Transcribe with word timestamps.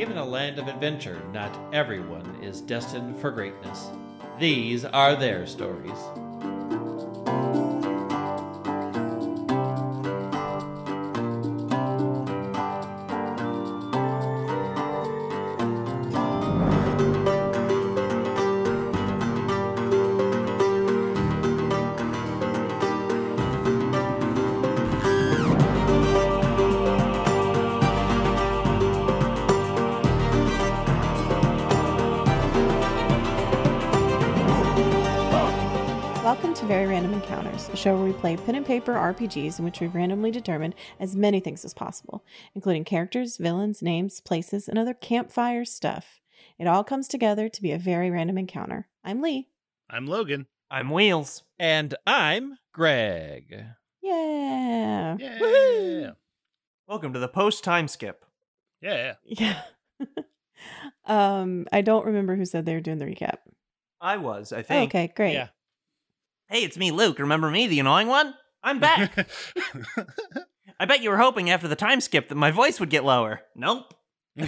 Even 0.00 0.16
a 0.16 0.24
land 0.24 0.58
of 0.58 0.66
adventure, 0.66 1.20
not 1.30 1.54
everyone 1.74 2.24
is 2.42 2.62
destined 2.62 3.18
for 3.18 3.30
greatness. 3.30 3.90
These 4.38 4.86
are 4.86 5.14
their 5.14 5.46
stories. 5.46 6.29
Play 38.36 38.46
pen 38.46 38.54
and 38.54 38.66
paper 38.66 38.92
RPGs 38.92 39.58
in 39.58 39.64
which 39.64 39.80
we've 39.80 39.92
randomly 39.92 40.30
determined 40.30 40.76
as 41.00 41.16
many 41.16 41.40
things 41.40 41.64
as 41.64 41.74
possible, 41.74 42.24
including 42.54 42.84
characters, 42.84 43.36
villains, 43.38 43.82
names, 43.82 44.20
places, 44.20 44.68
and 44.68 44.78
other 44.78 44.94
campfire 44.94 45.64
stuff. 45.64 46.20
It 46.56 46.68
all 46.68 46.84
comes 46.84 47.08
together 47.08 47.48
to 47.48 47.62
be 47.62 47.72
a 47.72 47.78
very 47.78 48.08
random 48.08 48.38
encounter. 48.38 48.86
I'm 49.02 49.20
Lee. 49.20 49.48
I'm 49.88 50.06
Logan. 50.06 50.46
I'm 50.70 50.90
Wheels. 50.90 51.42
And 51.58 51.96
I'm 52.06 52.58
Greg. 52.72 53.64
Yeah. 54.00 55.16
Yeah. 55.18 56.10
Welcome 56.86 57.12
to 57.14 57.18
the 57.18 57.26
post 57.26 57.64
time 57.64 57.88
skip. 57.88 58.24
Yeah. 58.80 59.14
Yeah. 59.24 59.62
um, 61.04 61.66
I 61.72 61.80
don't 61.80 62.06
remember 62.06 62.36
who 62.36 62.44
said 62.44 62.64
they 62.64 62.74
were 62.74 62.80
doing 62.80 62.98
the 62.98 63.06
recap. 63.06 63.38
I 64.00 64.18
was, 64.18 64.52
I 64.52 64.62
think. 64.62 64.90
okay, 64.90 65.12
great. 65.16 65.32
Yeah. 65.32 65.48
Hey, 66.50 66.64
it's 66.64 66.76
me, 66.76 66.90
Luke. 66.90 67.20
Remember 67.20 67.48
me, 67.48 67.68
the 67.68 67.78
annoying 67.78 68.08
one? 68.08 68.34
I'm 68.60 68.80
back. 68.80 69.28
I 70.80 70.84
bet 70.84 71.00
you 71.00 71.10
were 71.10 71.16
hoping 71.16 71.48
after 71.48 71.68
the 71.68 71.76
time 71.76 72.00
skip 72.00 72.28
that 72.28 72.34
my 72.34 72.50
voice 72.50 72.80
would 72.80 72.90
get 72.90 73.04
lower. 73.04 73.42
Nope. 73.54 73.94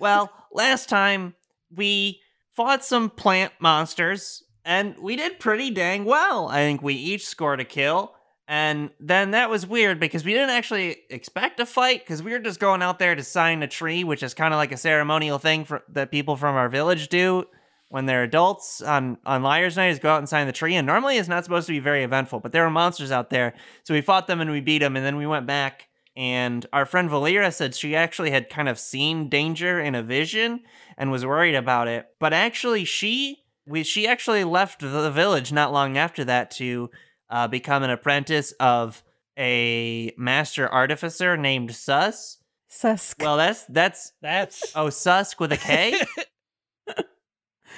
Well, 0.00 0.32
last 0.52 0.88
time 0.88 1.36
we 1.74 2.20
fought 2.50 2.84
some 2.84 3.08
plant 3.08 3.52
monsters 3.60 4.42
and 4.64 4.98
we 4.98 5.14
did 5.14 5.38
pretty 5.38 5.70
dang 5.70 6.04
well. 6.04 6.48
I 6.48 6.56
think 6.56 6.82
we 6.82 6.94
each 6.94 7.24
scored 7.24 7.60
a 7.60 7.64
kill. 7.64 8.12
And 8.48 8.90
then 8.98 9.30
that 9.30 9.48
was 9.48 9.64
weird 9.64 10.00
because 10.00 10.24
we 10.24 10.32
didn't 10.32 10.50
actually 10.50 10.96
expect 11.10 11.60
a 11.60 11.66
fight 11.66 12.00
because 12.00 12.24
we 12.24 12.32
were 12.32 12.40
just 12.40 12.58
going 12.58 12.82
out 12.82 12.98
there 12.98 13.14
to 13.14 13.22
sign 13.22 13.62
a 13.62 13.68
tree, 13.68 14.02
which 14.02 14.24
is 14.24 14.34
kind 14.34 14.52
of 14.52 14.58
like 14.58 14.72
a 14.72 14.76
ceremonial 14.76 15.38
thing 15.38 15.64
for, 15.64 15.84
that 15.90 16.10
people 16.10 16.34
from 16.34 16.56
our 16.56 16.68
village 16.68 17.06
do 17.06 17.46
when 17.88 18.06
they're 18.06 18.24
adults 18.24 18.82
on 18.82 19.18
on 19.24 19.42
Liars 19.42 19.76
Night 19.76 19.88
is 19.88 19.98
go 19.98 20.10
out 20.10 20.18
and 20.18 20.28
sign 20.28 20.46
the 20.46 20.52
tree. 20.52 20.74
And 20.74 20.86
normally 20.86 21.18
it's 21.18 21.28
not 21.28 21.44
supposed 21.44 21.66
to 21.66 21.72
be 21.72 21.78
very 21.78 22.02
eventful, 22.02 22.40
but 22.40 22.52
there 22.52 22.64
were 22.64 22.70
monsters 22.70 23.10
out 23.10 23.30
there, 23.30 23.54
so 23.84 23.94
we 23.94 24.00
fought 24.00 24.26
them 24.26 24.40
and 24.40 24.50
we 24.50 24.60
beat 24.60 24.78
them. 24.78 24.96
And 24.96 25.04
then 25.04 25.16
we 25.16 25.26
went 25.26 25.46
back, 25.46 25.88
and 26.16 26.66
our 26.72 26.86
friend 26.86 27.08
Valera 27.08 27.52
said 27.52 27.74
she 27.74 27.94
actually 27.94 28.30
had 28.30 28.50
kind 28.50 28.68
of 28.68 28.78
seen 28.78 29.28
danger 29.28 29.80
in 29.80 29.94
a 29.94 30.02
vision 30.02 30.60
and 30.96 31.10
was 31.10 31.24
worried 31.26 31.54
about 31.54 31.88
it. 31.88 32.06
But 32.18 32.32
actually, 32.32 32.84
she 32.84 33.44
we 33.66 33.82
she 33.82 34.06
actually 34.06 34.44
left 34.44 34.80
the 34.80 35.10
village 35.10 35.52
not 35.52 35.72
long 35.72 35.96
after 35.98 36.24
that 36.24 36.50
to 36.52 36.90
uh, 37.28 37.48
become 37.48 37.82
an 37.82 37.90
apprentice 37.90 38.52
of 38.52 39.02
a 39.38 40.12
master 40.16 40.68
artificer 40.68 41.36
named 41.36 41.74
Sus. 41.74 42.38
Susk. 42.68 43.16
Well, 43.20 43.36
that's 43.36 43.64
that's 43.66 44.12
That's 44.20 44.72
oh 44.74 44.90
Susk 44.90 45.40
with 45.40 45.52
a 45.52 45.56
K. 45.56 46.00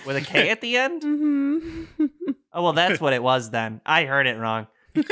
with 0.07 0.17
a 0.17 0.21
K 0.21 0.51
at 0.51 0.61
the 0.61 0.77
end. 0.77 1.03
hmm 1.03 1.84
Oh 2.53 2.62
well, 2.62 2.72
that's 2.72 3.00
what 3.00 3.12
it 3.12 3.22
was 3.22 3.50
then. 3.50 3.81
I 3.84 4.05
heard 4.05 4.27
it 4.27 4.39
wrong. 4.39 4.67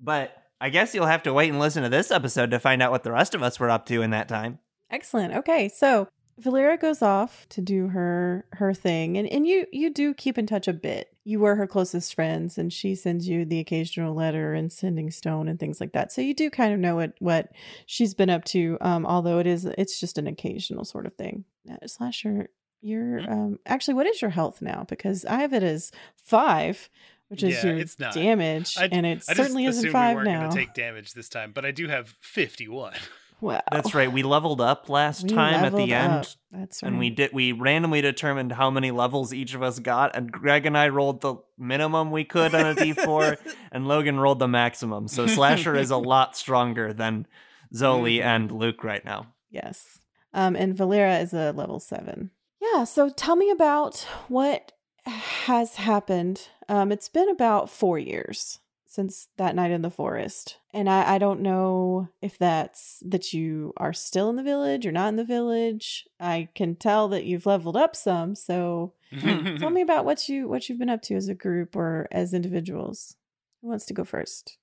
But 0.00 0.32
I 0.60 0.70
guess 0.70 0.94
you'll 0.94 1.06
have 1.06 1.24
to 1.24 1.32
wait 1.32 1.50
and 1.50 1.58
listen 1.58 1.82
to 1.82 1.88
this 1.88 2.10
episode 2.10 2.50
to 2.50 2.60
find 2.60 2.82
out 2.82 2.90
what 2.90 3.02
the 3.02 3.12
rest 3.12 3.34
of 3.34 3.42
us 3.42 3.58
were 3.58 3.70
up 3.70 3.86
to 3.86 4.02
in 4.02 4.10
that 4.10 4.28
time. 4.28 4.58
Excellent. 4.90 5.34
Okay, 5.34 5.68
so 5.68 6.08
Valera 6.38 6.76
goes 6.78 7.02
off 7.02 7.46
to 7.50 7.60
do 7.60 7.88
her 7.88 8.46
her 8.52 8.72
thing, 8.72 9.18
and 9.18 9.28
and 9.28 9.46
you 9.46 9.66
you 9.72 9.92
do 9.92 10.14
keep 10.14 10.38
in 10.38 10.46
touch 10.46 10.68
a 10.68 10.72
bit. 10.72 11.08
You 11.24 11.40
were 11.40 11.56
her 11.56 11.66
closest 11.66 12.14
friends, 12.14 12.56
and 12.56 12.72
she 12.72 12.94
sends 12.94 13.28
you 13.28 13.44
the 13.44 13.58
occasional 13.58 14.14
letter 14.14 14.54
and 14.54 14.72
sending 14.72 15.10
stone 15.10 15.48
and 15.48 15.58
things 15.58 15.80
like 15.80 15.92
that. 15.92 16.12
So 16.12 16.22
you 16.22 16.32
do 16.32 16.48
kind 16.48 16.72
of 16.72 16.78
know 16.78 16.94
what 16.96 17.14
what 17.18 17.50
she's 17.86 18.14
been 18.14 18.30
up 18.30 18.44
to. 18.46 18.78
Um, 18.80 19.04
although 19.04 19.38
it 19.40 19.46
is 19.46 19.64
it's 19.64 20.00
just 20.00 20.16
an 20.16 20.26
occasional 20.26 20.84
sort 20.84 21.06
of 21.06 21.14
thing. 21.14 21.44
Uh, 21.70 21.86
Slasher, 21.86 22.48
you're 22.80 23.20
Hmm? 23.22 23.32
um 23.32 23.58
actually 23.66 23.94
what 23.94 24.06
is 24.06 24.20
your 24.22 24.30
health 24.30 24.60
now? 24.62 24.84
Because 24.88 25.24
I 25.24 25.36
have 25.40 25.52
it 25.52 25.62
as 25.62 25.90
five, 26.22 26.88
which 27.28 27.42
is 27.42 27.62
Yeah, 27.62 27.70
your 27.70 27.78
it's 27.78 27.98
not. 27.98 28.14
damage, 28.14 28.76
I- 28.78 28.88
and 28.90 29.04
it 29.06 29.10
I 29.28 29.34
just 29.34 29.36
certainly 29.36 29.64
isn't 29.66 29.90
five 29.90 30.16
we 30.18 30.24
now. 30.24 30.40
going 30.42 30.52
take 30.52 30.74
damage 30.74 31.12
this 31.14 31.28
time, 31.28 31.52
but 31.52 31.64
I 31.64 31.70
do 31.72 31.88
have 31.88 32.14
51. 32.20 32.94
wow, 33.40 33.60
That's 33.70 33.94
right. 33.94 34.10
We 34.10 34.22
leveled 34.22 34.60
up 34.60 34.88
last 34.88 35.24
We 35.24 35.28
time 35.30 35.54
at 35.54 35.62
leveled 35.72 35.88
the 35.88 35.94
up. 35.94 36.10
end. 36.10 36.36
That's 36.52 36.82
right. 36.82 36.88
And 36.88 36.98
we 36.98 37.10
did 37.10 37.32
we 37.32 37.52
randomly 37.52 38.00
determined 38.00 38.52
how 38.52 38.70
many 38.70 38.90
levels 38.90 39.32
each 39.34 39.54
of 39.54 39.62
us 39.62 39.78
got, 39.80 40.16
and 40.16 40.30
Greg 40.32 40.64
and 40.66 40.76
I 40.78 40.88
rolled 40.88 41.20
the 41.20 41.36
minimum 41.58 42.10
we 42.10 42.24
could 42.24 42.54
on 42.54 42.66
a 42.66 42.74
D4, 42.74 43.36
and 43.72 43.86
Logan 43.88 44.18
rolled 44.20 44.38
the 44.38 44.48
maximum. 44.48 45.08
So 45.08 45.26
Slasher 45.26 45.74
is 45.76 45.90
a 45.90 45.96
lot 46.14 46.36
stronger 46.36 46.92
than 46.92 47.26
Zoli 47.74 48.22
and 48.22 48.50
Luke 48.50 48.82
right 48.84 49.04
now. 49.04 49.26
Yes. 49.50 49.98
Um, 50.34 50.56
and 50.56 50.76
Valera 50.76 51.18
is 51.18 51.32
a 51.32 51.52
level 51.52 51.80
seven. 51.80 52.30
Yeah. 52.60 52.84
So 52.84 53.08
tell 53.08 53.36
me 53.36 53.50
about 53.50 54.06
what 54.28 54.72
has 55.04 55.76
happened. 55.76 56.48
Um, 56.68 56.92
it's 56.92 57.08
been 57.08 57.28
about 57.28 57.70
four 57.70 57.98
years 57.98 58.60
since 58.86 59.28
that 59.36 59.54
night 59.54 59.70
in 59.70 59.82
the 59.82 59.90
forest. 59.90 60.56
And 60.72 60.88
I, 60.88 61.14
I 61.14 61.18
don't 61.18 61.40
know 61.40 62.08
if 62.22 62.38
that's 62.38 63.02
that 63.06 63.32
you 63.32 63.72
are 63.76 63.92
still 63.92 64.30
in 64.30 64.36
the 64.36 64.42
village 64.42 64.86
or 64.86 64.92
not 64.92 65.08
in 65.08 65.16
the 65.16 65.24
village. 65.24 66.06
I 66.18 66.48
can 66.54 66.74
tell 66.74 67.08
that 67.08 67.24
you've 67.24 67.46
leveled 67.46 67.76
up 67.76 67.94
some. 67.94 68.34
So 68.34 68.94
tell 69.20 69.70
me 69.70 69.82
about 69.82 70.04
what 70.04 70.28
you 70.28 70.48
what 70.48 70.68
you've 70.68 70.78
been 70.78 70.90
up 70.90 71.02
to 71.02 71.14
as 71.14 71.28
a 71.28 71.34
group 71.34 71.76
or 71.76 72.08
as 72.10 72.34
individuals. 72.34 73.16
Who 73.60 73.68
wants 73.68 73.86
to 73.86 73.94
go 73.94 74.04
first? 74.04 74.56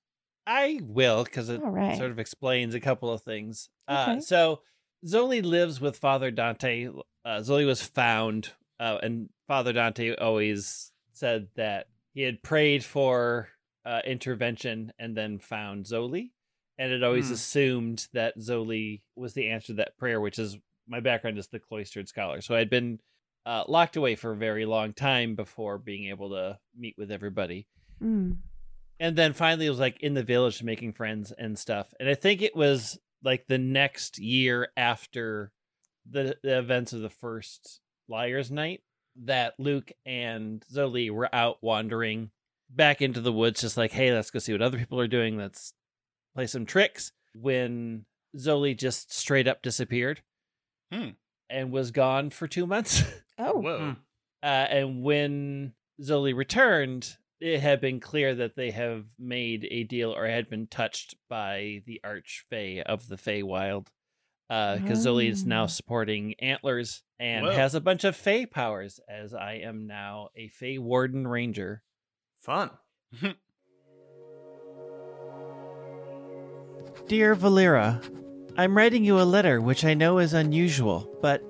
I 0.46 0.80
will 0.82 1.24
because 1.24 1.48
it 1.48 1.62
All 1.62 1.70
right. 1.70 1.96
sort 1.96 2.10
of 2.10 2.18
explains 2.18 2.74
a 2.74 2.80
couple 2.80 3.10
of 3.12 3.22
things. 3.22 3.68
Uh, 3.88 4.20
so 4.20 4.60
Zoli 5.04 5.44
lives 5.44 5.80
with 5.80 5.98
Father 5.98 6.30
Dante. 6.30 6.88
Uh, 7.26 7.40
Zoli 7.40 7.66
was 7.66 7.82
found, 7.82 8.52
uh, 8.78 8.98
and 9.02 9.28
Father 9.48 9.72
Dante 9.72 10.14
always 10.14 10.92
said 11.12 11.48
that 11.56 11.88
he 12.14 12.22
had 12.22 12.40
prayed 12.42 12.84
for 12.84 13.48
uh, 13.84 14.00
intervention 14.06 14.92
and 14.98 15.16
then 15.16 15.38
found 15.40 15.86
Zoli, 15.86 16.30
and 16.78 16.92
it 16.92 17.02
always 17.02 17.26
Hmm. 17.28 17.34
assumed 17.34 18.06
that 18.12 18.38
Zoli 18.38 19.02
was 19.16 19.34
the 19.34 19.48
answer 19.48 19.68
to 19.68 19.72
that 19.74 19.96
prayer, 19.98 20.20
which 20.20 20.38
is 20.38 20.56
my 20.86 21.00
background 21.00 21.36
is 21.38 21.48
the 21.48 21.58
cloistered 21.58 22.08
scholar. 22.08 22.40
So 22.40 22.54
I'd 22.54 22.70
been 22.70 23.00
uh, 23.44 23.64
locked 23.68 23.96
away 23.96 24.14
for 24.14 24.32
a 24.32 24.36
very 24.36 24.64
long 24.66 24.92
time 24.92 25.34
before 25.34 25.78
being 25.78 26.08
able 26.10 26.30
to 26.30 26.58
meet 26.78 26.94
with 26.98 27.10
everybody 27.10 27.66
Mm. 28.02 28.38
and 29.00 29.16
then 29.16 29.32
finally 29.32 29.66
it 29.66 29.70
was 29.70 29.78
like 29.78 30.00
in 30.02 30.14
the 30.14 30.22
village 30.22 30.62
making 30.62 30.92
friends 30.92 31.32
and 31.32 31.58
stuff 31.58 31.94
and 31.98 32.08
i 32.10 32.14
think 32.14 32.42
it 32.42 32.54
was 32.54 32.98
like 33.22 33.46
the 33.46 33.56
next 33.56 34.18
year 34.18 34.68
after 34.76 35.50
the, 36.10 36.36
the 36.42 36.58
events 36.58 36.92
of 36.92 37.00
the 37.00 37.10
first 37.10 37.80
liars 38.08 38.50
night 38.50 38.82
that 39.24 39.54
luke 39.58 39.90
and 40.04 40.64
zoli 40.72 41.10
were 41.10 41.34
out 41.34 41.58
wandering 41.62 42.30
back 42.70 43.00
into 43.02 43.20
the 43.20 43.32
woods 43.32 43.60
just 43.60 43.76
like 43.76 43.92
hey 43.92 44.12
let's 44.12 44.30
go 44.30 44.38
see 44.38 44.52
what 44.52 44.62
other 44.62 44.78
people 44.78 45.00
are 45.00 45.08
doing 45.08 45.36
let's 45.36 45.72
play 46.34 46.46
some 46.46 46.66
tricks 46.66 47.12
when 47.34 48.04
zoli 48.36 48.76
just 48.76 49.12
straight 49.12 49.48
up 49.48 49.62
disappeared 49.62 50.20
Hmm. 50.92 51.10
and 51.50 51.72
was 51.72 51.90
gone 51.90 52.30
for 52.30 52.46
two 52.46 52.66
months 52.66 53.02
Oh. 53.38 53.58
Whoa. 53.58 53.78
Hmm. 53.78 53.90
uh, 54.42 54.46
and 54.46 55.02
when 55.02 55.74
Zoli 56.00 56.34
returned, 56.34 57.16
it 57.40 57.60
had 57.60 57.80
been 57.80 58.00
clear 58.00 58.34
that 58.34 58.56
they 58.56 58.70
have 58.70 59.04
made 59.18 59.66
a 59.70 59.84
deal 59.84 60.10
or 60.14 60.26
had 60.26 60.48
been 60.48 60.66
touched 60.66 61.16
by 61.28 61.82
the 61.86 62.00
arch 62.04 62.44
Archfey 62.52 62.82
of 62.82 63.08
the 63.08 63.16
Feywild. 63.16 63.88
Uh, 64.48 64.76
because 64.78 65.04
Zoli 65.04 65.28
is 65.28 65.44
now 65.44 65.64
Oh. 65.64 65.66
supporting 65.66 66.34
Antlers 66.38 67.02
and 67.18 67.46
Whoa. 67.46 67.52
has 67.52 67.74
a 67.74 67.80
bunch 67.80 68.04
of 68.04 68.14
Fey 68.14 68.46
powers, 68.46 69.00
as 69.08 69.34
I 69.34 69.54
am 69.54 69.86
now 69.88 70.28
a 70.36 70.46
Fey 70.48 70.78
Warden 70.78 71.26
Ranger. 71.26 71.82
Fun. 72.38 72.70
Dear 77.08 77.34
Valera, 77.34 78.00
I'm 78.56 78.76
writing 78.76 79.04
you 79.04 79.20
a 79.20 79.22
letter 79.22 79.60
which 79.60 79.84
I 79.84 79.94
know 79.94 80.18
is 80.18 80.32
unusual, 80.32 81.08
but 81.22 81.42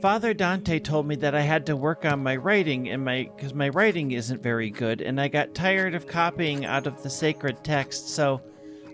Father 0.00 0.32
Dante 0.34 0.78
told 0.78 1.06
me 1.06 1.14
that 1.16 1.34
I 1.34 1.42
had 1.42 1.66
to 1.66 1.76
work 1.76 2.04
on 2.04 2.22
my 2.22 2.36
writing 2.36 2.88
and 2.88 3.04
my 3.04 3.30
cuz 3.38 3.52
my 3.54 3.68
writing 3.68 4.12
isn't 4.12 4.42
very 4.42 4.70
good 4.70 5.00
and 5.02 5.20
I 5.20 5.28
got 5.28 5.54
tired 5.54 5.94
of 5.94 6.06
copying 6.06 6.64
out 6.64 6.86
of 6.86 7.02
the 7.02 7.10
sacred 7.10 7.62
text, 7.62 8.08
so 8.08 8.40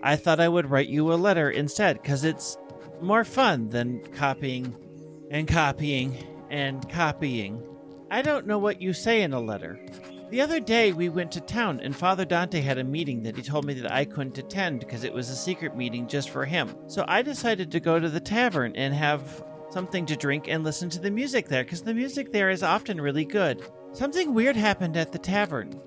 I 0.03 0.15
thought 0.17 0.39
I 0.39 0.47
would 0.49 0.69
write 0.69 0.89
you 0.89 1.11
a 1.13 1.15
letter 1.15 1.49
instead 1.51 2.03
cuz 2.03 2.23
it's 2.23 2.57
more 3.01 3.23
fun 3.23 3.69
than 3.69 4.01
copying 4.15 4.75
and 5.31 5.47
copying 5.47 6.17
and 6.49 6.87
copying. 6.89 7.63
I 8.11 8.21
don't 8.21 8.47
know 8.47 8.57
what 8.57 8.81
you 8.81 8.93
say 8.93 9.21
in 9.21 9.33
a 9.33 9.39
letter. 9.39 9.79
The 10.29 10.41
other 10.41 10.59
day 10.59 10.93
we 10.93 11.09
went 11.09 11.31
to 11.33 11.41
town 11.41 11.79
and 11.79 11.95
Father 11.95 12.25
Dante 12.25 12.61
had 12.61 12.77
a 12.77 12.83
meeting 12.83 13.23
that 13.23 13.35
he 13.35 13.41
told 13.41 13.65
me 13.65 13.73
that 13.75 13.91
I 13.91 14.05
couldn't 14.05 14.37
attend 14.37 14.79
because 14.79 15.03
it 15.03 15.13
was 15.13 15.29
a 15.29 15.35
secret 15.35 15.75
meeting 15.75 16.07
just 16.07 16.29
for 16.29 16.45
him. 16.45 16.75
So 16.87 17.03
I 17.07 17.21
decided 17.21 17.71
to 17.71 17.79
go 17.79 17.99
to 17.99 18.09
the 18.09 18.19
tavern 18.19 18.75
and 18.75 18.93
have 18.93 19.43
something 19.71 20.05
to 20.05 20.15
drink 20.15 20.47
and 20.47 20.63
listen 20.63 20.89
to 20.91 20.99
the 20.99 21.11
music 21.11 21.47
there 21.47 21.63
because 21.63 21.81
the 21.81 21.93
music 21.93 22.31
there 22.31 22.49
is 22.49 22.63
often 22.63 23.01
really 23.01 23.25
good. 23.25 23.63
Something 23.93 24.33
weird 24.33 24.55
happened 24.55 24.97
at 24.97 25.11
the 25.11 25.19
tavern. 25.19 25.79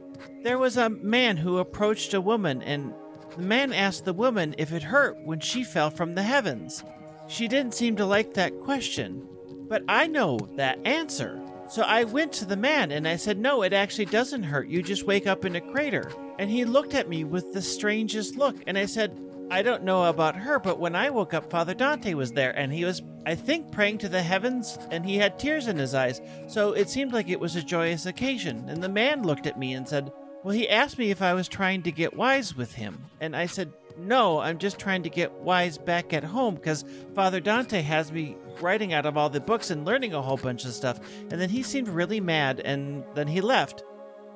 There 0.43 0.59
was 0.59 0.77
a 0.77 0.91
man 0.91 1.37
who 1.37 1.59
approached 1.59 2.15
a 2.15 2.21
woman 2.21 2.63
and 2.63 2.95
the 3.37 3.43
man 3.43 3.73
asked 3.73 4.05
the 4.05 4.13
woman 4.13 4.55
if 4.59 4.73
it 4.73 4.83
hurt 4.83 5.17
when 5.25 5.41
she 5.41 5.65
fell 5.65 5.91
from 5.91 6.15
the 6.15 6.23
heavens. 6.23 6.85
She 7.33 7.49
didn't 7.49 7.73
seem 7.73 7.97
to 7.97 8.05
like 8.05 8.35
that 8.35 8.61
question, 8.61 9.27
but 9.67 9.83
I 9.89 10.07
know 10.07 10.39
that 10.57 10.79
answer. 10.85 11.41
So 11.71 11.81
I 11.81 12.05
went 12.05 12.31
to 12.35 12.45
the 12.45 12.59
man 12.59 12.91
and 12.91 13.09
I 13.09 13.17
said, 13.17 13.39
No, 13.39 13.63
it 13.63 13.73
actually 13.73 14.05
doesn't 14.05 14.43
hurt. 14.43 14.69
You 14.69 14.83
just 14.83 15.07
wake 15.07 15.27
up 15.27 15.47
in 15.47 15.57
a 15.57 15.61
crater. 15.73 16.13
And 16.39 16.51
he 16.51 16.67
looked 16.67 16.93
at 16.93 17.09
me 17.09 17.25
with 17.25 17.55
the 17.55 17.63
strangest 17.63 18.37
look. 18.37 18.57
And 18.67 18.77
I 18.77 18.85
said, 18.85 19.19
I 19.51 19.63
don't 19.63 19.83
know 19.83 20.05
about 20.05 20.37
her, 20.37 20.59
but 20.59 20.79
when 20.79 20.95
I 20.95 21.09
woke 21.09 21.33
up, 21.33 21.51
Father 21.51 21.73
Dante 21.73 22.13
was 22.13 22.33
there 22.33 22.51
and 22.51 22.71
he 22.71 22.85
was, 22.85 23.01
I 23.25 23.35
think, 23.35 23.73
praying 23.73 23.99
to 23.99 24.11
the 24.11 24.23
heavens 24.23 24.79
and 24.91 25.03
he 25.03 25.17
had 25.17 25.39
tears 25.39 25.69
in 25.69 25.79
his 25.79 25.95
eyes. 25.95 26.21
So 26.49 26.73
it 26.73 26.91
seemed 26.91 27.15
like 27.15 27.31
it 27.31 27.41
was 27.41 27.57
a 27.57 27.63
joyous 27.63 28.05
occasion. 28.05 28.69
And 28.69 28.83
the 28.83 28.91
man 28.91 29.23
looked 29.23 29.47
at 29.47 29.59
me 29.59 29.73
and 29.73 29.89
said, 29.89 30.13
Well, 30.45 30.55
he 30.55 30.69
asked 30.69 30.99
me 30.99 31.11
if 31.11 31.23
I 31.23 31.33
was 31.33 31.49
trying 31.49 31.83
to 31.85 31.93
get 31.93 32.15
wise 32.15 32.55
with 32.55 32.75
him. 32.75 33.07
And 33.23 33.35
I 33.35 33.47
said, 33.47 33.73
No, 33.99 34.41
I'm 34.41 34.59
just 34.59 34.79
trying 34.79 35.03
to 35.05 35.11
get 35.11 35.33
wise 35.33 35.79
back 35.79 36.13
at 36.13 36.25
home 36.25 36.55
because 36.55 36.85
Father 37.15 37.41
Dante 37.41 37.83
has 37.83 38.13
me 38.13 38.37
writing 38.61 38.93
out 38.93 39.07
of 39.07 39.17
all 39.17 39.31
the 39.31 39.41
books 39.41 39.71
and 39.71 39.85
learning 39.85 40.15
a 40.15 40.23
whole 40.23 40.37
bunch 40.37 40.65
of 40.65 40.73
stuff. 40.73 41.01
And 41.31 41.41
then 41.41 41.51
he 41.51 41.63
seemed 41.63 41.89
really 41.89 42.21
mad 42.21 42.61
and 42.61 43.05
then 43.15 43.29
he 43.29 43.41
left. 43.41 43.85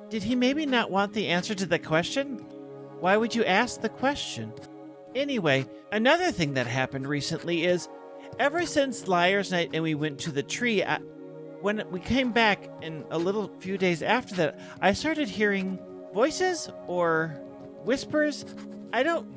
Did 0.09 0.23
he 0.23 0.35
maybe 0.35 0.65
not 0.65 0.91
want 0.91 1.13
the 1.13 1.27
answer 1.27 1.53
to 1.55 1.65
the 1.65 1.79
question? 1.79 2.37
Why 2.99 3.17
would 3.17 3.35
you 3.35 3.43
ask 3.45 3.81
the 3.81 3.89
question? 3.89 4.53
Anyway, 5.15 5.65
another 5.91 6.31
thing 6.31 6.53
that 6.53 6.67
happened 6.67 7.07
recently 7.07 7.65
is 7.65 7.89
ever 8.39 8.65
since 8.65 9.07
Liar's 9.07 9.51
Night 9.51 9.71
and 9.73 9.83
we 9.83 9.95
went 9.95 10.19
to 10.19 10.31
the 10.31 10.43
tree, 10.43 10.83
I, 10.83 10.99
when 11.61 11.83
we 11.91 11.99
came 11.99 12.31
back 12.31 12.69
and 12.81 13.03
a 13.11 13.17
little 13.17 13.51
few 13.59 13.77
days 13.77 14.01
after 14.01 14.35
that, 14.35 14.59
I 14.81 14.93
started 14.93 15.27
hearing 15.27 15.79
voices 16.13 16.69
or 16.87 17.39
whispers. 17.83 18.45
I 18.97 19.03
don't 19.03 19.27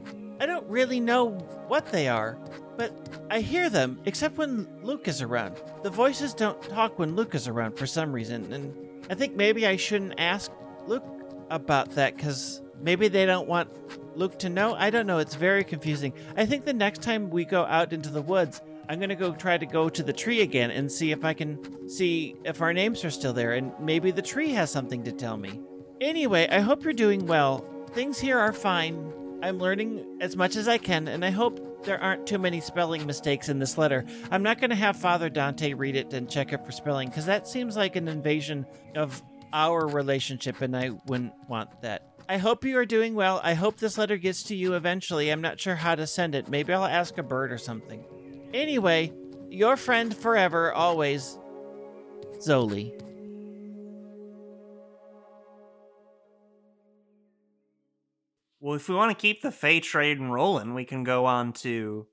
I 0.41 0.47
don't 0.47 0.67
really 0.71 1.01
know 1.01 1.33
what 1.69 1.93
they 1.93 2.09
are, 2.09 2.39
but 2.79 2.95
I 3.31 3.41
hear 3.41 3.69
them 3.69 4.01
except 4.07 4.39
when 4.39 4.67
Luke 4.83 5.07
is 5.07 5.21
around. 5.21 5.61
The 5.83 5.91
voices 5.91 6.33
don't 6.33 6.63
talk 6.63 6.99
when 6.99 7.15
Luke 7.15 7.35
is 7.35 7.47
around 7.47 7.77
for 7.77 7.87
some 7.87 8.11
reason, 8.11 8.51
and 8.55 8.75
I 9.11 9.15
think 9.15 9.37
maybe 9.37 9.67
I 9.67 9.77
shouldn't 9.77 10.15
ask 10.17 10.51
Luke 10.87 11.05
about 11.51 11.91
that 11.91 12.17
cuz 12.17 12.63
maybe 12.81 13.09
they 13.09 13.27
don't 13.27 13.47
want 13.47 13.69
Luke 14.17 14.39
to 14.39 14.49
know. 14.49 14.73
I 14.77 14.89
don't 14.89 15.07
know, 15.07 15.19
it's 15.19 15.35
very 15.35 15.63
confusing. 15.63 16.15
I 16.39 16.47
think 16.47 16.65
the 16.65 16.73
next 16.73 17.03
time 17.03 17.29
we 17.29 17.45
go 17.45 17.65
out 17.65 17.93
into 17.93 18.09
the 18.09 18.23
woods, 18.23 18.63
I'm 18.89 18.99
to 18.99 19.15
go 19.15 19.35
try 19.35 19.59
to 19.59 19.67
go 19.67 19.91
to 19.91 20.03
the 20.03 20.15
tree 20.15 20.41
again 20.41 20.71
and 20.71 20.91
see 20.91 21.13
if 21.13 21.23
I 21.23 21.35
can 21.35 21.87
see 21.87 22.35
if 22.47 22.63
our 22.63 22.73
names 22.73 23.05
are 23.05 23.11
still 23.11 23.35
there 23.35 23.53
and 23.53 23.75
maybe 23.79 24.11
the 24.11 24.23
tree 24.23 24.53
has 24.55 24.71
something 24.71 25.05
to 25.05 25.13
tell 25.13 25.37
me. 25.37 25.61
Anyway, 26.01 26.49
I 26.51 26.61
hope 26.61 26.83
you're 26.83 26.95
doing 26.95 27.27
well. 27.27 27.63
Things 27.93 28.19
here 28.19 28.39
are 28.39 28.55
fine. 28.55 29.20
I'm 29.43 29.59
learning 29.59 30.19
as 30.21 30.37
much 30.37 30.57
as 30.57 30.69
I 30.69 30.79
can, 30.79 31.09
and 31.09 31.25
I 31.25 31.31
hope 31.31 31.85
there 31.85 32.01
aren't 32.01 32.27
too 32.27 32.39
many 32.39 32.61
spelling 32.61 33.07
mistakes 33.07 33.49
in 33.49 33.59
this 33.59 33.79
letter. 33.79 34.05
I'm 34.31 34.43
not 34.43 34.61
going 34.61 34.71
to 34.71 34.77
have 34.77 34.97
Father 34.97 35.31
Dante 35.31 35.73
read 35.73 35.97
it 35.97 36.13
and 36.13 36.29
check 36.29 36.53
it 36.53 36.65
for 36.65 36.73
spelling, 36.73 37.09
because 37.09 37.27
that 37.27 37.49
seems 37.49 37.77
like 37.77 37.97
an 37.97 38.09
invasion 38.09 38.67
of 38.95 39.23
our 39.53 39.87
relationship, 39.87 40.61
and 40.61 40.77
I 40.77 40.91
wouldn't 41.07 41.33
want 41.49 41.83
that. 41.83 42.07
I 42.29 42.37
hope 42.37 42.65
you 42.65 42.79
are 42.79 42.87
doing 42.87 43.15
well. 43.15 43.41
I 43.43 43.55
hope 43.55 43.79
this 43.79 43.99
letter 43.99 44.17
gets 44.17 44.45
to 44.45 44.55
you 44.55 44.75
eventually. 44.75 45.31
I'm 45.31 45.41
not 45.41 45.59
sure 45.59 45.75
how 45.75 45.95
to 45.97 46.07
send 46.07 46.35
it. 46.35 46.49
Maybe 46.49 46.73
I'll 46.73 46.85
ask 46.85 47.19
a 47.19 47.23
bird 47.23 47.51
or 47.51 47.59
something. 47.59 48.05
Anyway, 48.55 49.13
your 49.49 49.77
friend 49.77 50.17
forever, 50.17 50.73
always, 50.73 51.39
Zoli. 52.39 52.93
Well, 58.61 58.75
if 58.75 58.89
we 58.89 58.95
want 58.95 59.17
to 59.17 59.21
keep 59.21 59.43
the 59.43 59.51
Fey 59.51 59.81
trade 59.81 60.19
and 60.19 60.33
rolling, 60.33 60.75
we 60.75 60.85
can 60.85 61.03
go 61.03 61.25
on 61.25 61.53
to 61.55 62.07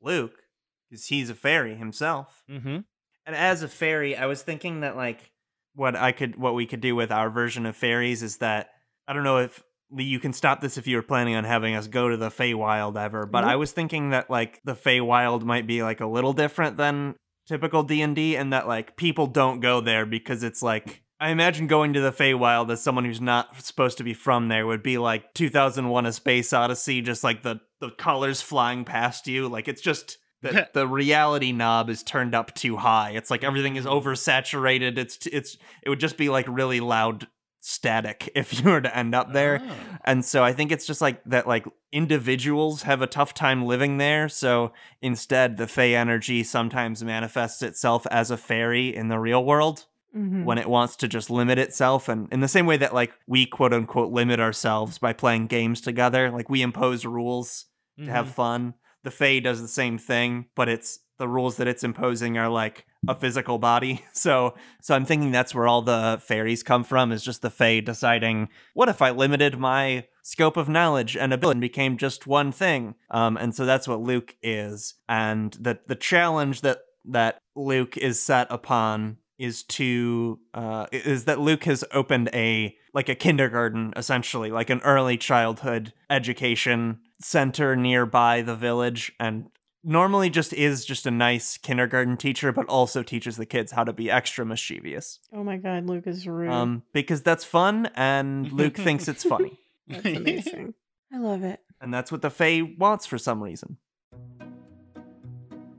Luke, 0.00 0.42
because 0.88 1.06
he's 1.06 1.30
a 1.30 1.34
fairy 1.34 1.76
himself. 1.76 2.42
Mm-hmm. 2.50 2.78
And 3.24 3.36
as 3.36 3.62
a 3.62 3.68
fairy, 3.68 4.16
I 4.16 4.26
was 4.26 4.42
thinking 4.42 4.80
that 4.80 4.96
like 4.96 5.30
what 5.74 5.96
I 5.96 6.12
could 6.12 6.36
what 6.36 6.54
we 6.54 6.66
could 6.66 6.80
do 6.80 6.94
with 6.94 7.10
our 7.10 7.30
version 7.30 7.66
of 7.66 7.76
fairies 7.76 8.22
is 8.22 8.38
that 8.38 8.70
I 9.06 9.12
don't 9.12 9.24
know 9.24 9.38
if 9.38 9.62
you 9.94 10.18
can 10.18 10.32
stop 10.32 10.60
this 10.60 10.78
if 10.78 10.86
you 10.86 10.96
were 10.96 11.02
planning 11.02 11.34
on 11.34 11.44
having 11.44 11.74
us 11.74 11.86
go 11.86 12.08
to 12.08 12.16
the 12.16 12.30
Feywild 12.30 12.96
ever, 12.96 13.26
but 13.26 13.44
I 13.44 13.56
was 13.56 13.72
thinking 13.72 14.10
that 14.10 14.30
like 14.30 14.60
the 14.64 14.74
Feywild 14.74 15.42
might 15.42 15.66
be 15.66 15.82
like 15.82 16.00
a 16.00 16.06
little 16.06 16.32
different 16.32 16.76
than 16.76 17.14
typical 17.46 17.82
D&D 17.82 18.36
and 18.36 18.52
that 18.52 18.66
like 18.66 18.96
people 18.96 19.26
don't 19.26 19.60
go 19.60 19.80
there 19.80 20.06
because 20.06 20.42
it's 20.42 20.62
like 20.62 21.01
I 21.22 21.30
imagine 21.30 21.68
going 21.68 21.92
to 21.92 22.00
the 22.00 22.10
Feywild 22.10 22.68
as 22.72 22.82
someone 22.82 23.04
who's 23.04 23.20
not 23.20 23.62
supposed 23.62 23.98
to 23.98 24.04
be 24.04 24.12
from 24.12 24.48
there 24.48 24.66
would 24.66 24.82
be 24.82 24.98
like 24.98 25.32
2001 25.34 26.04
A 26.04 26.12
Space 26.12 26.52
Odyssey 26.52 27.00
just 27.00 27.22
like 27.22 27.44
the 27.44 27.60
the 27.78 27.90
colors 27.90 28.42
flying 28.42 28.84
past 28.84 29.28
you 29.28 29.48
like 29.48 29.68
it's 29.68 29.80
just 29.80 30.18
the, 30.40 30.68
the 30.72 30.88
reality 30.88 31.52
knob 31.52 31.88
is 31.90 32.02
turned 32.02 32.34
up 32.34 32.52
too 32.56 32.76
high. 32.76 33.10
It's 33.10 33.30
like 33.30 33.44
everything 33.44 33.76
is 33.76 33.86
oversaturated. 33.86 34.98
It's 34.98 35.24
it's 35.28 35.56
it 35.84 35.90
would 35.90 36.00
just 36.00 36.16
be 36.16 36.28
like 36.28 36.46
really 36.48 36.80
loud 36.80 37.28
static 37.60 38.28
if 38.34 38.58
you 38.58 38.68
were 38.68 38.80
to 38.80 38.96
end 38.96 39.14
up 39.14 39.32
there. 39.32 39.62
Oh. 39.64 39.98
And 40.04 40.24
so 40.24 40.42
I 40.42 40.52
think 40.52 40.72
it's 40.72 40.86
just 40.86 41.00
like 41.00 41.22
that 41.26 41.46
like 41.46 41.66
individuals 41.92 42.82
have 42.82 43.00
a 43.00 43.06
tough 43.06 43.32
time 43.32 43.64
living 43.64 43.98
there. 43.98 44.28
So 44.28 44.72
instead 45.00 45.56
the 45.56 45.68
Fey 45.68 45.94
energy 45.94 46.42
sometimes 46.42 47.04
manifests 47.04 47.62
itself 47.62 48.08
as 48.10 48.32
a 48.32 48.36
fairy 48.36 48.92
in 48.92 49.06
the 49.06 49.20
real 49.20 49.44
world 49.44 49.86
Mhm. 50.14 50.44
when 50.44 50.58
it 50.58 50.68
wants 50.68 50.96
to 50.96 51.08
just 51.08 51.30
limit 51.30 51.58
itself 51.58 52.08
and 52.08 52.28
in 52.32 52.40
the 52.40 52.48
same 52.48 52.66
way 52.66 52.76
that 52.76 52.92
like 52.94 53.12
we 53.26 53.46
quote 53.46 53.72
unquote 53.72 54.12
limit 54.12 54.40
ourselves 54.40 54.98
by 54.98 55.12
playing 55.12 55.46
games 55.46 55.80
together, 55.80 56.30
like 56.30 56.50
we 56.50 56.60
impose 56.62 57.04
rules 57.06 57.66
to 57.98 58.10
have 58.10 58.28
fun. 58.28 58.74
The 59.04 59.10
Fae 59.10 59.40
does 59.40 59.60
the 59.60 59.68
same 59.68 59.98
thing, 59.98 60.46
but 60.54 60.68
it's 60.68 60.98
the 61.18 61.28
rules 61.28 61.56
that 61.56 61.68
it's 61.68 61.84
imposing 61.84 62.36
are 62.38 62.48
like 62.48 62.84
a 63.08 63.14
physical 63.14 63.58
body. 63.58 64.04
So 64.12 64.54
so 64.80 64.94
I'm 64.94 65.04
thinking 65.04 65.30
that's 65.32 65.54
where 65.54 65.66
all 65.66 65.82
the 65.82 66.20
fairies 66.22 66.62
come 66.62 66.84
from 66.84 67.10
is 67.12 67.22
just 67.24 67.42
the 67.42 67.50
Fae 67.50 67.80
deciding, 67.80 68.48
what 68.74 68.88
if 68.88 69.00
I 69.02 69.10
limited 69.10 69.58
my 69.58 70.06
scope 70.22 70.56
of 70.56 70.68
knowledge 70.68 71.16
and 71.16 71.32
ability 71.32 71.56
and 71.56 71.60
became 71.60 71.96
just 71.96 72.26
one 72.26 72.52
thing? 72.52 72.94
Um, 73.10 73.36
and 73.36 73.54
so 73.54 73.64
that's 73.66 73.88
what 73.88 74.00
Luke 74.00 74.36
is. 74.42 74.94
And 75.08 75.52
the 75.60 75.78
the 75.86 75.96
challenge 75.96 76.60
that 76.62 76.78
that 77.04 77.38
Luke 77.56 77.96
is 77.96 78.20
set 78.22 78.46
upon 78.50 79.16
is 79.42 79.62
to 79.64 80.38
uh 80.54 80.86
is 80.92 81.24
that 81.24 81.38
Luke 81.40 81.64
has 81.64 81.84
opened 81.92 82.28
a 82.32 82.76
like 82.94 83.08
a 83.08 83.14
kindergarten 83.14 83.92
essentially 83.96 84.50
like 84.50 84.70
an 84.70 84.80
early 84.84 85.16
childhood 85.16 85.92
education 86.10 87.00
center 87.20 87.74
nearby 87.76 88.42
the 88.42 88.54
village 88.56 89.12
and 89.18 89.46
normally 89.84 90.30
just 90.30 90.52
is 90.52 90.84
just 90.84 91.06
a 91.06 91.10
nice 91.10 91.56
kindergarten 91.58 92.16
teacher 92.16 92.52
but 92.52 92.66
also 92.68 93.02
teaches 93.02 93.36
the 93.36 93.46
kids 93.46 93.72
how 93.72 93.82
to 93.84 93.92
be 93.92 94.10
extra 94.10 94.44
mischievous 94.46 95.18
Oh 95.32 95.42
my 95.42 95.56
god, 95.56 95.86
Luke 95.88 96.06
is 96.06 96.26
rude. 96.26 96.50
um 96.50 96.82
because 96.92 97.22
that's 97.22 97.44
fun 97.44 97.90
and 97.96 98.52
Luke 98.52 98.76
thinks 98.76 99.08
it's 99.08 99.24
funny 99.24 99.58
That's 99.88 100.06
amazing. 100.06 100.74
I 101.12 101.18
love 101.18 101.42
it. 101.42 101.60
and 101.80 101.92
that's 101.92 102.12
what 102.12 102.22
the 102.22 102.30
Fae 102.30 102.62
wants 102.78 103.04
for 103.06 103.18
some 103.18 103.42
reason. 103.42 103.76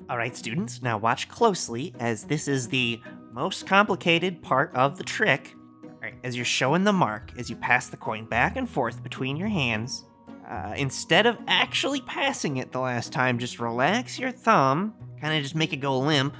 All 0.09 0.17
right, 0.17 0.35
students, 0.35 0.81
now 0.81 0.97
watch 0.97 1.29
closely 1.29 1.95
as 1.99 2.25
this 2.25 2.47
is 2.47 2.67
the 2.67 3.01
most 3.33 3.65
complicated 3.65 4.43
part 4.43 4.73
of 4.75 4.97
the 4.97 5.03
trick. 5.03 5.55
Right, 6.01 6.13
as 6.23 6.35
you're 6.35 6.45
showing 6.45 6.83
the 6.83 6.93
mark, 6.93 7.31
as 7.37 7.49
you 7.49 7.55
pass 7.55 7.87
the 7.87 7.97
coin 7.97 8.25
back 8.25 8.57
and 8.57 8.69
forth 8.69 9.01
between 9.01 9.37
your 9.37 9.47
hands, 9.47 10.05
uh, 10.47 10.73
instead 10.77 11.25
of 11.25 11.37
actually 11.47 12.01
passing 12.01 12.57
it 12.57 12.71
the 12.71 12.79
last 12.79 13.11
time, 13.11 13.39
just 13.39 13.59
relax 13.59 14.19
your 14.19 14.31
thumb, 14.31 14.93
kind 15.21 15.35
of 15.35 15.41
just 15.41 15.55
make 15.55 15.73
it 15.73 15.77
go 15.77 15.97
limp. 15.97 16.35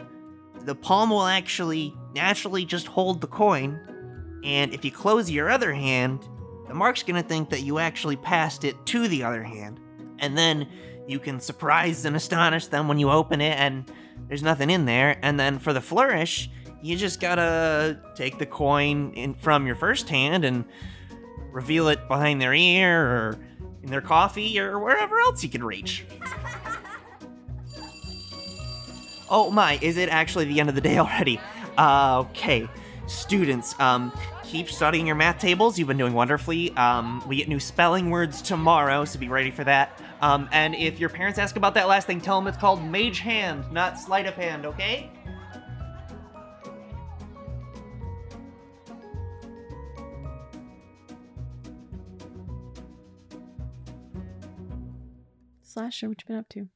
The 0.65 0.75
palm 0.75 1.09
will 1.09 1.25
actually 1.25 1.95
naturally 2.13 2.65
just 2.65 2.87
hold 2.87 3.21
the 3.21 3.27
coin, 3.27 3.79
and 4.43 4.73
if 4.73 4.83
you 4.83 4.91
close 4.91 5.31
your 5.31 5.49
other 5.49 5.73
hand, 5.73 6.27
the 6.67 6.73
mark's 6.73 7.03
gonna 7.03 7.23
think 7.23 7.49
that 7.49 7.61
you 7.61 7.79
actually 7.79 8.17
passed 8.17 8.65
it 8.65 8.75
to 8.87 9.07
the 9.07 9.23
other 9.23 9.43
hand. 9.43 9.79
And 10.19 10.37
then 10.37 10.67
you 11.07 11.19
can 11.19 11.39
surprise 11.39 12.05
and 12.05 12.15
astonish 12.15 12.67
them 12.67 12.87
when 12.87 12.99
you 12.99 13.09
open 13.09 13.41
it 13.41 13.57
and 13.57 13.89
there's 14.27 14.43
nothing 14.43 14.69
in 14.69 14.85
there. 14.85 15.17
And 15.21 15.39
then 15.39 15.59
for 15.59 15.73
the 15.73 15.81
flourish, 15.81 16.49
you 16.83 16.97
just 16.97 17.19
gotta 17.19 17.97
take 18.13 18.37
the 18.37 18.45
coin 18.45 19.13
in 19.13 19.33
from 19.33 19.65
your 19.65 19.75
first 19.75 20.09
hand 20.09 20.43
and 20.43 20.65
reveal 21.51 21.87
it 21.87 22.07
behind 22.07 22.41
their 22.41 22.53
ear 22.53 23.01
or 23.01 23.39
in 23.81 23.89
their 23.89 24.01
coffee 24.01 24.59
or 24.59 24.77
wherever 24.77 25.17
else 25.19 25.43
you 25.43 25.49
can 25.49 25.63
reach. 25.63 26.05
Oh 29.29 29.49
my, 29.49 29.79
is 29.81 29.97
it 29.97 30.09
actually 30.09 30.45
the 30.45 30.59
end 30.59 30.69
of 30.69 30.75
the 30.75 30.81
day 30.81 30.99
already? 30.99 31.39
Uh, 31.75 32.19
okay. 32.29 32.69
Students, 33.07 33.73
um, 33.79 34.11
keep 34.43 34.69
studying 34.69 35.07
your 35.07 35.15
math 35.15 35.39
tables. 35.39 35.79
You've 35.79 35.87
been 35.87 35.97
doing 35.97 36.13
wonderfully. 36.13 36.69
Um, 36.77 37.23
we 37.27 37.37
get 37.37 37.47
new 37.47 37.59
spelling 37.59 38.11
words 38.11 38.43
tomorrow, 38.43 39.05
so 39.05 39.17
be 39.17 39.29
ready 39.29 39.49
for 39.49 39.63
that. 39.63 39.99
Um, 40.21 40.47
and 40.51 40.75
if 40.75 40.99
your 40.99 41.09
parents 41.09 41.39
ask 41.39 41.55
about 41.55 41.73
that 41.73 41.87
last 41.87 42.05
thing, 42.05 42.21
tell 42.21 42.39
them 42.39 42.47
it's 42.47 42.59
called 42.59 42.83
Mage 42.83 43.21
Hand, 43.21 43.63
not 43.71 43.99
Sleight 43.99 44.27
of 44.27 44.35
Hand, 44.35 44.67
okay? 44.67 45.09
Slasher, 55.73 56.07
what 56.09 56.21
you 56.21 56.27
been 56.27 56.37
up 56.37 56.49
to? 56.49 56.67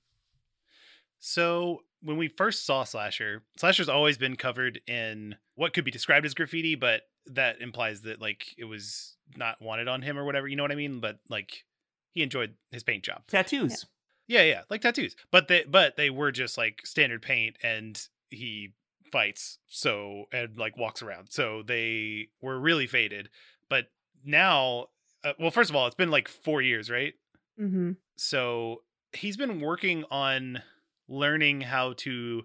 So 1.20 1.82
when 2.02 2.18
we 2.18 2.28
first 2.28 2.66
saw 2.66 2.84
Slasher, 2.84 3.44
Slasher's 3.58 3.90
always 3.90 4.18
been 4.18 4.36
covered 4.36 4.82
in 4.88 5.36
what 5.56 5.74
could 5.74 5.86
be 5.86 5.92
described 5.92 6.26
as 6.26 6.34
graffiti, 6.34 6.76
but 6.76 7.04
that 7.28 7.62
implies 7.62 8.02
that 8.02 8.22
like 8.22 8.56
it 8.58 8.66
was 8.66 9.16
not 9.36 9.62
wanted 9.62 9.88
on 9.88 10.02
him 10.02 10.18
or 10.18 10.26
whatever. 10.26 10.48
You 10.48 10.56
know 10.56 10.64
what 10.64 10.72
I 10.72 10.76
mean? 10.76 11.00
But 11.00 11.20
like 11.30 11.66
he 12.12 12.24
enjoyed 12.24 12.56
his 12.72 12.84
paint 12.84 13.04
job. 13.04 13.24
Tattoos. 13.28 13.86
Yeah, 14.28 14.44
yeah, 14.44 14.62
like 14.70 14.82
tattoos. 14.82 15.16
But 15.32 15.48
they 15.48 15.64
but 15.64 15.96
they 15.96 16.10
were 16.10 16.32
just 16.32 16.58
like 16.58 16.86
standard 16.86 17.22
paint 17.22 17.58
and 17.64 18.00
he 18.30 18.74
fights 19.12 19.60
so 19.68 20.26
and 20.32 20.58
like 20.58 20.78
walks 20.78 21.02
around. 21.02 21.30
So 21.32 21.64
they 21.66 22.30
were 22.42 22.60
really 22.60 22.88
faded. 22.88 23.30
But 23.70 23.86
now 24.24 24.88
uh, 25.24 25.34
well 25.40 25.52
first 25.52 25.70
of 25.70 25.76
all, 25.76 25.88
it's 25.88 25.96
been 25.96 26.12
like 26.12 26.28
4 26.28 26.62
years, 26.62 26.90
right? 26.90 27.14
Mm-hmm. 27.60 27.94
So 28.18 28.82
he's 29.18 29.38
been 29.38 29.60
working 29.60 30.04
on 30.12 30.62
learning 31.08 31.62
how 31.62 31.94
to 31.98 32.44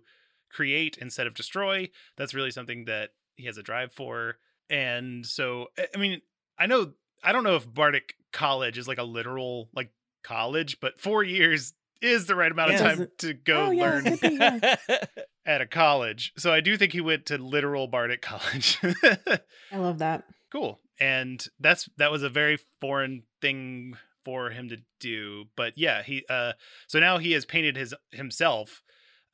create 0.51 0.99
instead 1.01 1.27
of 1.27 1.35
destroy. 1.35 1.89
That's 2.17 2.35
really 2.35 2.51
something 2.51 2.85
that 2.87 3.11
he 3.37 3.47
has 3.47 3.57
a 3.59 3.63
drive 3.63 3.93
for. 3.93 4.37
And 4.71 5.25
so 5.27 5.69
I- 5.95 5.99
mean, 5.99 6.21
I 6.59 6.67
know 6.67 6.93
I 7.25 7.33
don't 7.33 7.45
know 7.45 7.57
if 7.57 7.73
Bardic 7.73 8.15
College 8.33 8.79
is 8.79 8.89
like 8.89 8.99
a 8.99 9.03
literal 9.05 9.69
like 9.75 9.91
college, 10.25 10.79
but 10.81 11.01
four 11.01 11.23
years 11.23 11.73
is 12.01 12.27
the 12.27 12.35
right 12.35 12.51
amount 12.51 12.73
of 12.75 12.81
time 12.81 13.09
to 13.19 13.33
go 13.33 13.67
Oh, 13.67 13.71
learn 13.71 14.03
could 14.05 14.21
be, 14.21 14.29
yeah. 14.35 14.75
at 15.47 15.61
a 15.61 15.67
college. 15.67 16.33
So 16.37 16.53
I 16.53 16.61
do 16.61 16.77
think 16.77 16.93
he 16.93 17.01
went 17.01 17.27
to 17.27 17.39
literal 17.39 17.87
Bardic 17.87 18.23
College. 18.23 18.79
I 19.73 19.77
love 19.79 19.99
that. 19.99 20.25
cool. 20.51 20.81
And 20.99 21.45
that's 21.61 21.89
that 21.99 22.11
was 22.11 22.23
a 22.23 22.29
very 22.29 22.59
foreign 22.81 23.23
thing 23.41 23.97
for 24.25 24.51
him 24.51 24.69
to 24.69 24.79
do. 25.01 25.45
But 25.57 25.75
yeah, 25.77 26.03
he 26.03 26.25
uh 26.29 26.53
so 26.87 26.99
now 27.01 27.19
he 27.19 27.33
has 27.33 27.45
painted 27.45 27.77
his 27.77 27.95
himself 28.11 28.83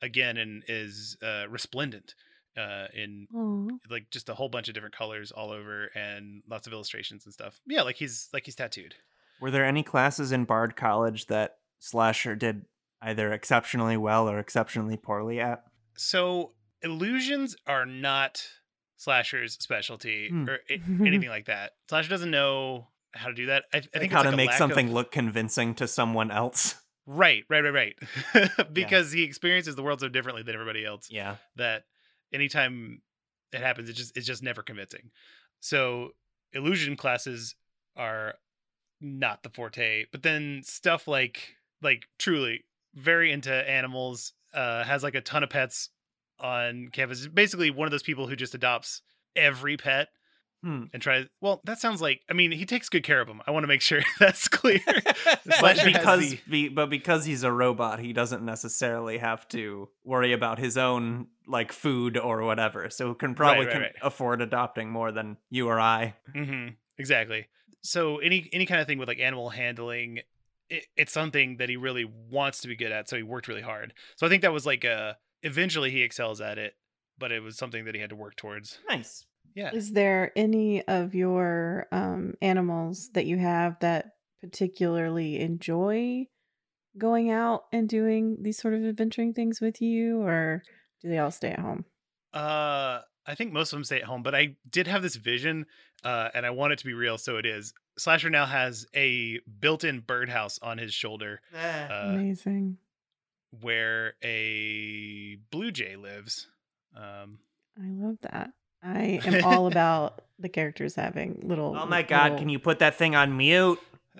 again 0.01 0.37
and 0.37 0.63
is 0.67 1.17
uh 1.23 1.45
resplendent 1.49 2.15
uh 2.57 2.87
in 2.93 3.27
Aw. 3.35 3.67
like 3.89 4.09
just 4.11 4.29
a 4.29 4.33
whole 4.35 4.49
bunch 4.49 4.67
of 4.67 4.73
different 4.73 4.95
colors 4.95 5.31
all 5.31 5.51
over 5.51 5.85
and 5.95 6.41
lots 6.49 6.67
of 6.67 6.73
illustrations 6.73 7.25
and 7.25 7.33
stuff. 7.33 7.59
Yeah, 7.67 7.81
like 7.83 7.95
he's 7.97 8.29
like 8.33 8.45
he's 8.45 8.55
tattooed. 8.55 8.95
Were 9.41 9.51
there 9.51 9.65
any 9.65 9.83
classes 9.83 10.31
in 10.31 10.43
Bard 10.45 10.75
College 10.75 11.27
that 11.27 11.57
Slasher 11.79 12.35
did 12.35 12.65
either 13.01 13.31
exceptionally 13.31 13.95
well 13.95 14.27
or 14.29 14.39
exceptionally 14.39 14.97
poorly 14.97 15.39
at? 15.39 15.63
So 15.95 16.51
illusions 16.81 17.55
are 17.67 17.85
not 17.85 18.43
Slasher's 18.97 19.53
specialty 19.53 20.27
Hmm. 20.29 20.49
or 20.49 20.59
a- 20.69 20.81
anything 21.07 21.29
like 21.29 21.45
that. 21.45 21.71
Slasher 21.87 22.09
doesn't 22.09 22.31
know 22.31 22.87
how 23.13 23.27
to 23.27 23.33
do 23.33 23.47
that. 23.47 23.63
I, 23.73 23.77
I 23.77 23.79
Like 23.79 23.91
think 23.93 24.11
how 24.11 24.19
it's 24.19 24.23
to 24.25 24.29
like 24.29 24.33
a 24.33 24.37
make 24.37 24.53
something 24.53 24.87
of- 24.87 24.93
look 24.93 25.11
convincing 25.11 25.73
to 25.75 25.87
someone 25.87 26.31
else. 26.31 26.75
right, 27.07 27.43
right, 27.49 27.61
right, 27.61 27.95
right. 28.33 28.49
because 28.73 29.11
he 29.11 29.23
experiences 29.23 29.75
the 29.75 29.83
world 29.83 29.99
so 29.99 30.09
differently 30.09 30.43
than 30.43 30.53
everybody 30.55 30.85
else 30.85 31.07
Yeah. 31.11 31.37
that 31.55 31.83
anytime 32.33 33.01
it 33.51 33.61
happens, 33.61 33.89
it 33.89 33.93
just 33.93 34.15
it's 34.15 34.27
just 34.27 34.43
never 34.43 34.61
convincing. 34.61 35.09
So 35.59 36.11
illusion 36.53 36.95
classes 36.95 37.55
are 37.95 38.35
not 39.01 39.43
the 39.43 39.49
forte, 39.49 40.05
but 40.11 40.23
then 40.23 40.61
stuff 40.63 41.07
like 41.07 41.55
like 41.81 42.03
truly 42.19 42.65
very 42.95 43.31
into 43.31 43.51
animals, 43.53 44.33
uh, 44.53 44.83
has 44.83 45.03
like 45.03 45.15
a 45.15 45.21
ton 45.21 45.43
of 45.43 45.49
pets 45.49 45.89
on 46.39 46.89
campus. 46.91 47.25
Basically, 47.27 47.71
one 47.71 47.87
of 47.87 47.91
those 47.91 48.03
people 48.03 48.27
who 48.27 48.35
just 48.35 48.53
adopts 48.55 49.01
every 49.35 49.77
pet 49.77 50.09
Hmm. 50.63 50.83
and 50.93 51.01
try. 51.01 51.25
Well, 51.39 51.61
that 51.63 51.79
sounds 51.79 52.01
like. 52.01 52.21
I 52.29 52.33
mean, 52.33 52.51
he 52.51 52.65
takes 52.65 52.89
good 52.89 53.03
care 53.03 53.21
of 53.21 53.27
them. 53.27 53.41
I 53.47 53.51
want 53.51 53.63
to 53.63 53.67
make 53.67 53.81
sure 53.81 54.01
that's 54.19 54.47
clear. 54.47 54.81
But 55.61 55.83
because 55.83 56.31
the- 56.31 56.39
be, 56.49 56.69
but 56.69 56.89
because 56.89 57.25
he's 57.25 57.43
a 57.43 57.51
robot, 57.51 57.99
he 57.99 58.13
doesn't 58.13 58.43
necessarily 58.43 59.17
have 59.17 59.47
to 59.49 59.89
worry 60.03 60.31
about 60.33 60.59
his 60.59 60.77
own 60.77 61.27
like 61.47 61.71
food 61.71 62.17
or 62.17 62.43
whatever. 62.43 62.89
So 62.89 63.13
can 63.13 63.35
probably 63.35 63.65
right, 63.65 63.71
can 63.73 63.81
right. 63.81 63.95
afford 64.01 64.41
adopting 64.41 64.89
more 64.89 65.11
than 65.11 65.37
you 65.49 65.67
or 65.67 65.79
I. 65.79 66.15
hmm 66.33 66.69
Exactly. 66.97 67.47
So 67.81 68.17
any 68.17 68.49
any 68.51 68.65
kind 68.65 68.81
of 68.81 68.87
thing 68.87 68.97
with 68.99 69.07
like 69.07 69.19
animal 69.19 69.49
handling, 69.49 70.19
it, 70.69 70.85
it's 70.97 71.13
something 71.13 71.57
that 71.57 71.69
he 71.69 71.77
really 71.77 72.05
wants 72.29 72.61
to 72.61 72.67
be 72.67 72.75
good 72.75 72.91
at. 72.91 73.09
So 73.09 73.15
he 73.15 73.23
worked 73.23 73.47
really 73.47 73.61
hard. 73.61 73.93
So 74.17 74.27
I 74.27 74.29
think 74.29 74.41
that 74.41 74.53
was 74.53 74.65
like 74.65 74.83
a. 74.83 75.17
Eventually, 75.41 75.89
he 75.89 76.01
excels 76.01 76.41
at 76.41 76.57
it, 76.57 76.75
but 77.17 77.31
it 77.31 77.41
was 77.41 77.57
something 77.57 77.85
that 77.85 77.95
he 77.95 78.01
had 78.01 78.09
to 78.09 78.15
work 78.17 78.35
towards. 78.35 78.79
Nice. 78.89 79.25
Yeah. 79.55 79.71
Is 79.73 79.91
there 79.93 80.31
any 80.35 80.87
of 80.87 81.15
your 81.15 81.87
um, 81.91 82.35
animals 82.41 83.09
that 83.13 83.25
you 83.25 83.37
have 83.37 83.77
that 83.79 84.11
particularly 84.41 85.39
enjoy 85.39 86.27
going 86.97 87.29
out 87.31 87.63
and 87.71 87.87
doing 87.87 88.37
these 88.41 88.57
sort 88.57 88.73
of 88.73 88.83
adventuring 88.83 89.33
things 89.33 89.61
with 89.61 89.81
you, 89.81 90.21
or 90.21 90.63
do 91.01 91.09
they 91.09 91.17
all 91.17 91.31
stay 91.31 91.51
at 91.51 91.59
home? 91.59 91.85
Uh, 92.33 92.99
I 93.25 93.35
think 93.35 93.53
most 93.53 93.71
of 93.73 93.77
them 93.77 93.83
stay 93.83 93.97
at 93.97 94.05
home, 94.05 94.23
but 94.23 94.33
I 94.35 94.55
did 94.69 94.87
have 94.87 95.01
this 95.01 95.15
vision, 95.15 95.65
uh, 96.03 96.29
and 96.33 96.45
I 96.45 96.49
want 96.51 96.73
it 96.73 96.79
to 96.79 96.85
be 96.85 96.93
real, 96.93 97.17
so 97.17 97.37
it 97.37 97.45
is. 97.45 97.73
Slasher 97.97 98.29
now 98.29 98.45
has 98.45 98.85
a 98.95 99.39
built-in 99.59 99.99
birdhouse 100.01 100.57
on 100.61 100.77
his 100.77 100.93
shoulder, 100.93 101.41
uh, 101.53 101.87
Amazing. 101.91 102.77
where 103.61 104.13
a 104.23 105.35
blue 105.51 105.71
jay 105.71 105.95
lives. 105.95 106.47
Um, 106.95 107.39
I 107.77 107.87
love 107.89 108.17
that. 108.21 108.51
I 108.83 109.19
am 109.25 109.43
all 109.43 109.67
about 109.71 110.21
the 110.37 110.49
characters 110.49 110.95
having 110.95 111.41
little. 111.43 111.75
oh 111.77 111.85
my 111.85 112.01
god, 112.01 112.37
can 112.37 112.49
you 112.49 112.59
put 112.59 112.79
that 112.79 112.95
thing 112.95 113.15
on 113.15 113.35
mute? 113.37 113.79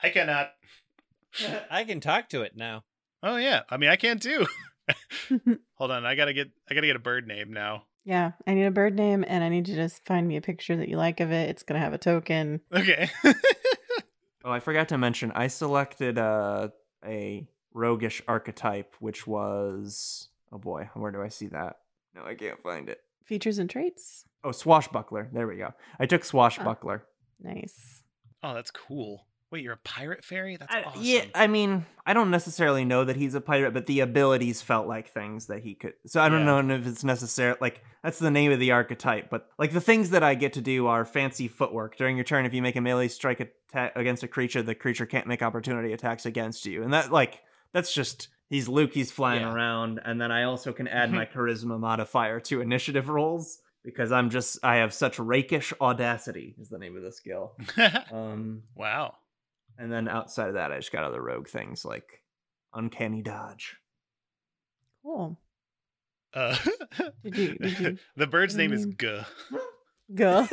I 0.00 0.08
cannot. 0.12 0.52
I 1.70 1.84
can 1.84 2.00
talk 2.00 2.28
to 2.30 2.42
it 2.42 2.56
now. 2.56 2.84
Oh 3.22 3.36
yeah, 3.36 3.62
I 3.70 3.76
mean 3.76 3.90
I 3.90 3.96
can 3.96 4.18
too. 4.18 4.46
Hold 5.74 5.90
on, 5.90 6.04
I 6.04 6.14
gotta 6.14 6.32
get 6.32 6.50
I 6.70 6.74
gotta 6.74 6.86
get 6.86 6.96
a 6.96 7.00
bird 7.00 7.26
name 7.26 7.52
now. 7.52 7.84
Yeah, 8.04 8.32
I 8.46 8.52
need 8.52 8.66
a 8.66 8.70
bird 8.70 8.94
name, 8.94 9.24
and 9.26 9.42
I 9.42 9.48
need 9.48 9.66
you 9.66 9.76
to 9.76 9.82
just 9.82 10.04
find 10.04 10.28
me 10.28 10.36
a 10.36 10.42
picture 10.42 10.76
that 10.76 10.88
you 10.90 10.98
like 10.98 11.20
of 11.20 11.32
it. 11.32 11.48
It's 11.48 11.62
gonna 11.62 11.80
have 11.80 11.94
a 11.94 11.98
token. 11.98 12.60
Okay. 12.72 13.10
Oh, 14.44 14.50
I 14.50 14.60
forgot 14.60 14.88
to 14.90 14.98
mention, 14.98 15.32
I 15.34 15.46
selected 15.46 16.18
uh, 16.18 16.68
a 17.04 17.48
roguish 17.72 18.20
archetype, 18.28 18.94
which 19.00 19.26
was 19.26 20.28
oh 20.54 20.58
boy, 20.58 20.88
where 20.94 21.10
do 21.12 21.20
I 21.22 21.28
see 21.28 21.48
that? 21.48 21.76
No, 22.14 22.24
I 22.24 22.34
can't 22.34 22.62
find 22.62 22.88
it. 22.88 23.00
Features 23.24 23.58
and 23.58 23.68
traits. 23.68 24.24
Oh, 24.44 24.52
swashbuckler. 24.52 25.28
There 25.32 25.46
we 25.46 25.56
go. 25.56 25.72
I 25.98 26.06
took 26.06 26.24
swashbuckler. 26.24 27.04
Nice. 27.42 28.02
oh, 28.42 28.54
that's 28.54 28.70
cool. 28.70 29.26
Wait, 29.50 29.62
you're 29.62 29.72
a 29.74 29.78
pirate 29.78 30.24
fairy? 30.24 30.56
That's 30.56 30.74
I- 30.74 30.82
awesome. 30.82 31.00
Yeah, 31.02 31.24
I 31.34 31.46
mean, 31.46 31.86
I 32.04 32.12
don't 32.12 32.30
necessarily 32.30 32.84
know 32.84 33.04
that 33.04 33.14
he's 33.16 33.34
a 33.34 33.40
pirate, 33.40 33.72
but 33.72 33.86
the 33.86 34.00
abilities 34.00 34.60
felt 34.62 34.88
like 34.88 35.08
things 35.12 35.46
that 35.46 35.62
he 35.62 35.74
could. 35.74 35.92
So 36.06 36.20
I 36.20 36.28
don't 36.28 36.44
Yeah. 36.44 36.60
know 36.60 36.74
if 36.74 36.86
it's 36.86 37.04
necessary. 37.04 37.54
Like 37.60 37.82
that's 38.02 38.18
the 38.18 38.30
name 38.32 38.50
of 38.52 38.58
the 38.58 38.72
archetype, 38.72 39.30
but 39.30 39.48
like 39.58 39.72
the 39.72 39.80
things 39.80 40.10
that 40.10 40.22
I 40.24 40.34
get 40.34 40.54
to 40.54 40.60
do 40.60 40.86
are 40.88 41.04
fancy 41.04 41.46
footwork. 41.48 41.96
During 41.96 42.16
your 42.16 42.24
turn, 42.24 42.46
if 42.46 42.52
you 42.54 42.62
make 42.62 42.76
a 42.76 42.80
melee 42.80 43.08
strike 43.08 43.40
attack 43.40 43.92
against 43.96 44.22
a 44.24 44.28
creature, 44.28 44.62
the 44.62 44.74
creature 44.74 45.06
can't 45.06 45.26
make 45.28 45.42
opportunity 45.42 45.92
attacks 45.92 46.26
against 46.26 46.66
you, 46.66 46.82
and 46.82 46.92
that 46.92 47.12
like 47.12 47.40
that's 47.72 47.94
just 47.94 48.28
he's 48.50 48.68
Luke. 48.68 48.92
He's 48.94 49.10
flying 49.10 49.42
Yeah. 49.42 49.52
around, 49.52 50.00
and 50.04 50.20
then 50.20 50.30
I 50.32 50.44
also 50.44 50.72
can 50.72 50.88
add 50.88 51.10
my 51.12 51.26
charisma 51.26 51.78
modifier 51.78 52.40
to 52.40 52.60
initiative 52.60 53.08
rolls 53.08 53.58
because 53.84 54.12
I'm 54.12 54.30
just 54.30 54.58
I 54.64 54.76
have 54.76 54.92
such 54.94 55.18
rakish 55.18 55.72
audacity 55.80 56.54
is 56.58 56.68
the 56.68 56.78
name 56.78 56.96
of 56.96 57.02
the 57.02 57.12
skill. 57.12 57.56
Um, 58.12 58.62
wow. 58.74 59.14
and 59.78 59.92
then 59.92 60.08
outside 60.08 60.48
of 60.48 60.54
that, 60.54 60.72
I 60.72 60.76
just 60.78 60.92
got 60.92 61.04
other 61.04 61.20
rogue 61.22 61.48
things 61.48 61.84
like 61.84 62.22
uncanny 62.72 63.22
dodge. 63.22 63.76
Cool. 65.02 65.38
Uh, 66.32 66.56
Did 67.22 67.36
you- 67.36 67.54
did 67.58 67.78
you- 67.80 67.98
the 68.16 68.26
bird's 68.26 68.56
name 68.56 68.72
is 68.72 68.86
name? 68.86 68.94
Guh. 68.96 69.24
Go. 70.14 70.46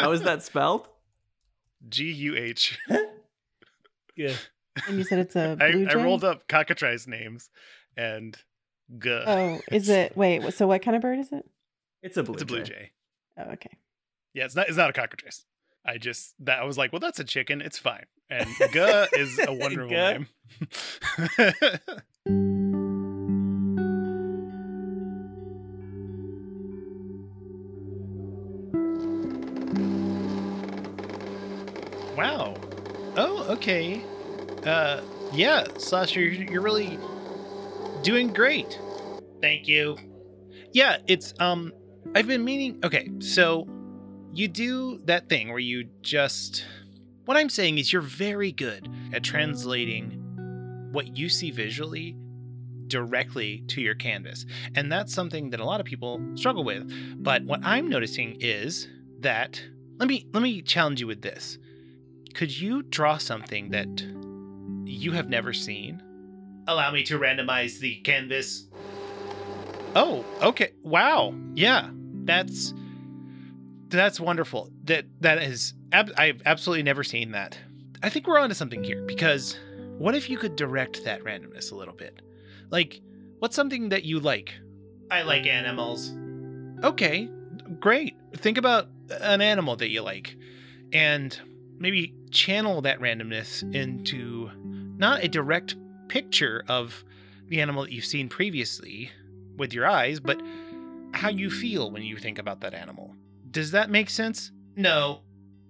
How 0.00 0.12
is 0.12 0.22
that 0.22 0.42
spelled? 0.42 0.88
G 1.88 2.10
U 2.12 2.36
H. 2.36 2.78
Good. 4.16 4.38
And 4.86 4.98
you 4.98 5.04
said 5.04 5.18
it's 5.20 5.36
a 5.36 5.56
I, 5.60 5.72
blue 5.72 5.86
I 5.86 5.92
jay? 5.92 6.02
rolled 6.02 6.24
up 6.24 6.48
cockatrice 6.48 7.06
names 7.06 7.48
and 7.96 8.36
Guh. 8.98 9.24
Oh, 9.26 9.60
is 9.70 9.88
it? 9.88 10.16
Wait. 10.16 10.52
So 10.54 10.66
what 10.66 10.82
kind 10.82 10.96
of 10.96 11.02
bird 11.02 11.18
is 11.18 11.32
it? 11.32 11.44
It's 12.02 12.16
a 12.16 12.22
blue. 12.22 12.34
it's 12.34 12.42
a 12.42 12.46
blue 12.46 12.62
jay. 12.62 12.72
jay. 12.72 12.90
Oh, 13.38 13.52
okay. 13.52 13.70
Yeah, 14.34 14.44
it's 14.44 14.54
not. 14.54 14.68
It's 14.68 14.76
not 14.76 14.90
a 14.90 14.92
cockatrice. 14.92 15.44
I 15.86 15.98
just 15.98 16.34
that 16.40 16.60
I 16.60 16.64
was 16.64 16.76
like, 16.78 16.92
well, 16.92 17.00
that's 17.00 17.20
a 17.20 17.24
chicken. 17.24 17.60
It's 17.60 17.78
fine. 17.78 18.04
And 18.30 18.48
Guh 18.72 19.06
is 19.12 19.38
a 19.38 19.52
wonderful 19.52 19.90
Guh. 19.90 20.12
name. 20.12 20.28
wow. 32.16 32.54
Oh, 33.16 33.46
okay. 33.50 34.02
Uh, 34.66 35.02
yeah, 35.32 35.64
Sasha, 35.78 36.20
you're, 36.20 36.32
you're 36.32 36.62
really 36.62 36.98
doing 38.02 38.32
great. 38.32 38.78
Thank 39.40 39.68
you. 39.68 39.96
Yeah, 40.72 40.98
it's 41.06 41.34
um 41.38 41.72
I've 42.14 42.26
been 42.26 42.44
meaning 42.44 42.80
okay, 42.84 43.10
so 43.18 43.66
you 44.32 44.48
do 44.48 45.00
that 45.04 45.28
thing 45.28 45.50
where 45.50 45.58
you 45.58 45.88
just 46.02 46.64
what 47.24 47.36
I'm 47.36 47.48
saying 47.48 47.78
is 47.78 47.92
you're 47.92 48.02
very 48.02 48.52
good 48.52 48.88
at 49.12 49.22
translating 49.22 50.20
what 50.92 51.16
you 51.16 51.28
see 51.28 51.50
visually 51.50 52.16
directly 52.86 53.64
to 53.68 53.80
your 53.80 53.94
canvas. 53.94 54.44
And 54.74 54.92
that's 54.92 55.12
something 55.12 55.50
that 55.50 55.60
a 55.60 55.64
lot 55.64 55.80
of 55.80 55.86
people 55.86 56.20
struggle 56.34 56.64
with. 56.64 56.92
But 57.22 57.44
what 57.44 57.60
I'm 57.64 57.88
noticing 57.88 58.36
is 58.40 58.88
that 59.20 59.62
let 59.98 60.08
me 60.08 60.26
let 60.32 60.42
me 60.42 60.62
challenge 60.62 61.00
you 61.00 61.06
with 61.06 61.22
this. 61.22 61.58
Could 62.34 62.56
you 62.56 62.82
draw 62.82 63.16
something 63.16 63.70
that 63.70 64.02
you 64.84 65.12
have 65.12 65.28
never 65.28 65.52
seen? 65.52 66.02
Allow 66.66 66.90
me 66.90 67.02
to 67.04 67.18
randomize 67.18 67.78
the 67.78 67.96
canvas. 67.96 68.66
Oh, 69.94 70.24
okay. 70.42 70.72
Wow. 70.82 71.34
Yeah. 71.54 71.90
That's 72.24 72.72
that's 73.88 74.18
wonderful. 74.18 74.70
That 74.84 75.04
that 75.20 75.42
is 75.42 75.74
ab- 75.92 76.12
I've 76.16 76.42
absolutely 76.46 76.82
never 76.82 77.04
seen 77.04 77.32
that. 77.32 77.58
I 78.02 78.08
think 78.08 78.26
we're 78.26 78.38
onto 78.38 78.54
something 78.54 78.82
here 78.82 79.02
because 79.02 79.58
what 79.98 80.14
if 80.14 80.28
you 80.28 80.36
could 80.38 80.56
direct 80.56 81.04
that 81.04 81.22
randomness 81.22 81.70
a 81.70 81.74
little 81.76 81.94
bit? 81.94 82.20
Like 82.70 83.00
what's 83.38 83.54
something 83.54 83.90
that 83.90 84.04
you 84.04 84.20
like? 84.20 84.54
I 85.10 85.22
like 85.22 85.46
animals. 85.46 86.12
Okay, 86.82 87.28
great. 87.78 88.16
Think 88.36 88.58
about 88.58 88.88
an 89.20 89.40
animal 89.40 89.76
that 89.76 89.90
you 89.90 90.02
like 90.02 90.36
and 90.92 91.38
maybe 91.78 92.14
channel 92.30 92.80
that 92.82 93.00
randomness 93.00 93.62
into 93.74 94.50
not 94.96 95.24
a 95.24 95.28
direct 95.28 95.76
picture 96.08 96.64
of 96.68 97.04
the 97.48 97.60
animal 97.60 97.82
that 97.82 97.92
you've 97.92 98.04
seen 98.04 98.28
previously 98.28 99.10
with 99.56 99.72
your 99.72 99.86
eyes, 99.86 100.20
but 100.20 100.40
how 101.12 101.28
you 101.28 101.50
feel 101.50 101.90
when 101.90 102.02
you 102.02 102.16
think 102.16 102.38
about 102.38 102.60
that 102.60 102.74
animal. 102.74 103.14
Does 103.50 103.70
that 103.72 103.90
make 103.90 104.10
sense? 104.10 104.50
No. 104.76 105.20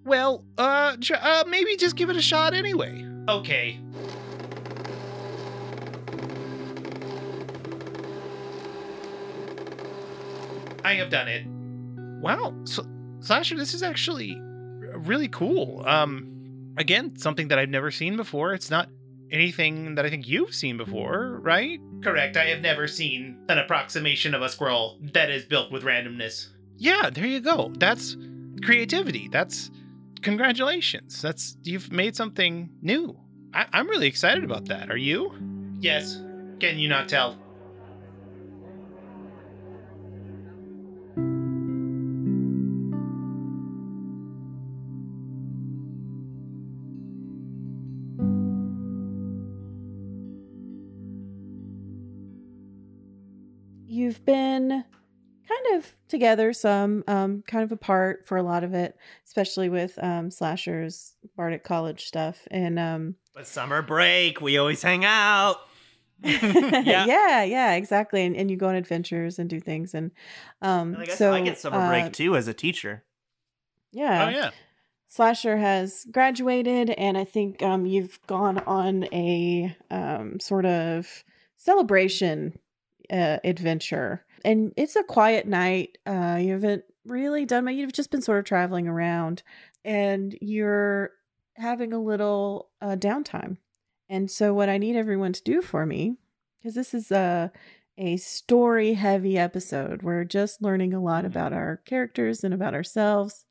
Well, 0.05 0.45
uh, 0.59 0.97
uh 1.21 1.45
maybe 1.49 1.77
just 1.77 1.97
give 1.97 2.11
it 2.11 2.17
a 2.17 2.23
shot 2.23 2.55
anyway. 2.55 3.07
Okay. 3.29 3.81
I 10.85 10.95
have 10.95 11.09
done 11.11 11.29
it. 11.29 11.47
Wow, 12.23 12.55
so, 12.65 12.87
Sasha, 13.21 13.55
this 13.55 13.73
is 13.73 13.83
actually 13.83 14.39
really 14.39 15.29
cool. 15.29 15.83
Um, 15.87 16.75
again, 16.77 17.17
something 17.17 17.49
that 17.49 17.59
I've 17.59 17.71
never 17.71 17.91
seen 17.91 18.17
before. 18.17 18.53
It's 18.53 18.71
not 18.71 18.89
anything 19.35 19.97
that 19.97 20.07
I 20.07 20.11
think 20.11 20.27
you've 20.27 20.55
seen 20.55 20.77
before, 20.77 21.41
right? 21.43 21.81
Correct. 22.03 22.37
I 22.37 22.45
have 22.47 22.61
never 22.61 22.87
seen 22.87 23.45
an 23.49 23.59
approximation 23.59 24.35
of 24.35 24.43
a 24.43 24.49
scroll 24.49 24.99
that 25.13 25.31
is 25.31 25.45
built 25.45 25.73
with 25.73 25.83
randomness. 25.83 26.49
Yeah, 26.77 27.11
there 27.11 27.27
you 27.27 27.41
go. 27.41 27.73
That's 27.79 28.17
creativity. 28.63 29.29
That's 29.29 29.71
congratulations. 30.23 31.21
That's 31.21 31.57
you've 31.63 31.93
made 31.93 32.17
something 32.17 32.71
new. 32.81 33.19
I, 33.53 33.67
I'm 33.73 33.89
really 33.89 34.07
excited 34.07 34.45
about 34.45 34.67
that. 34.67 34.91
Are 34.91 34.97
you? 34.97 35.33
Yes. 35.81 36.21
Can 36.61 36.79
you 36.79 36.89
not 36.89 37.09
tell? 37.09 37.37
Been 54.25 54.85
kind 55.49 55.77
of 55.77 55.95
together 56.09 56.53
some, 56.53 57.05
um, 57.07 57.43
kind 57.47 57.65
of 57.65 57.73
apart 57.73 58.27
for 58.27 58.37
a 58.37 58.43
lot 58.43 58.65
of 58.65 58.75
it, 58.75 58.97
especially 59.27 59.69
with 59.69 59.99
um, 60.03 60.31
Slasher's 60.31 61.15
Bardic 61.37 61.65
College 61.65 62.07
stuff. 62.07 62.47
And 62.51 62.79
um, 62.79 63.17
But 63.35 63.47
summer 63.47 63.83
break, 63.83 64.41
we 64.41 64.59
always 64.59 64.83
hang 64.83 65.05
out. 65.05 65.57
yeah. 66.23 67.43
yeah, 67.45 67.75
exactly. 67.75 68.25
And, 68.25 68.37
and 68.37 68.51
you 68.51 68.57
go 68.57 68.69
on 68.69 68.77
adventures 68.77 69.39
and 69.39 69.51
do 69.51 69.61
things. 69.61 69.95
And 69.95 70.11
um, 70.63 70.97
I 70.99 71.05
guess 71.07 71.19
so 71.19 71.33
I 71.33 71.43
get 71.43 71.59
summer 71.59 71.79
uh, 71.79 71.89
break 71.89 72.13
too 72.13 72.37
as 72.37 72.49
a 72.49 72.55
teacher. 72.55 73.05
Yeah. 73.93 74.27
Oh 74.27 74.29
yeah. 74.31 74.51
Slasher 75.07 75.59
has 75.59 76.05
graduated, 76.11 76.91
and 76.91 77.17
I 77.17 77.23
think 77.23 77.63
um, 77.63 77.87
you've 77.87 78.19
gone 78.27 78.59
on 78.59 79.05
a 79.13 79.77
um, 79.89 80.41
sort 80.41 80.67
of 80.67 81.23
celebration 81.57 82.59
uh, 83.11 83.39
adventure. 83.45 84.25
And 84.45 84.73
it's 84.77 84.97
a 84.97 85.03
quiet 85.03 85.47
night. 85.47 85.99
Uh, 86.07 86.39
you 86.41 86.53
haven't 86.53 86.85
really 87.07 87.45
done 87.45 87.65
much. 87.65 87.75
You've 87.75 87.93
just 87.93 88.11
been 88.11 88.23
sort 88.23 88.39
of 88.39 88.45
traveling 88.45 88.89
around, 88.89 89.43
and 89.85 90.37
you're 90.41 91.11
having 91.57 91.93
a 91.93 92.03
little 92.03 92.71
uh, 92.81 92.97
downtime. 92.97 93.59
And 94.09 94.31
so, 94.31 94.53
what 94.53 94.69
I 94.69 94.79
need 94.79 94.97
everyone 94.97 95.33
to 95.33 95.43
do 95.43 95.63
for 95.63 95.87
me, 95.87 96.17
because 96.59 96.75
this 96.75 96.95
is 96.95 97.11
a 97.11 97.53
a 97.97 98.17
story 98.17 98.95
heavy 98.95 99.39
episode, 99.39 100.03
we're 100.03 100.25
just 100.25 100.61
learning 100.61 100.93
a 100.93 101.03
lot 101.03 101.25
about 101.25 101.53
our 101.53 101.81
characters 101.85 102.43
and 102.43 102.53
about 102.53 102.75
ourselves 102.75 103.45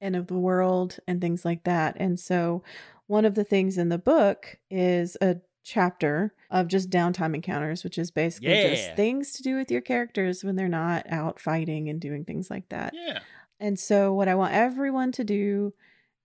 and 0.00 0.14
of 0.14 0.28
the 0.28 0.38
world 0.38 0.98
and 1.08 1.20
things 1.20 1.44
like 1.44 1.64
that. 1.64 1.96
And 1.98 2.18
so, 2.18 2.62
one 3.06 3.24
of 3.24 3.34
the 3.34 3.44
things 3.44 3.76
in 3.76 3.88
the 3.88 3.98
book 3.98 4.58
is 4.70 5.16
a 5.20 5.38
chapter 5.70 6.34
of 6.50 6.66
just 6.68 6.90
downtime 6.90 7.34
encounters, 7.34 7.84
which 7.84 7.96
is 7.96 8.10
basically 8.10 8.48
Yeah. 8.50 8.70
just 8.74 8.96
things 8.96 9.32
to 9.34 9.42
do 9.42 9.56
with 9.56 9.70
your 9.70 9.80
characters 9.80 10.42
when 10.42 10.56
they're 10.56 10.68
not 10.68 11.06
out 11.08 11.38
fighting 11.38 11.88
and 11.88 12.00
doing 12.00 12.24
things 12.24 12.50
like 12.50 12.68
that. 12.70 12.92
Yeah. 12.94 13.20
And 13.60 13.78
so, 13.78 14.12
what 14.12 14.26
I 14.28 14.34
want 14.34 14.52
everyone 14.54 15.12
to 15.12 15.22
do, 15.24 15.72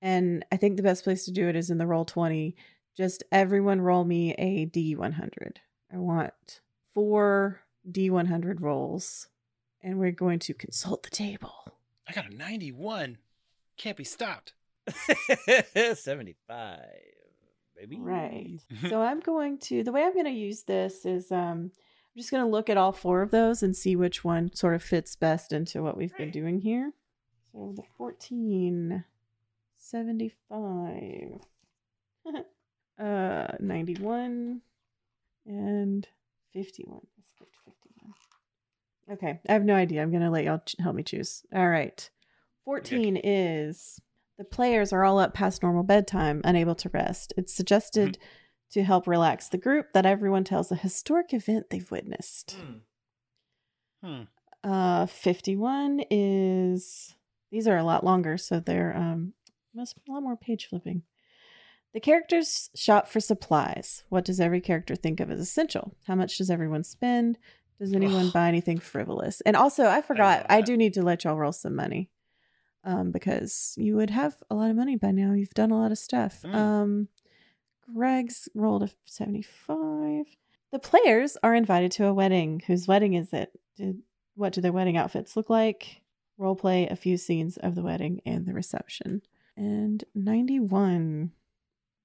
and 0.02 0.44
I 0.52 0.58
think 0.58 0.78
the 0.78 0.84
best 0.84 1.04
place 1.04 1.26
to 1.26 1.32
do 1.32 1.48
it 1.48 1.56
is 1.56 1.70
in 1.70 1.78
the 1.78 1.86
Roll20, 1.86 2.56
just 2.98 3.24
everyone 3.32 3.82
roll 3.82 4.04
me 4.06 4.34
a 4.36 4.66
D100. 4.66 5.58
I 5.94 5.98
want 5.98 6.62
four 6.94 7.62
D100 7.90 8.62
rolls, 8.62 9.28
and 9.82 10.00
we're 10.00 10.12
going 10.12 10.40
to 10.40 10.54
consult 10.54 11.04
the 11.04 11.10
table. 11.10 11.54
I 12.08 12.14
got 12.14 12.32
a 12.32 12.36
91. 12.36 13.18
Can't 13.78 13.98
be 13.98 14.04
stopped. 14.06 14.54
75, 15.94 16.80
baby. 17.76 17.98
Right. 18.00 18.60
so 18.90 19.02
I'm 19.02 19.20
going 19.20 19.58
to 19.60 19.84
the 19.84 19.92
way 19.92 20.04
I'm 20.04 20.14
going 20.14 20.26
to 20.26 20.32
use 20.32 20.64
this 20.64 21.06
is 21.06 21.32
um 21.32 21.72
I'm 21.72 22.18
just 22.18 22.32
going 22.32 22.44
to 22.44 22.50
look 22.50 22.70
at 22.70 22.78
all 22.78 22.92
four 22.92 23.22
of 23.22 23.32
those 23.32 23.62
and 23.62 23.76
see 23.76 23.96
which 23.96 24.24
one 24.24 24.54
sort 24.56 24.76
of 24.76 24.82
fits 24.84 25.16
best 25.16 25.52
into 25.52 25.84
what 25.84 25.98
we've 25.98 26.16
been 26.16 26.32
doing 26.32 26.62
here. 26.62 26.94
So 27.52 27.74
the 27.76 27.84
14 27.98 29.04
75 29.78 31.42
uh 33.00 33.48
91 33.60 34.62
and 35.46 36.08
51. 36.54 37.00
Let's 37.18 37.32
get 37.38 37.48
51. 37.66 38.14
Okay, 39.12 39.40
I 39.48 39.54
have 39.54 39.66
no 39.66 39.76
idea. 39.76 40.02
I'm 40.02 40.10
going 40.12 40.24
to 40.24 40.30
let 40.30 40.46
y'all 40.46 40.62
ch- 40.66 40.76
help 40.80 40.96
me 40.96 41.04
choose. 41.04 41.44
All 41.54 41.70
right. 41.70 42.10
14 42.64 43.18
is 43.24 44.00
the 44.38 44.44
players 44.44 44.92
are 44.92 45.04
all 45.04 45.20
up 45.20 45.34
past 45.34 45.64
normal 45.64 45.84
bedtime, 45.84 46.42
unable 46.44 46.76
to 46.76 46.90
rest. 46.90 47.34
It's 47.38 47.54
suggested 47.54 48.18
to 48.72 48.84
help 48.84 49.08
relax 49.08 49.48
the 49.48 49.58
group 49.58 49.94
that 49.94 50.06
everyone 50.06 50.44
tells 50.44 50.72
a 50.72 50.76
historic 50.76 51.34
event 51.34 51.70
they've 51.70 51.90
witnessed. 51.90 52.58
Hmm. 54.04 54.24
Uh, 54.64 55.06
51 55.06 56.02
is 56.10 57.16
these 57.52 57.68
are 57.68 57.78
a 57.78 57.84
lot 57.84 58.04
longer, 58.04 58.38
so 58.38 58.60
they're 58.60 58.96
um 58.96 59.34
must 59.74 59.96
be 59.96 60.12
a 60.12 60.14
lot 60.14 60.24
more 60.24 60.38
page 60.38 60.68
flipping. 60.68 61.04
The 61.94 62.00
characters 62.00 62.70
shop 62.76 63.08
for 63.08 63.20
supplies. 63.20 64.04
What 64.10 64.26
does 64.26 64.40
every 64.40 64.60
character 64.60 64.96
think 64.96 65.20
of 65.20 65.32
as 65.32 65.40
essential? 65.40 65.96
How 66.08 66.16
much 66.16 66.38
does 66.38 66.50
everyone 66.50 66.84
spend? 66.84 67.38
Does 67.80 67.94
anyone 67.94 68.30
buy 68.30 68.48
anything 68.48 68.80
frivolous? 68.80 69.42
And 69.42 69.56
also, 69.56 69.86
I 69.86 70.02
forgot, 70.02 70.40
love 70.40 70.46
I, 70.50 70.62
do 70.62 70.78
need 70.78 70.94
to 70.94 71.04
let 71.04 71.24
y'all 71.24 71.38
roll 71.38 71.52
some 71.52 71.76
money. 71.76 72.10
Um, 72.86 73.12
because 73.12 73.74
you 73.78 73.96
would 73.96 74.12
have 74.12 74.38
a 74.50 74.56
lot 74.56 74.70
of 74.70 74.76
money 74.76 74.96
by 74.96 75.10
now. 75.12 75.34
You've 75.34 75.54
done 75.56 75.72
a 75.72 75.78
lot 75.78 75.92
of 75.92 75.98
stuff. 75.98 76.44
Mm. 76.44 76.56
Um 76.56 77.08
Greg's 77.94 78.50
rolled 78.56 78.84
a 78.84 78.90
75. 79.06 80.26
The 80.72 80.80
players 80.80 81.38
are 81.44 81.54
invited 81.54 81.92
to 81.94 82.06
a 82.06 82.14
wedding. 82.14 82.62
Whose 82.68 82.88
wedding 82.88 83.14
is 83.14 83.32
it? 83.34 83.52
Did, 83.78 84.02
what 84.36 84.54
do 84.54 84.62
their 84.62 84.72
wedding 84.74 84.98
outfits 84.98 85.36
look 85.38 85.50
like? 85.50 86.02
Role 86.38 86.56
play 86.56 86.88
a 86.88 86.96
few 86.96 87.18
scenes 87.18 87.58
of 87.58 87.76
the 87.76 87.84
wedding 87.84 88.22
and 88.26 88.46
the 88.46 88.54
reception. 88.54 89.22
and 89.56 90.04
91. 90.14 91.32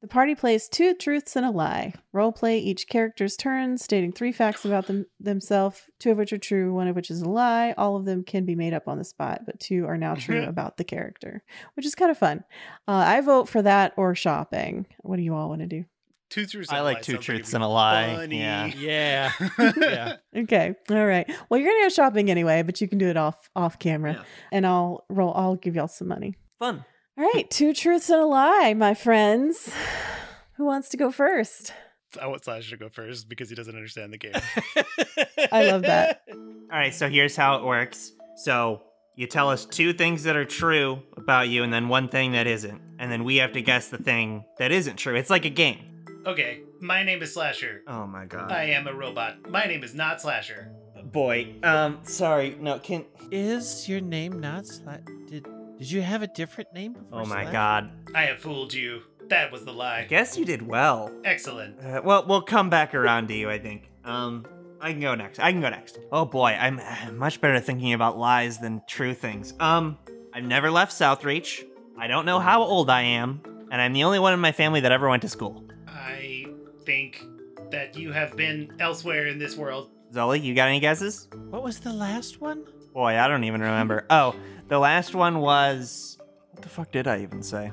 The 0.03 0.09
party 0.09 0.35
plays 0.35 0.67
two 0.67 0.95
truths 0.95 1.37
and 1.37 1.45
a 1.45 1.51
lie. 1.51 1.93
Role 2.15 2.33
play 2.33 2.59
each 2.59 2.89
character's 2.89 3.37
turn, 3.37 3.77
stating 3.77 4.13
three 4.13 4.33
facts 4.33 4.65
about 4.65 4.87
them 4.87 5.05
themselves, 5.21 5.83
two 5.99 6.13
of 6.13 6.17
which 6.17 6.33
are 6.33 6.39
true, 6.39 6.73
one 6.73 6.89
of 6.89 6.97
which 6.97 7.11
is 7.11 7.21
a 7.21 7.29
lie. 7.29 7.75
All 7.77 7.97
of 7.97 8.07
them 8.07 8.25
can 8.25 8.47
be 8.47 8.55
made 8.55 8.73
up 8.73 8.89
on 8.89 8.97
the 8.97 9.05
spot, 9.05 9.43
but 9.45 9.61
two 9.61 9.85
are 9.87 9.99
now 9.99 10.15
true 10.15 10.43
about 10.45 10.79
the 10.79 10.85
character, 10.85 11.43
which 11.75 11.85
is 11.85 11.95
kind 11.95 12.11
of 12.11 12.17
fun. 12.17 12.45
Uh, 12.89 12.93
I 13.07 13.21
vote 13.21 13.47
for 13.47 13.61
that 13.61 13.93
or 13.99 14.15
shopping. 14.15 14.87
What 15.01 15.17
do 15.17 15.23
you 15.23 15.35
all 15.35 15.51
want 15.51 15.61
to 15.61 15.67
do? 15.67 15.85
Two 16.31 16.47
truths. 16.47 16.71
I 16.73 16.77
and 16.77 16.81
a 16.83 16.85
like 16.85 16.97
lie 16.99 17.01
two 17.03 17.13
sounds 17.13 17.19
like 17.19 17.25
truths 17.37 17.49
it'd 17.51 17.55
and 17.57 17.65
a 17.65 17.69
lie. 17.69 18.15
funny. 18.17 18.39
Yeah. 18.39 18.67
Yeah. 18.79 19.33
yeah. 19.77 20.17
Okay. 20.35 20.77
All 20.89 21.05
right. 21.07 21.31
Well, 21.51 21.61
you're 21.61 21.69
gonna 21.69 21.85
go 21.85 21.89
shopping 21.91 22.31
anyway, 22.31 22.63
but 22.63 22.81
you 22.81 22.89
can 22.89 22.97
do 22.99 23.09
it 23.09 23.19
off 23.19 23.51
off 23.55 23.79
camera, 23.79 24.15
Yeah. 24.15 24.23
and 24.53 24.67
I'll 24.67 25.05
roll. 25.11 25.35
I'll 25.35 25.57
give 25.57 25.75
y'all 25.77 25.89
some 25.89 26.09
money. 26.09 26.37
Fun. 26.59 26.85
All 27.19 27.25
right. 27.35 27.49
Two 27.51 27.73
truths 27.75 28.09
and 28.11 28.21
a 28.21 28.27
lie, 28.27 28.75
my 28.75 28.95
friends. 28.95 29.73
Who 30.57 30.65
wants 30.65 30.89
to 30.91 30.97
go 30.97 31.11
first? 31.11 31.73
I 32.21 32.27
want 32.27 32.45
Slash 32.45 32.71
to 32.71 32.77
go 32.77 32.89
first 32.89 33.29
because 33.29 33.49
he 33.49 33.55
doesn't 33.55 33.75
understand 33.75 34.13
the 34.13 34.19
game. 34.19 34.33
I 35.53 35.71
love 35.71 35.83
that. 35.83 36.23
All 36.31 36.79
right, 36.79 36.93
so 36.93 37.09
here's 37.09 37.37
how 37.37 37.57
it 37.57 37.65
works. 37.65 38.13
So 38.37 38.83
you 39.17 39.27
tell 39.27 39.49
us 39.49 39.65
two 39.65 39.93
things 39.93 40.25
that 40.25 40.37
are 40.37 40.45
true 40.45 41.03
about 41.17 41.49
you, 41.49 41.63
and 41.63 41.73
then 41.73 41.89
one 41.89 42.09
thing 42.09 42.33
that 42.33 42.47
isn't, 42.47 42.81
and 42.99 43.11
then 43.13 43.23
we 43.25 43.37
have 43.37 43.53
to 43.53 43.63
guess 43.63 43.89
the 43.89 43.99
thing 43.99 44.45
that 44.59 44.73
isn't 44.73 44.97
true. 44.97 45.15
It's 45.15 45.31
like 45.31 45.45
a 45.45 45.51
game. 45.51 46.05
okay, 46.27 46.61
my 46.81 47.03
name 47.05 47.23
is 47.23 47.33
Slasher. 47.33 47.83
Oh 47.87 48.07
my 48.07 48.27
god. 48.27 48.51
I 48.53 48.65
am 48.65 48.87
a 48.89 48.93
robot. 48.95 49.49
My 49.49 49.65
name 49.67 49.85
is 49.85 49.95
not 49.95 50.21
Slasher. 50.21 50.73
Boy, 51.05 51.55
um, 51.63 52.01
sorry. 52.03 52.57
No, 52.61 52.79
can. 52.81 53.05
Is 53.31 53.89
your 53.89 54.01
name 54.01 54.41
not 54.41 54.65
Sla- 54.65 55.05
Did 55.31 55.47
Did 55.81 55.91
you 55.91 56.03
have 56.03 56.21
a 56.21 56.27
different 56.27 56.75
name 56.75 56.93
before? 56.93 57.23
Oh 57.23 57.25
my 57.25 57.41
Slash? 57.45 57.53
god. 57.53 57.91
I 58.15 58.25
have 58.25 58.39
fooled 58.39 58.75
you. 58.75 59.01
That 59.29 59.51
was 59.51 59.65
the 59.65 59.73
lie. 59.73 60.01
I 60.01 60.05
guess 60.05 60.37
you 60.37 60.45
did 60.45 60.61
well. 60.61 61.11
Excellent. 61.25 61.81
Uh, 61.83 62.03
well, 62.05 62.27
we'll 62.29 62.43
come 62.43 62.69
back 62.69 62.95
around 62.95 63.29
to 63.29 63.35
you, 63.35 63.49
I 63.49 63.59
think. 63.59 63.91
Um, 64.05 64.45
I 64.79 64.93
can 64.93 65.01
go 65.01 65.15
next. 65.15 65.39
I 65.39 65.53
can 65.53 65.63
go 65.63 65.71
next. 65.71 65.99
Oh 66.13 66.27
boy, 66.27 66.51
I'm 66.51 66.81
uh, 66.81 67.13
much 67.13 67.41
better 67.41 67.55
at 67.55 67.65
thinking 67.65 67.95
about 67.95 68.19
lies 68.19 68.59
than 68.59 68.83
true 68.87 69.15
things. 69.15 69.55
Um, 69.59 69.97
I've 70.35 70.45
never 70.45 70.71
left 70.71 70.93
Southreach. 70.93 71.65
I 71.99 72.09
don't 72.09 72.27
know 72.27 72.41
how 72.41 72.63
old 72.63 72.91
I 72.91 73.01
am, 73.01 73.41
and 73.71 73.81
I'm 73.81 73.95
the 73.95 74.05
only 74.05 74.19
one 74.19 74.35
in 74.35 74.41
my 74.41 74.53
family 74.53 74.81
that 74.81 74.93
ever 74.93 75.09
went 75.09 75.23
to 75.23 75.31
school. 75.31 75.65
I 75.89 76.45
think 76.85 77.25
that 77.71 77.97
you 77.97 78.13
have 78.13 78.37
been 78.37 78.71
elsewhere 78.81 79.29
in 79.29 79.39
this 79.39 79.57
world. 79.57 79.91
Zoli, 80.13 80.43
you 80.43 80.55
got 80.55 80.69
any 80.69 80.81
guesses? 80.81 81.29
What 81.49 81.63
was 81.63 81.81
the 81.81 81.93
last 81.95 82.43
one? 82.43 82.67
Boy, 82.93 83.17
I 83.19 83.29
don't 83.29 83.45
even 83.45 83.61
remember. 83.63 84.05
Oh, 84.11 84.35
the 84.71 84.79
last 84.79 85.15
one 85.15 85.41
was. 85.41 86.17
What 86.53 86.63
the 86.63 86.69
fuck 86.69 86.91
did 86.91 87.07
I 87.07 87.21
even 87.23 87.43
say? 87.43 87.73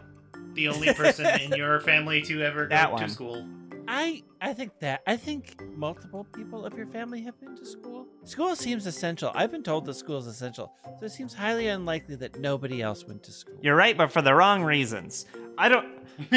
The 0.53 0.67
only 0.67 0.93
person 0.93 1.25
in 1.39 1.51
your 1.53 1.79
family 1.91 2.21
to 2.23 2.41
ever 2.43 2.65
go 2.65 2.75
That 2.75 2.87
to 2.87 2.91
one. 2.93 3.09
school. 3.09 3.47
I 3.87 4.23
I 4.41 4.53
think 4.53 4.77
that 4.79 5.01
I 5.07 5.15
think 5.15 5.61
multiple 5.75 6.25
people 6.35 6.65
of 6.65 6.75
your 6.77 6.87
family 6.87 7.21
have 7.21 7.39
been 7.39 7.55
to 7.55 7.65
school. 7.65 8.05
School 8.25 8.55
seems 8.55 8.85
essential. 8.85 9.31
I've 9.33 9.51
been 9.51 9.63
told 9.63 9.85
that 9.85 9.93
school 9.93 10.17
is 10.17 10.27
essential, 10.27 10.73
so 10.99 11.05
it 11.05 11.11
seems 11.11 11.33
highly 11.33 11.69
unlikely 11.69 12.15
that 12.17 12.37
nobody 12.39 12.81
else 12.81 13.05
went 13.07 13.23
to 13.23 13.31
school. 13.31 13.55
You're 13.61 13.75
right, 13.77 13.95
but 13.95 14.11
for 14.11 14.21
the 14.21 14.33
wrong 14.33 14.61
reasons. 14.63 15.25
I 15.57 15.69
don't. 15.69 15.87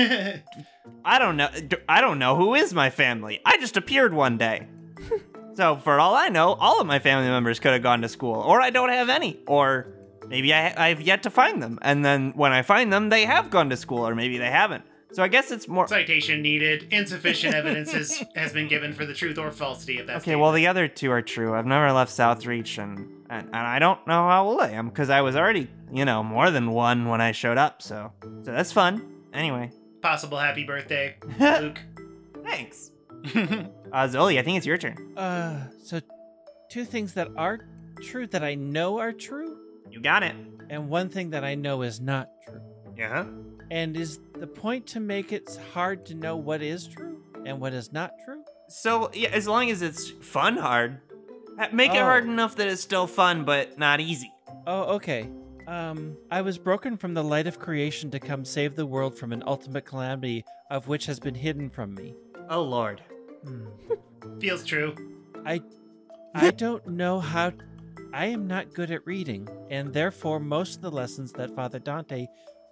I 1.04 1.18
don't 1.18 1.36
know. 1.36 1.48
I 1.88 2.00
don't 2.00 2.18
know 2.18 2.36
who 2.36 2.54
is 2.54 2.72
my 2.72 2.88
family. 2.90 3.40
I 3.44 3.58
just 3.58 3.76
appeared 3.76 4.14
one 4.14 4.38
day. 4.38 4.68
so 5.54 5.76
for 5.76 5.98
all 5.98 6.14
I 6.14 6.28
know, 6.28 6.52
all 6.54 6.80
of 6.80 6.86
my 6.86 7.00
family 7.00 7.28
members 7.28 7.58
could 7.58 7.72
have 7.72 7.82
gone 7.82 8.00
to 8.02 8.08
school, 8.08 8.36
or 8.36 8.60
I 8.60 8.70
don't 8.70 8.90
have 8.90 9.08
any, 9.08 9.40
or 9.46 9.88
maybe 10.30 10.54
I, 10.54 10.88
I've 10.88 11.02
yet 11.02 11.22
to 11.24 11.30
find 11.30 11.62
them. 11.62 11.78
And 11.82 12.02
then 12.02 12.32
when 12.34 12.52
I 12.52 12.62
find 12.62 12.90
them, 12.90 13.10
they 13.10 13.26
have 13.26 13.50
gone 13.50 13.68
to 13.68 13.76
school, 13.76 14.08
or 14.08 14.14
maybe 14.14 14.38
they 14.38 14.50
haven't. 14.50 14.84
So 15.12 15.22
I 15.24 15.28
guess 15.28 15.50
it's 15.50 15.66
more. 15.66 15.88
Citation 15.88 16.40
needed. 16.40 16.86
Insufficient 16.92 17.52
evidence 17.54 17.92
has, 17.92 18.22
has 18.36 18.52
been 18.52 18.68
given 18.68 18.92
for 18.92 19.04
the 19.04 19.12
truth 19.12 19.38
or 19.38 19.50
falsity 19.50 19.98
of 19.98 20.06
that. 20.06 20.18
Okay, 20.18 20.36
well 20.36 20.52
the 20.52 20.68
other 20.68 20.86
two 20.86 21.10
are 21.10 21.20
true. 21.20 21.52
I've 21.54 21.66
never 21.66 21.90
left 21.92 22.12
Southreach, 22.12 22.78
and 22.82 22.98
and, 23.28 23.46
and 23.48 23.56
I 23.56 23.78
don't 23.80 24.06
know 24.06 24.28
how 24.28 24.46
old 24.46 24.60
I 24.60 24.70
am 24.70 24.88
because 24.88 25.10
I 25.10 25.20
was 25.22 25.34
already, 25.34 25.68
you 25.92 26.04
know, 26.04 26.22
more 26.22 26.50
than 26.52 26.70
one 26.70 27.08
when 27.08 27.20
I 27.20 27.32
showed 27.32 27.58
up. 27.58 27.82
So 27.82 28.12
so 28.22 28.52
that's 28.52 28.70
fun. 28.72 29.02
Anyway, 29.34 29.72
Possible 30.00 30.38
happy 30.38 30.64
birthday, 30.64 31.16
Luke. 31.40 31.80
thanks. 32.44 32.90
Uh, 33.92 34.06
Zoli, 34.06 34.38
I 34.38 34.42
think 34.44 34.56
it's 34.56 34.66
your 34.66 34.78
turn. 34.78 34.96
Uh, 35.18 35.66
so 35.82 36.00
two 36.70 36.84
things 36.84 37.14
that 37.14 37.26
are 37.36 37.58
true 38.00 38.28
that 38.28 38.44
I 38.44 38.54
know 38.54 39.00
are 39.00 39.12
true, 39.12 39.58
You 39.90 40.00
got 40.00 40.22
it. 40.22 40.34
and 40.68 40.88
one 40.88 41.08
thing 41.08 41.30
that 41.30 41.44
I 41.44 41.54
know 41.56 41.82
is 41.82 42.00
not 42.00 42.28
true. 42.46 42.60
Yeah. 42.96 43.26
And 43.70 43.96
is 43.96 44.18
the 44.38 44.46
point 44.46 44.86
to 44.88 45.00
make 45.00 45.32
it 45.32 45.58
hard 45.72 46.06
to 46.06 46.14
know 46.14 46.36
what 46.36 46.62
is 46.62 46.86
true 46.86 47.22
and 47.44 47.60
what 47.60 47.72
is 47.72 47.92
not 47.92 48.12
true? 48.24 48.42
So 48.68 49.10
yeah, 49.14 49.28
as 49.30 49.46
long 49.48 49.70
as 49.70 49.82
it's 49.82 50.10
fun 50.10 50.56
hard, 50.56 51.00
Ha- 51.58 51.68
make 51.72 51.92
it 51.92 51.98
Oh. 51.98 52.04
hard 52.04 52.24
enough 52.24 52.56
that 52.56 52.68
it's 52.68 52.80
still 52.82 53.06
fun 53.06 53.44
but 53.44 53.78
not 53.78 54.00
easy. 54.00 54.32
Oh, 54.66 54.94
okay. 54.96 55.28
Um, 55.66 56.16
I 56.30 56.40
was 56.42 56.58
broken 56.58 56.96
from 56.96 57.14
the 57.14 57.22
light 57.22 57.46
of 57.46 57.58
creation 57.58 58.10
to 58.12 58.18
come 58.18 58.44
save 58.44 58.74
the 58.76 58.86
world 58.86 59.16
from 59.18 59.32
an 59.32 59.42
ultimate 59.46 59.84
calamity 59.84 60.44
of 60.70 60.88
which 60.88 61.06
has 61.06 61.20
been 61.20 61.34
hidden 61.34 61.68
from 61.70 61.94
me. 61.94 62.14
Oh 62.48 62.62
lord. 62.62 63.02
Hmm. 63.44 63.66
Feels 64.40 64.64
true. 64.64 64.94
I 65.46 65.60
I 66.34 66.50
don't 66.50 66.86
know 66.86 67.20
how 67.20 67.52
I 68.12 68.26
am 68.26 68.46
not 68.46 68.74
good 68.74 68.90
at 68.90 69.06
reading, 69.06 69.48
and 69.70 69.92
therefore 69.92 70.40
most 70.40 70.76
of 70.76 70.82
the 70.82 70.90
lessons 70.90 71.32
that 71.32 71.54
Father 71.54 71.78
Dante 71.78 72.26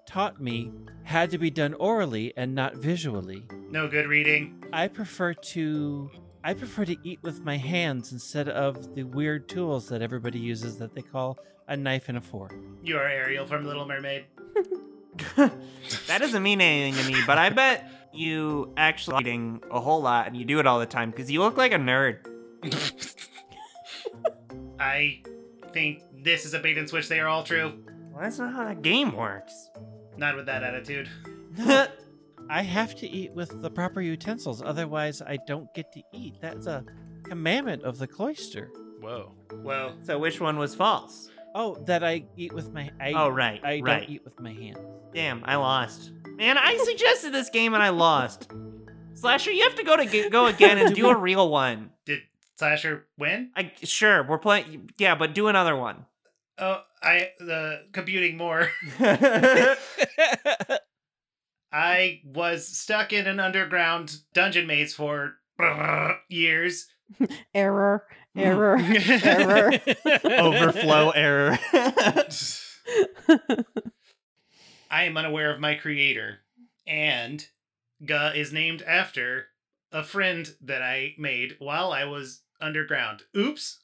taught 0.04 0.40
me 0.40 0.72
had 1.04 1.30
to 1.30 1.38
be 1.38 1.50
done 1.50 1.74
orally 1.74 2.32
and 2.36 2.54
not 2.54 2.74
visually. 2.76 3.46
No 3.70 3.86
good 3.86 4.06
reading. 4.06 4.64
I 4.72 4.88
prefer 4.88 5.34
to 5.34 6.10
I 6.42 6.54
prefer 6.54 6.84
to 6.86 6.96
eat 7.04 7.20
with 7.22 7.42
my 7.42 7.56
hands 7.56 8.12
instead 8.12 8.48
of 8.48 8.94
the 8.94 9.02
weird 9.02 9.48
tools 9.48 9.88
that 9.88 10.02
everybody 10.02 10.38
uses 10.38 10.78
that 10.78 10.94
they 10.94 11.02
call 11.02 11.38
a 11.68 11.76
knife 11.76 12.08
and 12.08 12.18
a 12.18 12.20
fork. 12.20 12.54
You 12.82 12.96
are 12.96 13.06
Ariel 13.06 13.46
from 13.46 13.66
Little 13.66 13.86
Mermaid. 13.86 14.24
that 15.36 16.18
doesn't 16.18 16.42
mean 16.42 16.60
anything 16.60 17.04
to 17.04 17.12
me, 17.12 17.20
but 17.26 17.38
I 17.38 17.50
bet 17.50 17.90
you 18.12 18.72
actually 18.76 19.20
eating 19.20 19.62
a 19.70 19.78
whole 19.78 20.00
lot 20.00 20.26
and 20.26 20.36
you 20.36 20.44
do 20.44 20.58
it 20.58 20.66
all 20.66 20.78
the 20.78 20.86
time 20.86 21.10
because 21.10 21.30
you 21.30 21.40
look 21.40 21.56
like 21.56 21.72
a 21.72 21.78
nerd. 21.78 22.26
I 24.80 25.22
think 25.72 26.02
this 26.22 26.44
is 26.44 26.54
a 26.54 26.58
bait 26.58 26.78
and 26.78 26.88
switch. 26.88 27.08
They 27.08 27.20
are 27.20 27.28
all 27.28 27.42
true. 27.42 27.84
Well, 28.12 28.22
that's 28.22 28.38
not 28.38 28.52
how 28.52 28.64
that 28.64 28.82
game 28.82 29.14
works. 29.14 29.70
Not 30.16 30.36
with 30.36 30.46
that 30.46 30.62
attitude. 30.62 31.08
No, 31.56 31.86
I 32.50 32.62
have 32.62 32.94
to 32.96 33.08
eat 33.08 33.32
with 33.32 33.62
the 33.62 33.70
proper 33.70 34.00
utensils, 34.00 34.62
otherwise 34.62 35.22
I 35.22 35.38
don't 35.46 35.72
get 35.74 35.92
to 35.92 36.02
eat. 36.12 36.36
That's 36.40 36.66
a 36.66 36.84
commandment 37.24 37.82
of 37.84 37.98
the 37.98 38.06
cloister. 38.06 38.70
Whoa. 39.00 39.32
Well, 39.62 39.94
so 40.02 40.18
which 40.18 40.40
one 40.40 40.58
was 40.58 40.74
false? 40.74 41.30
Oh, 41.54 41.76
that 41.86 42.04
I 42.04 42.24
eat 42.36 42.52
with 42.52 42.72
my 42.72 42.90
I, 43.00 43.12
oh 43.12 43.28
right, 43.28 43.60
I 43.64 43.80
right. 43.80 44.00
don't 44.00 44.10
eat 44.10 44.24
with 44.24 44.38
my 44.40 44.52
hands. 44.52 44.78
Damn, 45.12 45.42
I 45.44 45.56
lost. 45.56 46.12
Man, 46.36 46.58
I 46.58 46.76
suggested 46.76 47.32
this 47.32 47.50
game 47.50 47.74
and 47.74 47.82
I 47.82 47.88
lost. 47.88 48.50
Slasher, 49.14 49.50
you 49.50 49.64
have 49.64 49.74
to 49.74 49.82
go 49.82 49.96
to 49.96 50.30
go 50.30 50.46
again 50.46 50.78
and 50.78 50.94
do 50.94 51.08
a 51.08 51.16
real 51.16 51.50
one. 51.50 51.90
Did 52.58 52.64
Slasher 52.64 53.06
win? 53.16 53.50
I 53.56 53.72
sure 53.84 54.22
we're 54.22 54.38
playing. 54.38 54.90
Yeah, 54.98 55.14
but 55.14 55.32
do 55.34 55.46
another 55.46 55.76
one. 55.76 56.06
Oh, 56.58 56.82
I 57.02 57.30
the 57.38 57.84
computing 57.92 58.36
more. 58.36 58.70
I 61.72 62.20
was 62.24 62.66
stuck 62.66 63.12
in 63.12 63.26
an 63.26 63.38
underground 63.38 64.16
dungeon 64.34 64.66
maze 64.66 64.94
for 64.94 65.34
years. 66.28 66.88
Error, 67.54 68.04
error, 68.36 68.78
error. 68.80 69.72
Overflow 70.24 71.10
error. 71.10 71.58
I 74.90 75.04
am 75.04 75.16
unaware 75.16 75.52
of 75.52 75.60
my 75.60 75.74
creator, 75.74 76.40
and 76.86 77.46
Guh 78.04 78.32
is 78.34 78.52
named 78.52 78.82
after 78.82 79.46
a 79.92 80.02
friend 80.02 80.54
that 80.60 80.82
I 80.82 81.14
made 81.18 81.56
while 81.58 81.92
I 81.92 82.04
was 82.04 82.42
underground. 82.60 83.22
Oops. 83.36 83.78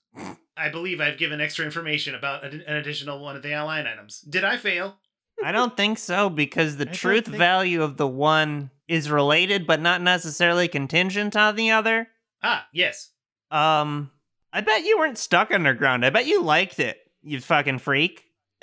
I 0.56 0.68
believe 0.68 1.00
I've 1.00 1.18
given 1.18 1.40
extra 1.40 1.64
information 1.64 2.14
about 2.14 2.44
an 2.44 2.62
an 2.66 2.76
additional 2.76 3.20
one 3.20 3.34
of 3.36 3.42
the 3.42 3.50
line 3.50 3.86
items. 3.86 4.20
Did 4.20 4.44
I 4.44 4.56
fail? 4.56 4.96
I 5.42 5.50
don't 5.50 5.76
think 5.76 5.98
so 5.98 6.30
because 6.30 6.76
the 6.76 6.88
I 6.88 6.92
truth 6.92 7.24
think- 7.26 7.36
value 7.38 7.82
of 7.82 7.96
the 7.96 8.06
one 8.06 8.70
is 8.86 9.10
related 9.10 9.66
but 9.66 9.80
not 9.80 10.00
necessarily 10.00 10.68
contingent 10.68 11.34
on 11.34 11.56
the 11.56 11.70
other. 11.72 12.06
Ah, 12.42 12.66
yes. 12.72 13.10
Um, 13.50 14.10
I 14.52 14.60
bet 14.60 14.84
you 14.84 14.98
weren't 14.98 15.18
stuck 15.18 15.50
underground. 15.52 16.04
I 16.06 16.10
bet 16.10 16.26
you 16.26 16.42
liked 16.42 16.78
it. 16.78 16.98
You 17.22 17.40
fucking 17.40 17.78
freak. 17.80 18.22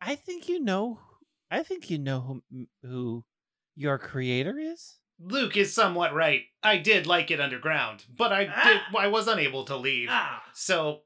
I 0.00 0.16
think 0.16 0.48
you 0.48 0.60
know. 0.60 0.98
I 1.50 1.62
think 1.62 1.90
you 1.90 1.98
know 1.98 2.42
who 2.50 2.66
who 2.82 3.24
your 3.76 3.98
creator 3.98 4.58
is. 4.58 4.96
Luke 5.22 5.56
is 5.56 5.74
somewhat 5.74 6.14
right. 6.14 6.44
I 6.62 6.78
did 6.78 7.06
like 7.06 7.30
it 7.30 7.40
underground, 7.40 8.04
but 8.14 8.32
I 8.32 8.46
Ah. 8.54 8.64
did 8.64 8.96
I 8.98 9.06
was 9.08 9.28
unable 9.28 9.64
to 9.66 9.76
leave. 9.76 10.10
So 10.54 11.02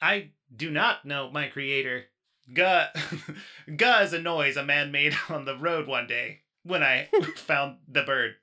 I 0.00 0.30
do 0.54 0.70
not 0.70 1.04
know 1.04 1.30
my 1.30 1.48
creator. 1.48 2.06
Guh, 2.52 2.86
guh 3.68 4.02
is 4.02 4.12
a 4.14 4.20
noise 4.20 4.56
a 4.56 4.64
man 4.64 4.90
made 4.90 5.14
on 5.28 5.44
the 5.44 5.56
road 5.56 5.86
one 5.86 6.06
day 6.06 6.40
when 6.62 6.82
I 6.82 7.08
found 7.36 7.78
the 7.86 8.02
bird. 8.02 8.36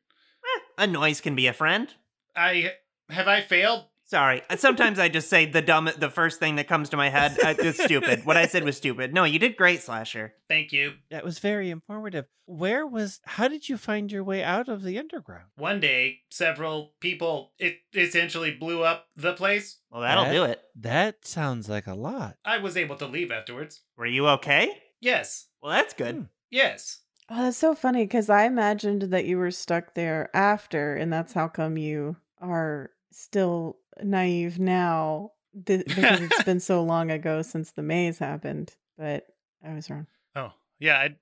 A 0.77 0.85
noise 0.85 1.21
can 1.21 1.35
be 1.35 1.47
a 1.47 1.53
friend. 1.53 1.91
I 2.35 2.73
have 3.09 3.27
I 3.27 3.41
failed? 3.41 3.85
Sorry. 4.07 4.41
Uh, 4.49 4.55
Sometimes 4.55 4.99
I 4.99 5.09
just 5.09 5.29
say 5.29 5.45
the 5.45 5.61
dumb, 5.61 5.89
the 5.97 6.09
first 6.11 6.39
thing 6.39 6.57
that 6.57 6.67
comes 6.67 6.89
to 6.89 6.97
my 6.97 7.09
head. 7.09 7.37
Uh, 7.43 7.55
it's 7.57 7.83
stupid. 7.83 8.25
What 8.25 8.37
I 8.37 8.45
said 8.45 8.63
was 8.63 8.77
stupid. 8.77 9.13
No, 9.13 9.23
you 9.23 9.39
did 9.39 9.57
great, 9.57 9.81
Slasher. 9.81 10.33
Thank 10.47 10.71
you. 10.71 10.93
That 11.09 11.23
was 11.25 11.39
very 11.39 11.69
informative. 11.71 12.25
Where 12.45 12.85
was, 12.85 13.19
how 13.25 13.47
did 13.47 13.67
you 13.67 13.77
find 13.77 14.11
your 14.11 14.23
way 14.23 14.43
out 14.43 14.69
of 14.69 14.83
the 14.83 14.99
underground? 14.99 15.45
One 15.57 15.79
day, 15.79 16.19
several 16.29 16.93
people 16.99 17.53
it 17.57 17.77
essentially 17.95 18.51
blew 18.51 18.83
up 18.83 19.07
the 19.15 19.33
place. 19.33 19.79
Well, 19.89 20.01
that'll 20.01 20.25
That- 20.25 20.33
do 20.33 20.43
it. 20.43 20.61
That 20.75 21.25
sounds 21.25 21.67
like 21.67 21.87
a 21.87 21.95
lot. 21.95 22.35
I 22.45 22.59
was 22.59 22.77
able 22.77 22.97
to 22.97 23.07
leave 23.07 23.31
afterwards. 23.31 23.81
Were 23.97 24.05
you 24.05 24.27
okay? 24.27 24.69
Yes. 25.01 25.47
Well, 25.61 25.71
that's 25.71 25.93
good. 25.95 26.15
Hmm. 26.15 26.21
Yes. 26.51 26.99
Oh, 27.29 27.41
that's 27.43 27.57
so 27.57 27.73
funny 27.73 28.03
because 28.03 28.29
I 28.29 28.43
imagined 28.45 29.01
that 29.03 29.25
you 29.25 29.39
were 29.39 29.49
stuck 29.49 29.95
there 29.95 30.29
after, 30.35 30.95
and 30.95 31.11
that's 31.11 31.33
how 31.33 31.47
come 31.47 31.75
you 31.77 32.17
are 32.39 32.91
still 33.15 33.77
naive 34.03 34.59
now 34.59 35.31
th- 35.65 35.85
because 35.85 36.21
it's 36.21 36.43
been 36.51 36.59
so 36.59 36.83
long 36.83 37.09
ago 37.11 37.41
since 37.41 37.71
the 37.71 37.81
maze 37.81 38.19
happened. 38.19 38.75
But 38.97 39.25
I 39.65 39.73
was 39.73 39.89
wrong. 39.89 40.07
Oh, 40.35 40.51
yeah. 40.79 40.97
I, 40.97 41.15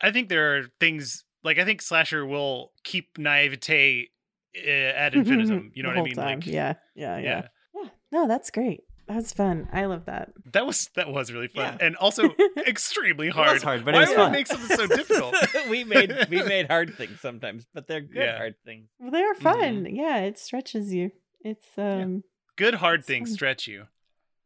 I 0.00 0.10
think 0.10 0.28
there 0.28 0.56
are 0.56 0.62
things 0.80 1.24
like 1.42 1.58
I 1.58 1.64
think 1.64 1.82
Slasher 1.82 2.24
will 2.24 2.72
keep 2.82 3.18
naivete 3.18 4.08
uh, 4.56 4.70
ad 4.70 5.14
infinitum. 5.14 5.70
You 5.74 5.82
know 5.82 5.90
The 5.92 5.94
what 5.96 6.00
I 6.00 6.04
mean? 6.04 6.14
time. 6.14 6.38
Like, 6.40 6.46
yeah, 6.46 6.74
yeah, 6.94 7.18
yeah, 7.18 7.22
yeah. 7.22 7.42
yeah. 7.82 7.88
No, 8.10 8.26
that's 8.28 8.50
great. 8.50 8.80
That's 9.06 9.34
fun. 9.34 9.68
I 9.70 9.84
love 9.84 10.06
that. 10.06 10.30
That 10.52 10.64
was 10.64 10.88
that 10.96 11.10
was 11.12 11.30
really 11.30 11.48
fun 11.48 11.76
Yeah. 11.78 11.86
and 11.86 11.96
also 11.96 12.30
extremely 12.66 13.28
hard. 13.36 13.52
was 13.52 13.62
hard, 13.62 13.84
but 13.84 13.92
it 13.94 13.98
Why 13.98 14.00
was 14.00 14.08
would 14.10 14.16
fun. 14.16 14.30
we 14.32 14.38
make 14.38 14.46
something 14.46 14.76
so 14.76 14.86
difficult? 14.86 15.34
we 15.68 15.84
made 15.84 16.10
we 16.30 16.42
made 16.42 16.68
hard 16.68 16.94
things 16.94 17.20
sometimes, 17.20 17.66
but 17.74 17.86
they're 17.86 18.00
good 18.00 18.16
Yeah. 18.16 18.38
hard 18.38 18.54
things. 18.64 18.88
Well, 18.98 19.10
they 19.10 19.22
are 19.22 19.34
fun. 19.34 19.86
Yeah, 19.90 20.20
it 20.20 20.38
stretches 20.38 20.94
you. 20.94 21.10
It's 21.44 21.66
um. 21.78 22.24
Good 22.56 22.74
hard 22.74 23.00
It's 23.00 23.08
things 23.08 23.28
fun. 23.30 23.34
stretch 23.34 23.66
you. 23.68 23.84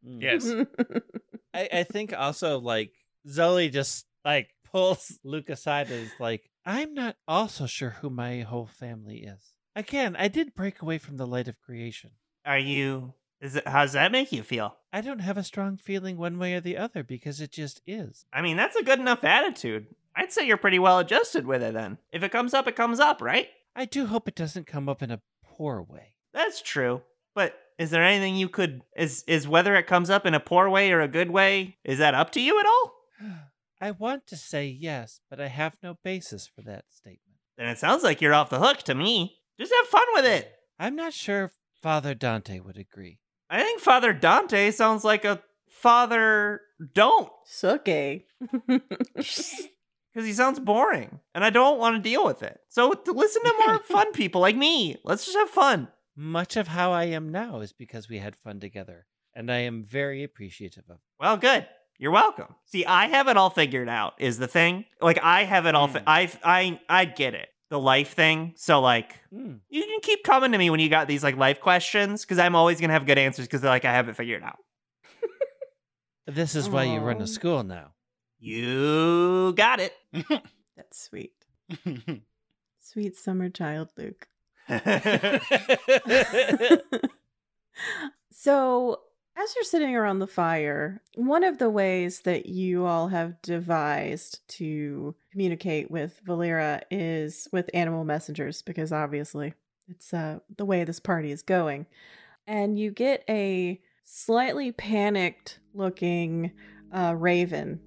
Mm. 0.07 0.23
Yes. 0.23 0.51
I, 1.55 1.69
I 1.81 1.83
think 1.85 2.13
also 2.17 2.59
like 2.59 2.93
Zoe 3.29 3.69
just 3.71 4.07
like 4.25 4.49
pulls 4.71 5.19
Luke 5.25 5.49
aside 5.49 5.91
and 5.91 6.07
is 6.07 6.13
like, 6.19 6.49
I'm 6.65 6.95
not 6.95 7.17
also 7.27 7.67
sure 7.67 7.91
who 8.01 8.11
my 8.11 8.41
whole 8.41 8.67
family 8.67 9.19
is. 9.25 9.53
Again, 9.77 10.17
I 10.19 10.29
did 10.29 10.55
break 10.55 10.83
away 10.83 10.99
from 10.99 11.17
the 11.17 11.27
light 11.27 11.49
of 11.49 11.61
creation. 11.61 12.11
Are 12.45 12.59
you? 12.59 13.15
Is 13.41 13.57
it? 13.57 13.69
How 13.69 13.83
does 13.83 13.93
that 13.93 14.11
make 14.11 14.33
you 14.33 14.43
feel? 14.43 14.77
I 14.93 15.01
don't 15.01 15.21
have 15.21 15.37
a 15.37 15.45
strong 15.45 15.77
feeling 15.77 16.17
one 16.17 16.39
way 16.39 16.55
or 16.55 16.61
the 16.61 16.77
other 16.77 17.05
because 17.05 17.41
it 17.41 17.53
just 17.53 17.81
is. 17.87 18.25
I 18.33 18.43
mean, 18.43 18.57
that's 18.57 18.75
a 18.77 18.83
good 18.83 18.99
enough 18.99 19.23
attitude. 19.23 19.87
I'd 20.17 20.33
say 20.33 20.47
you're 20.47 20.57
pretty 20.57 20.79
well 20.81 20.99
adjusted 20.99 21.47
with 21.47 21.63
it 21.63 21.75
then. 21.75 21.99
If 22.11 22.23
it 22.25 22.33
comes 22.33 22.55
up, 22.55 22.67
it 22.67 22.75
comes 22.75 22.99
up, 22.99 23.21
right? 23.23 23.47
I 23.77 23.85
do 23.85 24.07
hope 24.07 24.27
it 24.27 24.35
doesn't 24.35 24.67
come 24.67 24.89
up 24.89 25.03
in 25.03 25.11
a 25.13 25.21
poor 25.45 25.81
way. 25.81 26.15
That's 26.33 26.63
true. 26.63 27.03
But 27.35 27.55
is 27.79 27.91
there 27.91 28.03
anything 28.03 28.37
you 28.37 28.49
could 28.49 28.83
is 28.97 29.25
is 29.27 29.49
whether 29.49 29.75
it 29.75 29.87
comes 29.87 30.11
up 30.11 30.27
in 30.27 30.35
a 30.35 30.41
poor 30.41 30.69
way 30.69 30.91
or 30.93 31.01
a 31.01 31.09
good 31.09 31.31
way, 31.31 31.77
is 31.85 31.99
that 31.99 32.15
up 32.15 32.31
to 32.33 32.41
you 32.41 32.59
at 32.59 32.67
all? 32.67 32.95
I 33.81 33.93
want 33.93 34.27
to 34.29 34.37
say 34.37 34.67
yes, 34.67 35.21
but 35.31 35.41
I 35.41 35.47
have 35.47 35.77
no 35.83 35.99
basis 36.03 36.49
for 36.49 36.63
that 36.63 36.87
statement. 36.91 37.39
Then 37.57 37.69
it 37.69 37.79
sounds 37.79 38.03
like 38.03 38.21
you're 38.21 38.35
off 38.35 38.51
the 38.51 38.59
hook 38.59 38.79
to 38.85 38.95
me. 38.95 39.37
Just 39.59 39.73
have 39.73 39.87
fun 39.87 40.07
with 40.15 40.25
it. 40.25 40.53
I'm 40.79 40.97
not 40.97 41.13
sure 41.13 41.45
if 41.45 41.53
Father 41.81 42.15
Dante 42.15 42.59
would 42.61 42.77
agree. 42.77 43.19
I 43.51 43.63
think 43.63 43.81
Father 43.81 44.13
Dante 44.13 44.71
sounds 44.71 45.05
like 45.05 45.25
a 45.25 45.43
father 45.69 46.61
don't 46.95 47.31
Suke. 47.45 47.85
because 48.67 49.45
he 50.15 50.33
sounds 50.33 50.61
boring 50.61 51.21
and 51.35 51.45
I 51.45 51.51
don't 51.51 51.79
want 51.79 51.97
to 51.97 52.03
deal 52.03 52.25
with 52.25 52.43
it. 52.43 52.61
So 52.69 52.93
to 52.93 53.13
listen 53.13 53.43
to 53.43 53.55
more 53.67 53.79
fun 53.85 54.13
people 54.13 54.41
like 54.41 54.57
me. 54.57 54.97
Let's 55.05 55.25
just 55.25 55.39
have 55.39 55.51
fun. 55.51 55.89
Much 56.21 56.57
of 56.57 56.67
how 56.67 56.91
I 56.91 57.05
am 57.05 57.31
now 57.31 57.61
is 57.61 57.73
because 57.73 58.09
we 58.09 58.19
had 58.19 58.35
fun 58.35 58.59
together, 58.59 59.07
and 59.37 59.53
I 59.53 59.59
am 59.59 59.85
very 59.85 60.25
appreciative 60.25 60.83
of. 60.91 60.99
Well, 61.21 61.37
good. 61.37 61.69
You're 61.97 62.11
welcome. 62.11 62.57
See, 62.65 62.85
I 62.85 63.07
have 63.07 63.29
it 63.29 63.37
all 63.37 63.51
figured 63.51 63.89
out. 63.89 64.15
Is 64.19 64.37
the 64.39 64.49
thing 64.49 64.85
like 65.01 65.19
I 65.23 65.45
have 65.45 65.67
it 65.67 65.77
all? 65.77 65.87
Fi- 65.87 66.03
I 66.07 66.29
I 66.43 66.81
I 66.89 67.05
get 67.05 67.35
it. 67.35 67.49
The 67.71 67.79
life 67.79 68.15
thing. 68.15 68.55
So 68.57 68.81
like, 68.81 69.21
Mm. 69.33 69.61
you 69.69 69.83
can 69.85 70.01
keep 70.01 70.25
coming 70.25 70.51
to 70.53 70.59
me 70.59 70.71
when 70.71 70.81
you 70.81 70.89
got 70.89 71.07
these 71.07 71.23
like 71.23 71.37
life 71.37 71.61
questions 71.61 72.23
because 72.25 72.39
I'm 72.41 72.57
always 72.57 72.81
gonna 72.81 72.95
have 72.95 73.07
good 73.07 73.19
answers 73.19 73.47
because 73.47 73.63
like 73.63 73.85
I 73.85 73.93
have 73.93 74.09
it 74.09 74.17
figured 74.17 74.43
out. 74.43 74.59
This 76.27 76.55
is 76.57 76.69
why 76.69 76.85
you 76.85 76.99
run 77.01 77.19
Aw. 77.21 77.23
a 77.25 77.27
school 77.27 77.63
now. 77.63 77.93
You 78.41 79.53
got 79.57 79.81
it. 79.81 79.93
That's 80.77 81.01
sweet. 81.01 81.33
Sweet 82.81 83.17
summer 83.17 83.49
child, 83.49 83.91
Luke. 83.97 84.29
so, 88.31 89.01
as 89.37 89.55
you're 89.55 89.65
sitting 89.65 89.97
around 89.97 90.19
the 90.19 90.27
fire, 90.27 91.01
one 91.15 91.45
of 91.45 91.59
the 91.59 91.71
ways 91.71 92.21
that 92.21 92.47
you 92.47 92.87
all 92.87 93.09
have 93.09 93.41
devised 93.41 94.41
to 94.49 95.15
communicate 95.31 95.91
with 95.91 96.21
Valera 96.25 96.83
is 96.91 97.49
with 97.53 97.71
animal 97.73 98.05
messengers, 98.05 98.63
because 98.63 98.93
obviously 98.93 99.55
it's 99.89 100.13
uh, 100.13 100.41
the 100.57 100.65
way 100.65 100.85
this 100.85 101.01
party 101.01 101.31
is 101.31 101.43
going. 101.43 101.87
And 102.47 102.79
you 102.79 102.91
get 102.91 103.25
a 103.29 103.81
slightly 104.05 104.73
panicked 104.73 105.61
looking 105.75 106.53
uh, 106.93 107.15
raven 107.17 107.81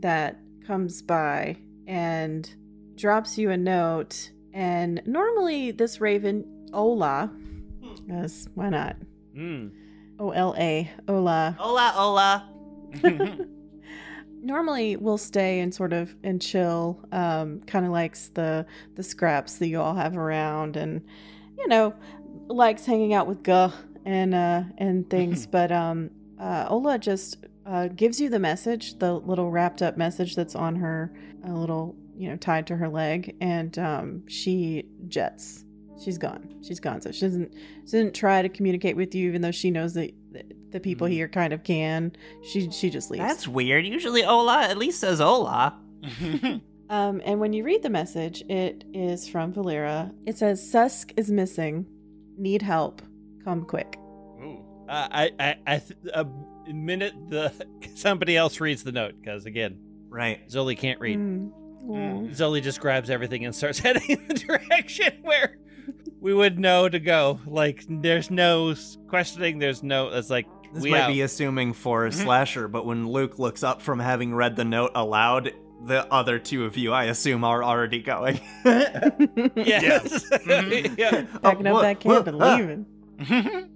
that 0.00 0.38
comes 0.66 1.02
by 1.02 1.56
and 1.86 2.48
drops 2.96 3.38
you 3.38 3.50
a 3.50 3.56
note. 3.56 4.30
And 4.56 5.02
normally, 5.04 5.70
this 5.70 6.00
raven, 6.00 6.70
Ola, 6.72 7.30
because 8.06 8.48
why 8.54 8.70
not? 8.70 8.96
mm. 9.36 9.70
O 10.18 10.30
L 10.30 10.54
A, 10.56 10.90
Ola, 11.06 11.54
Ola, 11.60 11.92
hola. 11.94 12.48
normally 14.42 14.96
will 14.96 15.18
stay 15.18 15.60
and 15.60 15.74
sort 15.74 15.92
of 15.92 16.16
and 16.24 16.40
chill. 16.40 16.98
Um, 17.12 17.60
kind 17.66 17.84
of 17.84 17.92
likes 17.92 18.30
the 18.30 18.64
the 18.94 19.02
scraps 19.02 19.56
that 19.56 19.68
you 19.68 19.78
all 19.78 19.94
have 19.94 20.16
around, 20.16 20.78
and 20.78 21.04
you 21.58 21.68
know, 21.68 21.92
likes 22.48 22.86
hanging 22.86 23.12
out 23.12 23.26
with 23.26 23.42
Guh 23.42 23.72
and 24.06 24.34
uh 24.34 24.62
and 24.78 25.10
things. 25.10 25.46
but 25.58 25.70
um, 25.70 26.10
uh, 26.40 26.64
Ola 26.70 26.98
just 26.98 27.44
uh, 27.66 27.88
gives 27.88 28.18
you 28.22 28.30
the 28.30 28.38
message, 28.38 28.98
the 29.00 29.12
little 29.12 29.50
wrapped 29.50 29.82
up 29.82 29.98
message 29.98 30.34
that's 30.34 30.54
on 30.54 30.76
her, 30.76 31.12
a 31.44 31.52
little 31.52 31.94
you 32.16 32.28
know 32.28 32.36
tied 32.36 32.66
to 32.68 32.76
her 32.76 32.88
leg, 32.88 33.36
and 33.40 33.78
um, 33.78 34.26
she 34.28 34.84
jets. 35.08 35.64
She's 36.02 36.18
gone. 36.18 36.54
She's 36.62 36.78
gone. 36.80 37.00
So 37.00 37.10
she 37.10 37.20
doesn't 37.22 37.52
she 37.54 37.92
doesn't 37.92 38.14
try 38.14 38.42
to 38.42 38.48
communicate 38.48 38.96
with 38.96 39.14
you, 39.14 39.28
even 39.28 39.40
though 39.42 39.50
she 39.50 39.70
knows 39.70 39.94
that 39.94 40.12
that 40.32 40.52
the 40.72 40.80
people 40.80 41.06
Mhm. 41.06 41.12
here 41.12 41.28
kind 41.28 41.52
of 41.52 41.62
can. 41.64 42.12
She 42.50 42.70
she 42.70 42.90
just 42.90 43.10
leaves. 43.10 43.22
That's 43.24 43.48
weird. 43.48 43.86
Usually 43.86 44.24
Ola 44.24 44.62
at 44.64 44.76
least 44.78 45.00
says 45.00 45.18
hola. 45.20 45.78
Um, 46.88 47.20
and 47.24 47.40
when 47.40 47.52
you 47.52 47.64
read 47.64 47.82
the 47.82 47.90
message, 47.90 48.42
it 48.48 48.84
is 48.94 49.28
from 49.28 49.52
Valera. 49.52 50.12
It 50.24 50.38
says, 50.38 50.70
Susk 50.70 51.12
is 51.16 51.32
missing. 51.32 51.84
Need 52.38 52.62
help. 52.62 53.02
Come 53.42 53.64
quick. 53.64 53.96
Ooh. 54.40 54.64
Uh, 54.88 55.08
I 55.10 55.30
I 55.40 55.56
I 55.66 55.78
th- 55.78 55.98
a 56.14 56.24
minute 56.72 57.12
the 57.28 57.52
somebody 57.96 58.36
else 58.36 58.60
reads 58.60 58.84
the 58.84 58.92
note 58.92 59.14
because 59.20 59.46
again 59.46 59.78
Right. 60.08 60.48
Zoli 60.48 60.78
can't 60.78 61.00
read. 61.00 61.18
Mm. 61.18 61.50
Mm. 61.86 62.30
Zoli 62.36 62.62
just 62.62 62.80
grabs 62.80 63.10
everything 63.10 63.44
and 63.44 63.54
starts 63.54 63.78
heading 63.84 64.02
in 64.08 64.26
the 64.28 64.34
direction 64.34 65.18
where 65.22 65.58
we 66.20 66.34
would 66.34 66.58
know 66.58 66.88
to 66.88 66.98
go. 66.98 67.40
Like 67.46 67.84
there's 67.88 68.30
no 68.30 68.74
questioning. 69.08 69.58
There's 69.58 69.82
no. 69.82 70.08
It's 70.08 70.30
like 70.30 70.46
This 70.72 70.82
we 70.82 70.90
might 70.90 71.02
out. 71.02 71.08
be 71.12 71.20
assuming 71.22 71.72
for 71.74 72.08
Mhm. 72.08 72.14
Slasher, 72.14 72.68
but 72.68 72.84
when 72.86 73.06
Luke 73.08 73.38
looks 73.38 73.62
up 73.62 73.80
from 73.80 73.98
having 74.00 74.34
read 74.34 74.56
the 74.56 74.64
note 74.64 74.90
aloud, 74.94 75.52
the 75.84 76.10
other 76.12 76.38
two 76.38 76.64
of 76.64 76.76
you, 76.76 76.92
I 76.92 77.04
assume, 77.04 77.44
are 77.44 77.62
already 77.62 78.00
going. 78.02 78.40
Yes. 79.54 80.28
Mhm. 80.30 80.98
yeah. 80.98 81.22
Packing 81.42 81.66
Oh, 81.68 81.76
up 81.76 81.82
that 81.82 82.00
camp 82.00 82.26
and 82.26 82.42
ah. 82.42 82.56
leaving. 82.56 82.86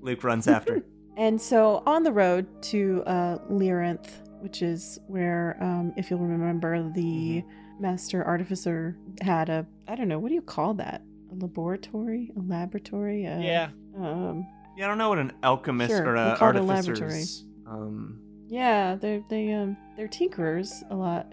Luke 0.02 0.24
runs 0.24 0.48
after. 0.48 0.82
And 1.16 1.40
so 1.40 1.82
on 1.86 2.02
the 2.02 2.12
road 2.12 2.46
to 2.64 3.02
uh, 3.06 3.38
Lyrinth, 3.50 4.08
which 4.40 4.62
is 4.62 4.98
where, 5.06 5.56
um, 5.60 5.92
if 5.96 6.10
you'll 6.10 6.18
remember, 6.20 6.90
the 6.90 7.42
master 7.80 8.24
artificer 8.24 8.96
had 9.20 9.48
a, 9.48 9.66
I 9.88 9.94
don't 9.96 10.08
know, 10.08 10.18
what 10.18 10.28
do 10.28 10.34
you 10.34 10.42
call 10.42 10.74
that? 10.74 11.02
A 11.32 11.34
laboratory? 11.34 12.30
A 12.36 12.40
laboratory? 12.40 13.24
A, 13.24 13.40
Yeah. 13.40 13.68
Um, 13.96 14.46
Yeah, 14.76 14.86
I 14.86 14.88
don't 14.88 14.98
know 14.98 15.08
what 15.08 15.18
an 15.18 15.32
alchemist 15.42 15.90
Sure, 15.90 16.06
or 16.08 16.14
we'll 16.14 16.32
a 16.32 16.36
call 16.36 16.50
a 16.56 16.60
laboratory. 16.60 16.94
artificer's. 17.10 17.44
Um, 17.66 18.20
yeah, 18.48 18.96
they're, 18.96 19.22
they, 19.28 19.52
um, 19.52 19.76
they're 19.96 20.08
tinkerers 20.08 20.82
a 20.90 20.94
lot. 20.96 21.32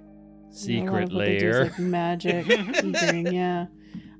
You 0.65 0.83
know, 0.83 0.91
a 0.91 0.99
lot 1.01 1.03
Secret 1.03 1.03
of 1.03 1.13
what 1.13 1.25
they 1.25 1.37
do 1.39 1.49
is, 1.49 1.53
layer. 1.55 1.63
like 1.65 1.79
magic 1.79 2.45
tinkering, 2.73 3.27
yeah. 3.33 3.65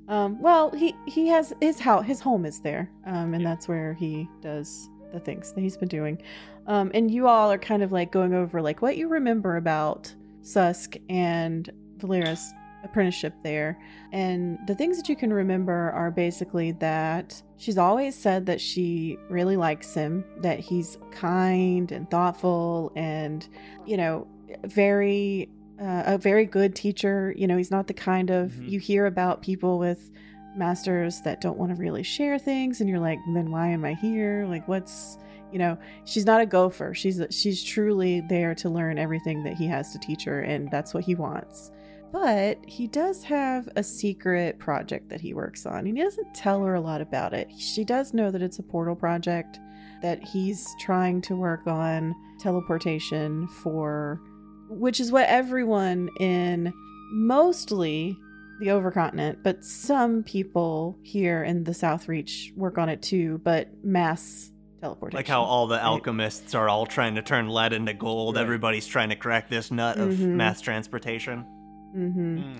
Um, 0.08 0.42
well, 0.42 0.72
he 0.72 0.94
he 1.06 1.28
has 1.28 1.54
his 1.62 1.80
house, 1.80 2.06
his 2.06 2.20
home 2.22 2.46
is 2.46 2.60
there, 2.62 2.90
um, 3.06 3.34
and 3.34 3.46
that's 3.46 3.68
where 3.68 3.94
he 3.94 4.28
does 4.42 4.90
the 5.12 5.20
things 5.20 5.52
that 5.54 5.62
he's 5.62 5.78
been 5.78 5.88
doing. 5.90 6.22
Um, 6.68 6.92
and 6.94 7.10
you 7.12 7.28
all 7.28 7.52
are 7.52 7.58
kind 7.58 7.82
of 7.84 7.92
like 7.92 8.12
going 8.12 8.34
over 8.34 8.62
like 8.62 8.82
what 8.82 8.98
you 8.98 9.08
remember 9.08 9.58
about 9.58 10.13
Susk 10.42 10.96
and 11.10 11.70
Valera's 11.99 12.53
apprenticeship 12.83 13.33
there. 13.43 13.77
And 14.12 14.60
the 14.67 14.75
things 14.75 14.97
that 14.97 15.10
you 15.10 15.15
can 15.15 15.33
remember 15.33 15.91
are 15.91 16.12
basically 16.12 16.71
that 16.73 17.41
she's 17.57 17.77
always 17.77 18.15
said 18.15 18.45
that 18.45 18.62
she 18.62 19.17
really 19.29 19.57
likes 19.57 19.93
him, 19.93 20.23
that 20.41 20.60
he's 20.60 20.97
kind 21.12 21.91
and 21.91 22.10
thoughtful 22.10 22.91
and, 22.95 23.47
you 23.86 23.97
know, 23.97 24.27
very 24.65 25.49
uh, 25.79 26.03
a 26.07 26.17
very 26.17 26.43
good 26.45 26.73
teacher. 26.75 27.36
You 27.38 27.45
know, 27.45 27.55
he's 27.55 27.69
not 27.69 27.86
the 27.86 27.93
kind 27.93 28.31
of 28.31 28.49
Mhm. 28.53 28.69
you 28.71 28.79
hear 28.79 29.05
about 29.05 29.43
people 29.43 29.77
with 29.77 30.10
masters 30.55 31.21
that 31.21 31.39
don't 31.39 31.55
want 31.57 31.69
to 31.71 31.79
really 31.79 32.01
share 32.01 32.39
things 32.39 32.81
and 32.81 32.89
you're 32.89 32.99
like, 32.99 33.19
"Then 33.36 33.51
why 33.51 33.67
am 33.67 33.86
I 33.86 33.93
here? 33.93 34.45
Like 34.49 34.67
what's 34.67 35.19
you 35.51 35.60
know, 35.60 35.77
she's 36.03 36.25
not 36.25 36.41
a 36.41 36.45
gopher. 36.47 36.93
She's 36.95 37.21
she's 37.29 37.63
truly 37.63 38.21
there 38.21 38.53
to 38.55 38.69
learn 38.69 38.97
everything 38.97 39.43
that 39.43 39.53
he 39.53 39.65
has 39.67 39.93
to 39.93 39.99
teach 39.99 40.23
her 40.25 40.41
and 40.41 40.69
that's 40.71 40.93
what 40.95 41.03
he 41.03 41.13
wants. 41.15 41.71
But 42.12 42.60
he 42.65 42.88
does 42.88 43.24
have 43.24 43.67
a 43.76 43.84
secret 43.84 44.60
project 44.60 45.10
that 45.10 45.22
he 45.22 45.34
works 45.34 45.65
on. 45.65 45.80
And 45.88 45.98
he 45.98 46.04
doesn't 46.04 46.34
tell 46.34 46.63
her 46.63 46.76
a 46.76 46.82
lot 46.82 47.02
about 47.02 47.34
it. 47.34 47.50
She 47.58 47.84
does 47.84 48.13
know 48.13 48.32
that 48.32 48.41
it's 48.41 48.60
a 48.60 48.63
portal 48.63 48.96
project 48.96 49.60
that 50.02 50.24
he's 50.24 50.67
trying 50.80 51.22
to 51.24 51.36
work 51.36 51.65
on 51.67 52.15
teleportation 52.39 53.48
for 53.48 54.22
which 54.70 55.00
is 55.00 55.12
what 55.12 55.28
everyone 55.30 56.10
in 56.20 56.74
mostly 57.12 58.17
the 58.60 58.70
overcontinent, 58.72 59.41
but 59.43 59.63
some 59.63 60.24
people 60.24 60.98
here 61.04 61.43
in 61.43 61.63
the 61.63 61.74
South 61.74 62.08
Reach 62.08 62.52
work 62.56 62.78
on 62.78 62.89
it 62.89 63.02
too, 63.02 63.39
but 63.43 63.70
mass 63.84 64.52
teleportation. 64.82 65.17
Like 65.17 65.28
how 65.28 65.43
all 65.43 65.67
the 65.67 65.82
alchemists 65.82 66.54
are 66.54 66.67
all 66.67 66.86
trying 66.86 67.15
to 67.15 67.22
turn 67.22 67.48
lead 67.48 67.72
into 67.74 67.93
gold. 67.93 68.36
Right. 68.36 68.41
Everybody's 68.41 68.88
trying 68.88 69.10
to 69.10 69.15
crack 69.15 69.50
this 69.50 69.72
nut 69.72 69.98
of 69.98 70.13
Mhm. 70.15 70.36
mass 70.36 70.60
transportation. 70.62 71.46
Mm-hmm. 71.95 72.38
Mm. 72.39 72.58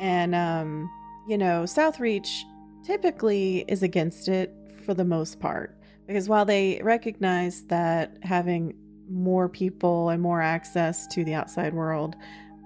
And 0.00 0.34
um, 0.34 0.90
you 1.28 1.38
know, 1.38 1.62
Southreach 1.64 2.42
typically 2.84 3.64
is 3.68 3.82
against 3.82 4.28
it 4.28 4.54
for 4.84 4.94
the 4.94 5.04
most 5.04 5.40
part. 5.40 5.76
Because 6.06 6.28
while 6.28 6.44
they 6.44 6.80
recognize 6.82 7.62
that 7.66 8.16
having 8.22 8.74
more 9.08 9.48
people 9.48 10.08
and 10.08 10.22
more 10.22 10.40
access 10.40 11.06
to 11.08 11.24
the 11.24 11.34
outside 11.34 11.74
world 11.74 12.16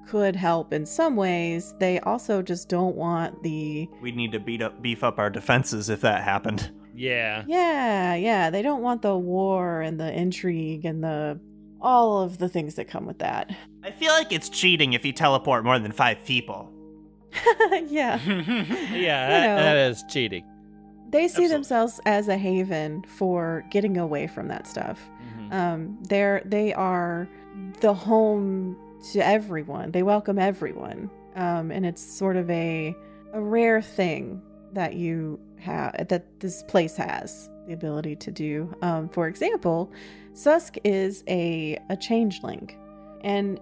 could 0.07 0.37
help 0.37 0.73
in 0.73 0.87
some 0.87 1.17
ways, 1.17 1.75
they 1.79 2.01
also 2.01 2.43
just 2.43 2.69
don't 2.69 2.97
want 2.97 3.43
the 3.43 3.89
We'd 4.01 4.17
need 4.17 4.33
to 4.33 4.41
beat 4.41 4.63
up, 4.63 4.81
beef 4.81 5.03
up 5.03 5.19
our 5.19 5.31
defenses 5.31 5.91
if 5.91 6.01
that 6.03 6.23
happened. 6.23 6.71
Yeah. 6.97 7.45
yeah, 7.49 8.15
yeah, 8.15 8.51
they 8.51 8.63
don't 8.63 8.83
want 8.83 9.03
the 9.03 9.17
war 9.17 9.81
and 9.81 9.99
the 9.99 10.13
intrigue 10.13 10.85
and 10.85 11.03
the 11.03 11.41
all 11.81 12.23
of 12.23 12.39
the 12.39 12.49
things 12.49 12.77
that 12.77 12.87
come 12.87 13.05
with 13.05 13.19
that. 13.19 13.55
I 13.85 13.91
feel 13.91 14.13
like 14.13 14.33
it's 14.33 14.49
cheating 14.49 14.95
if 14.95 15.05
you 15.05 15.13
teleport 15.13 15.65
more 15.65 15.79
than 15.79 15.93
five 15.93 16.25
people. 16.25 16.73
yeah. 17.87 18.19
Yeah, 18.25 18.59
You 18.95 18.99
that- 19.03 19.47
know. 19.47 19.57
that 19.57 19.77
is 19.91 20.05
cheating. 20.09 20.45
They 21.11 21.21
see 21.29 21.45
Absolutely. 21.45 21.49
themselves 21.55 22.01
as 22.07 22.27
a 22.29 22.37
haven 22.37 23.05
for 23.07 23.65
getting 23.71 23.97
away 23.99 24.27
from 24.27 24.49
that 24.49 24.67
stuff. 24.67 25.01
Mhm. 25.39 25.53
Um, 25.53 25.99
they're 26.09 26.43
they 26.45 26.73
are 26.75 27.29
the 27.81 27.95
home 27.95 28.77
to 29.13 29.21
everyone. 29.25 29.93
They 29.93 30.03
welcome 30.03 30.39
everyone, 30.41 31.09
um, 31.37 31.71
and 31.71 31.87
it's 31.87 32.03
sort 32.03 32.37
of 32.37 32.51
a 32.51 32.97
a 33.33 33.41
rare 33.41 33.81
thing 33.81 34.43
that 34.73 34.95
you 34.95 35.39
have 35.61 36.09
that 36.09 36.41
this 36.41 36.65
place 36.65 36.97
has 36.97 37.49
the 37.69 37.75
ability 37.75 38.17
to 38.17 38.33
do. 38.33 38.75
Um, 38.83 39.09
for 39.09 39.29
example, 39.29 39.93
Susk 40.33 40.79
is 40.83 41.23
a 41.29 41.79
a 41.91 41.97
changeling, 41.97 42.71
and 43.23 43.61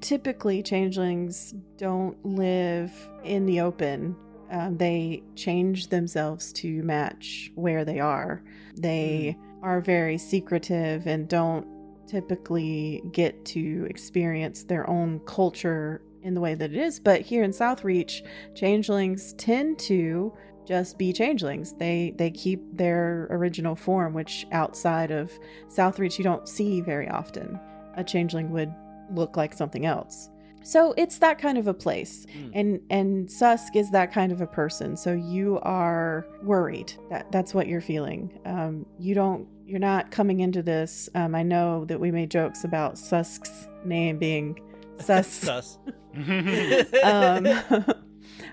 typically 0.00 0.62
changelings 0.62 1.54
don't 1.76 2.16
live 2.24 2.92
in 3.24 3.46
the 3.46 3.60
open. 3.60 4.16
Um, 4.50 4.76
they 4.76 5.22
change 5.34 5.88
themselves 5.88 6.52
to 6.54 6.82
match 6.82 7.50
where 7.54 7.84
they 7.84 8.00
are. 8.00 8.42
They 8.76 9.36
are 9.62 9.80
very 9.80 10.18
secretive 10.18 11.06
and 11.06 11.28
don't 11.28 11.66
typically 12.06 13.02
get 13.12 13.44
to 13.46 13.86
experience 13.88 14.64
their 14.64 14.88
own 14.88 15.20
culture 15.20 16.02
in 16.22 16.34
the 16.34 16.40
way 16.40 16.54
that 16.54 16.72
it 16.72 16.76
is. 16.76 17.00
But 17.00 17.20
here 17.20 17.42
in 17.42 17.50
Southreach, 17.50 18.22
changelings 18.54 19.32
tend 19.34 19.78
to 19.80 20.32
just 20.66 20.96
be 20.98 21.12
changelings. 21.12 21.74
They 21.74 22.14
they 22.16 22.30
keep 22.30 22.60
their 22.76 23.26
original 23.30 23.76
form, 23.76 24.14
which 24.14 24.46
outside 24.52 25.10
of 25.10 25.30
Southreach 25.68 26.18
you 26.18 26.24
don't 26.24 26.48
see 26.48 26.80
very 26.80 27.08
often. 27.08 27.60
A 27.96 28.04
changeling 28.04 28.50
would 28.50 28.74
look 29.10 29.36
like 29.36 29.54
something 29.54 29.86
else. 29.86 30.30
So 30.64 30.94
it's 30.96 31.18
that 31.18 31.38
kind 31.38 31.58
of 31.58 31.68
a 31.68 31.74
place. 31.74 32.26
Mm. 32.36 32.50
And 32.54 32.80
and 32.90 33.30
Susk 33.30 33.76
is 33.76 33.90
that 33.90 34.12
kind 34.12 34.32
of 34.32 34.40
a 34.40 34.46
person. 34.46 34.96
So 34.96 35.12
you 35.12 35.60
are 35.62 36.26
worried. 36.42 36.92
That 37.10 37.30
that's 37.30 37.54
what 37.54 37.68
you're 37.68 37.82
feeling. 37.82 38.38
Um, 38.46 38.86
you 38.98 39.14
don't 39.14 39.46
you're 39.66 39.78
not 39.78 40.10
coming 40.10 40.40
into 40.40 40.62
this. 40.62 41.08
Um, 41.14 41.34
I 41.34 41.42
know 41.42 41.84
that 41.86 42.00
we 42.00 42.10
made 42.10 42.30
jokes 42.30 42.64
about 42.64 42.98
Susk's 42.98 43.68
name 43.84 44.18
being 44.18 44.58
Sus. 44.98 45.28
Sus. 45.28 45.78
um, 47.04 47.46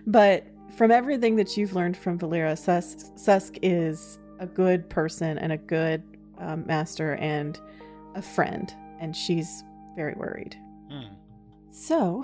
but 0.05 0.47
from 0.75 0.91
everything 0.91 1.35
that 1.37 1.55
you've 1.55 1.75
learned 1.75 1.95
from 1.95 2.17
Valera, 2.17 2.53
Susk, 2.53 3.17
Susk 3.17 3.57
is 3.61 4.19
a 4.39 4.47
good 4.47 4.89
person 4.89 5.37
and 5.37 5.51
a 5.51 5.57
good 5.57 6.03
um, 6.39 6.65
master 6.65 7.15
and 7.17 7.59
a 8.15 8.21
friend, 8.21 8.73
and 8.99 9.15
she's 9.15 9.63
very 9.95 10.13
worried. 10.13 10.55
Mm. 10.91 11.15
So, 11.71 12.23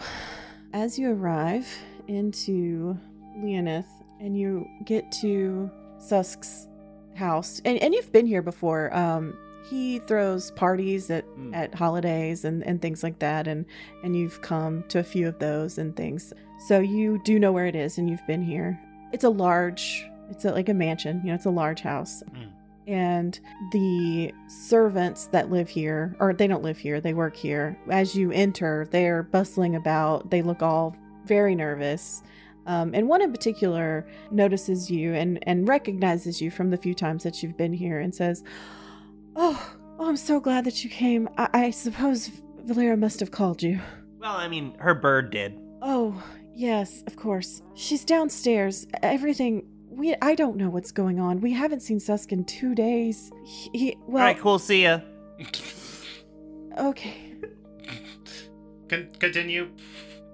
as 0.73 0.97
you 0.99 1.11
arrive 1.11 1.67
into 2.07 2.97
Leonith 3.37 3.85
and 4.19 4.37
you 4.37 4.67
get 4.85 5.11
to 5.21 5.69
Susk's 5.99 6.67
house, 7.15 7.61
and, 7.65 7.77
and 7.79 7.93
you've 7.93 8.11
been 8.11 8.25
here 8.25 8.41
before, 8.41 8.93
um, 8.95 9.37
he 9.69 9.99
throws 9.99 10.51
parties 10.51 11.09
at, 11.09 11.25
Mm. 11.37 11.55
at 11.55 11.75
holidays 11.75 12.45
and, 12.45 12.63
and 12.65 12.81
things 12.81 13.03
like 13.03 13.19
that, 13.19 13.47
and, 13.47 13.65
and 14.03 14.15
you've 14.15 14.41
come 14.41 14.83
to 14.89 14.99
a 14.99 15.03
few 15.03 15.27
of 15.27 15.39
those 15.39 15.77
and 15.77 15.95
things. 15.95 16.33
So, 16.67 16.79
you 16.79 17.21
do 17.23 17.39
know 17.39 17.51
where 17.51 17.67
it 17.67 17.75
is 17.75 17.97
and 17.97 18.09
you've 18.09 18.25
been 18.27 18.41
here. 18.43 18.79
It's 19.13 19.23
a 19.23 19.29
large, 19.29 20.05
it's 20.29 20.43
a, 20.45 20.51
like 20.51 20.69
a 20.69 20.73
mansion, 20.73 21.21
you 21.23 21.29
know, 21.29 21.35
it's 21.35 21.45
a 21.45 21.49
large 21.49 21.81
house. 21.81 22.23
Mm. 22.33 22.51
And 22.87 23.37
the 23.73 24.33
servants 24.47 25.27
that 25.27 25.51
live 25.51 25.67
here, 25.67 26.15
or 26.19 26.33
they 26.33 26.47
don't 26.47 26.63
live 26.63 26.77
here, 26.77 27.01
they 27.01 27.13
work 27.13 27.35
here. 27.35 27.77
As 27.89 28.15
you 28.15 28.31
enter, 28.31 28.87
they're 28.91 29.23
bustling 29.23 29.75
about. 29.75 30.29
They 30.29 30.41
look 30.41 30.61
all 30.61 30.95
very 31.25 31.53
nervous. 31.53 32.23
Um, 32.65 32.91
and 32.93 33.07
one 33.07 33.21
in 33.21 33.31
particular 33.31 34.07
notices 34.31 34.89
you 34.89 35.13
and, 35.13 35.39
and 35.43 35.67
recognizes 35.67 36.41
you 36.41 36.49
from 36.49 36.69
the 36.69 36.77
few 36.77 36.93
times 36.93 37.23
that 37.23 37.43
you've 37.43 37.57
been 37.57 37.73
here 37.73 37.99
and 37.99 38.15
says, 38.15 38.43
Oh, 39.35 39.75
oh 39.99 40.07
I'm 40.07 40.17
so 40.17 40.39
glad 40.39 40.65
that 40.65 40.83
you 40.83 40.89
came. 40.89 41.29
I, 41.37 41.49
I 41.53 41.71
suppose 41.71 42.31
Valera 42.63 42.97
must 42.97 43.19
have 43.19 43.31
called 43.31 43.63
you. 43.63 43.79
Well, 44.19 44.35
I 44.35 44.47
mean, 44.47 44.75
her 44.79 44.93
bird 44.93 45.29
did. 45.29 45.59
Oh, 45.81 46.21
yes, 46.53 47.03
of 47.07 47.15
course. 47.15 47.61
She's 47.73 48.03
downstairs. 48.03 48.87
Everything. 49.01 49.65
We, 49.97 50.15
I 50.21 50.35
don't 50.35 50.57
know 50.57 50.69
what's 50.69 50.91
going 50.91 51.19
on. 51.19 51.41
We 51.41 51.51
haven't 51.53 51.79
seen 51.79 51.99
Susk 51.99 52.31
in 52.31 52.45
two 52.45 52.75
days. 52.75 53.31
He, 53.43 53.69
he 53.73 53.97
well, 54.05 54.21
All 54.21 54.27
right, 54.27 54.39
cool. 54.39 54.59
See 54.59 54.83
ya. 54.83 54.99
okay. 56.77 57.33
Con- 58.87 59.09
continue. 59.17 59.69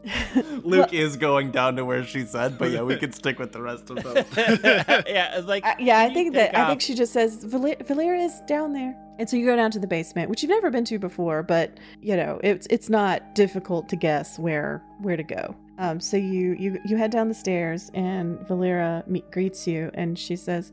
Luke 0.63 0.93
is 0.93 1.15
going 1.15 1.51
down 1.51 1.77
to 1.77 1.85
where 1.85 2.03
she 2.03 2.25
said, 2.25 2.57
but 2.57 2.71
yeah, 2.71 2.81
we 2.81 2.95
could 2.99 3.15
stick 3.15 3.39
with 3.39 3.53
the 3.53 3.61
rest 3.61 3.89
of 3.89 4.03
them. 4.03 4.15
yeah, 4.35 5.37
it's 5.37 5.47
like 5.47 5.63
I, 5.63 5.75
yeah, 5.79 5.99
I 5.99 6.13
think 6.13 6.33
take 6.33 6.51
that 6.51 6.57
I 6.57 6.67
think 6.67 6.81
she 6.81 6.93
just 6.93 7.13
says 7.13 7.45
Valer- 7.45 7.81
Valera 7.85 8.19
is 8.19 8.41
down 8.45 8.73
there, 8.73 8.93
and 9.17 9.29
so 9.29 9.37
you 9.37 9.45
go 9.45 9.55
down 9.55 9.71
to 9.71 9.79
the 9.79 9.87
basement, 9.87 10.29
which 10.29 10.43
you've 10.43 10.49
never 10.49 10.69
been 10.69 10.83
to 10.85 10.99
before, 10.99 11.41
but 11.41 11.79
you 12.01 12.17
know 12.17 12.37
it's 12.43 12.67
it's 12.69 12.89
not 12.89 13.33
difficult 13.33 13.87
to 13.89 13.95
guess 13.95 14.37
where 14.37 14.83
where 14.99 15.15
to 15.15 15.23
go. 15.23 15.55
Um, 15.77 15.99
so 15.99 16.17
you 16.17 16.53
you 16.59 16.79
you 16.85 16.97
head 16.97 17.11
down 17.11 17.27
the 17.29 17.33
stairs, 17.33 17.89
and 17.93 18.39
Valera 18.47 19.03
meet, 19.07 19.29
greets 19.31 19.65
you, 19.67 19.89
and 19.95 20.17
she 20.19 20.35
says, 20.35 20.71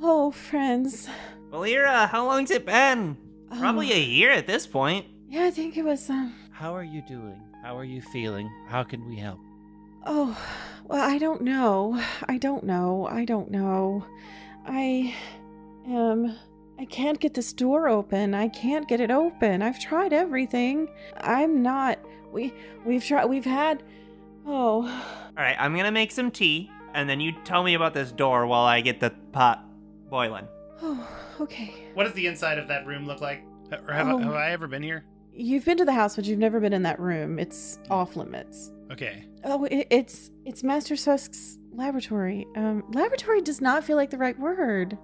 "Oh, 0.00 0.30
friends, 0.32 1.08
Valera, 1.50 2.06
how 2.08 2.24
long's 2.26 2.50
it 2.50 2.66
been? 2.66 3.16
Probably 3.58 3.92
Oh, 3.92 3.96
a 3.96 4.00
year 4.00 4.30
at 4.30 4.46
this 4.46 4.66
point. 4.66 5.06
yeah, 5.28 5.44
I 5.44 5.50
think 5.50 5.76
it 5.76 5.84
was 5.84 6.08
um." 6.10 6.34
How 6.50 6.74
are 6.74 6.82
you 6.84 7.02
doing? 7.02 7.40
How 7.62 7.78
are 7.78 7.84
you 7.84 8.02
feeling? 8.02 8.50
How 8.68 8.82
can 8.82 9.08
we 9.08 9.16
help? 9.16 9.38
Oh, 10.04 10.36
well, 10.84 11.00
I 11.08 11.18
don't 11.18 11.42
know. 11.42 12.00
I 12.28 12.38
don't 12.38 12.64
know. 12.64 13.06
I 13.08 13.24
don't 13.24 13.50
know. 13.52 14.04
I 14.66 15.14
am. 15.86 16.36
I 16.78 16.84
can't 16.86 17.20
get 17.20 17.34
this 17.34 17.52
door 17.52 17.88
open. 17.88 18.34
I 18.34 18.48
can't 18.48 18.88
get 18.88 19.00
it 19.00 19.12
open. 19.12 19.62
I've 19.62 19.78
tried 19.78 20.12
everything. 20.12 20.88
I'm 21.20 21.62
not. 21.62 22.00
We 22.32 22.52
we've 22.84 23.04
tried. 23.04 23.26
We've 23.26 23.44
had. 23.44 23.82
Oh, 24.44 24.82
All 24.82 25.42
right, 25.44 25.56
I'm 25.58 25.76
gonna 25.76 25.92
make 25.92 26.10
some 26.10 26.30
tea, 26.30 26.70
and 26.94 27.08
then 27.08 27.20
you 27.20 27.32
tell 27.44 27.62
me 27.62 27.74
about 27.74 27.94
this 27.94 28.10
door 28.10 28.46
while 28.46 28.64
I 28.64 28.80
get 28.80 28.98
the 28.98 29.10
pot 29.32 29.64
boiling. 30.10 30.48
oh. 30.82 31.08
okay. 31.40 31.72
What 31.94 32.04
does 32.04 32.14
the 32.14 32.26
inside 32.26 32.58
of 32.58 32.66
that 32.68 32.86
room 32.86 33.06
look 33.06 33.20
like? 33.20 33.44
Or 33.86 33.92
have, 33.94 34.08
Oh. 34.08 34.18
I, 34.18 34.22
have 34.22 34.34
I 34.34 34.50
ever 34.50 34.66
been 34.66 34.82
here? 34.82 35.04
You've 35.32 35.64
been 35.64 35.78
to 35.78 35.84
the 35.84 35.92
house, 35.92 36.16
but 36.16 36.24
you've 36.26 36.38
never 36.40 36.58
been 36.60 36.72
in 36.72 36.82
that 36.82 36.98
room. 37.00 37.38
It's 37.38 37.78
off 37.88 38.16
limits. 38.16 38.70
Okay. 38.90 39.24
Oh, 39.44 39.64
it, 39.64 39.86
it's 39.90 40.30
it's 40.44 40.62
Master 40.62 40.96
Susk's 40.96 41.56
laboratory. 41.72 42.46
Um, 42.56 42.82
laboratory 42.92 43.40
does 43.42 43.60
not 43.60 43.84
feel 43.84 43.96
like 43.96 44.10
the 44.10 44.18
right 44.18 44.38
word. 44.38 44.98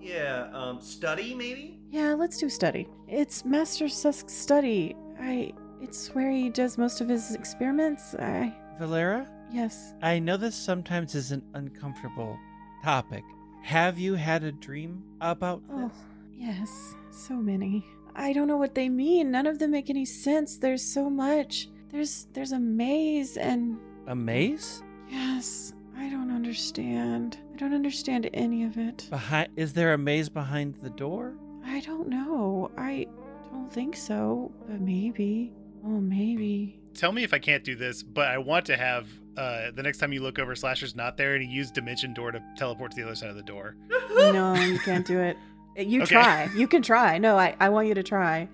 Yeah, 0.00 0.48
um, 0.54 0.80
study 0.80 1.34
maybe? 1.34 1.78
Yeah, 1.90 2.14
let's 2.14 2.38
do 2.38 2.48
study. 2.48 2.88
It's 3.06 3.44
Master 3.44 3.88
Susk's 3.88 4.32
study. 4.32 4.96
I. 5.20 5.52
It's 5.80 6.08
where 6.14 6.30
he 6.30 6.50
does 6.50 6.78
most 6.78 7.00
of 7.00 7.08
his 7.08 7.34
experiments. 7.34 8.14
I. 8.14 8.54
Valera, 8.78 9.26
Yes. 9.52 9.94
I 10.00 10.20
know 10.20 10.36
this 10.36 10.54
sometimes 10.54 11.14
is 11.16 11.32
an 11.32 11.42
uncomfortable 11.54 12.38
topic. 12.84 13.24
Have 13.62 13.98
you 13.98 14.14
had 14.14 14.44
a 14.44 14.52
dream 14.52 15.02
about 15.20 15.62
Oh, 15.70 15.88
this? 15.88 15.96
yes. 16.38 16.94
So 17.10 17.34
many. 17.34 17.84
I 18.14 18.32
don't 18.32 18.46
know 18.48 18.56
what 18.56 18.74
they 18.76 18.88
mean. 18.88 19.30
None 19.32 19.46
of 19.46 19.58
them 19.58 19.72
make 19.72 19.90
any 19.90 20.04
sense. 20.04 20.56
There's 20.56 20.82
so 20.84 21.10
much. 21.10 21.68
There's 21.90 22.28
there's 22.32 22.52
a 22.52 22.60
maze 22.60 23.36
and 23.36 23.76
A 24.06 24.14
maze? 24.14 24.82
yes. 25.08 25.74
I 25.96 26.08
don't 26.08 26.30
understand. 26.30 27.38
I 27.52 27.56
don't 27.56 27.74
understand 27.74 28.30
any 28.32 28.62
of 28.64 28.78
it. 28.78 29.06
Behind 29.10 29.48
is 29.56 29.72
there 29.72 29.92
a 29.94 29.98
maze 29.98 30.28
behind 30.28 30.76
the 30.82 30.90
door? 30.90 31.34
I 31.66 31.80
don't 31.80 32.08
know. 32.08 32.70
I 32.78 33.06
don't 33.52 33.70
think 33.72 33.96
so, 33.96 34.50
but 34.68 34.80
maybe. 34.80 35.52
Oh, 35.84 36.00
maybe. 36.00 36.78
Tell 36.94 37.12
me 37.12 37.22
if 37.24 37.32
I 37.32 37.38
can't 37.38 37.64
do 37.64 37.74
this, 37.76 38.02
but 38.02 38.28
I 38.28 38.38
want 38.38 38.66
to 38.66 38.76
have 38.76 39.06
uh, 39.36 39.70
the 39.70 39.82
next 39.82 39.98
time 39.98 40.12
you 40.12 40.22
look 40.22 40.38
over, 40.38 40.54
Slasher's 40.54 40.94
not 40.96 41.16
there, 41.16 41.34
and 41.34 41.42
he 41.42 41.48
used 41.48 41.72
Dimension 41.74 42.12
Door 42.12 42.32
to 42.32 42.42
teleport 42.56 42.90
to 42.92 42.96
the 42.96 43.04
other 43.06 43.14
side 43.14 43.30
of 43.30 43.36
the 43.36 43.42
door. 43.42 43.76
No, 44.32 44.54
you 44.54 44.78
can't 44.80 45.06
do 45.06 45.18
it. 45.20 45.36
You 45.78 46.02
Okay. 46.02 46.14
try. 46.14 46.50
You 46.56 46.66
can 46.66 46.82
try. 46.82 47.16
No, 47.18 47.38
I, 47.38 47.54
I 47.60 47.68
want 47.70 47.86
you 47.88 47.94
to 47.94 48.02
try. 48.02 48.48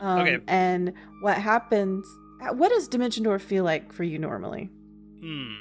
Um, 0.00 0.20
Okay. 0.20 0.38
And 0.48 0.94
what 1.20 1.36
happens? 1.36 2.04
uh, 2.40 2.54
What 2.54 2.70
does 2.70 2.88
Dimension 2.88 3.22
Door 3.22 3.38
feel 3.40 3.62
like 3.62 3.92
for 3.92 4.02
you 4.04 4.18
normally? 4.18 4.70
Hmm. 5.20 5.52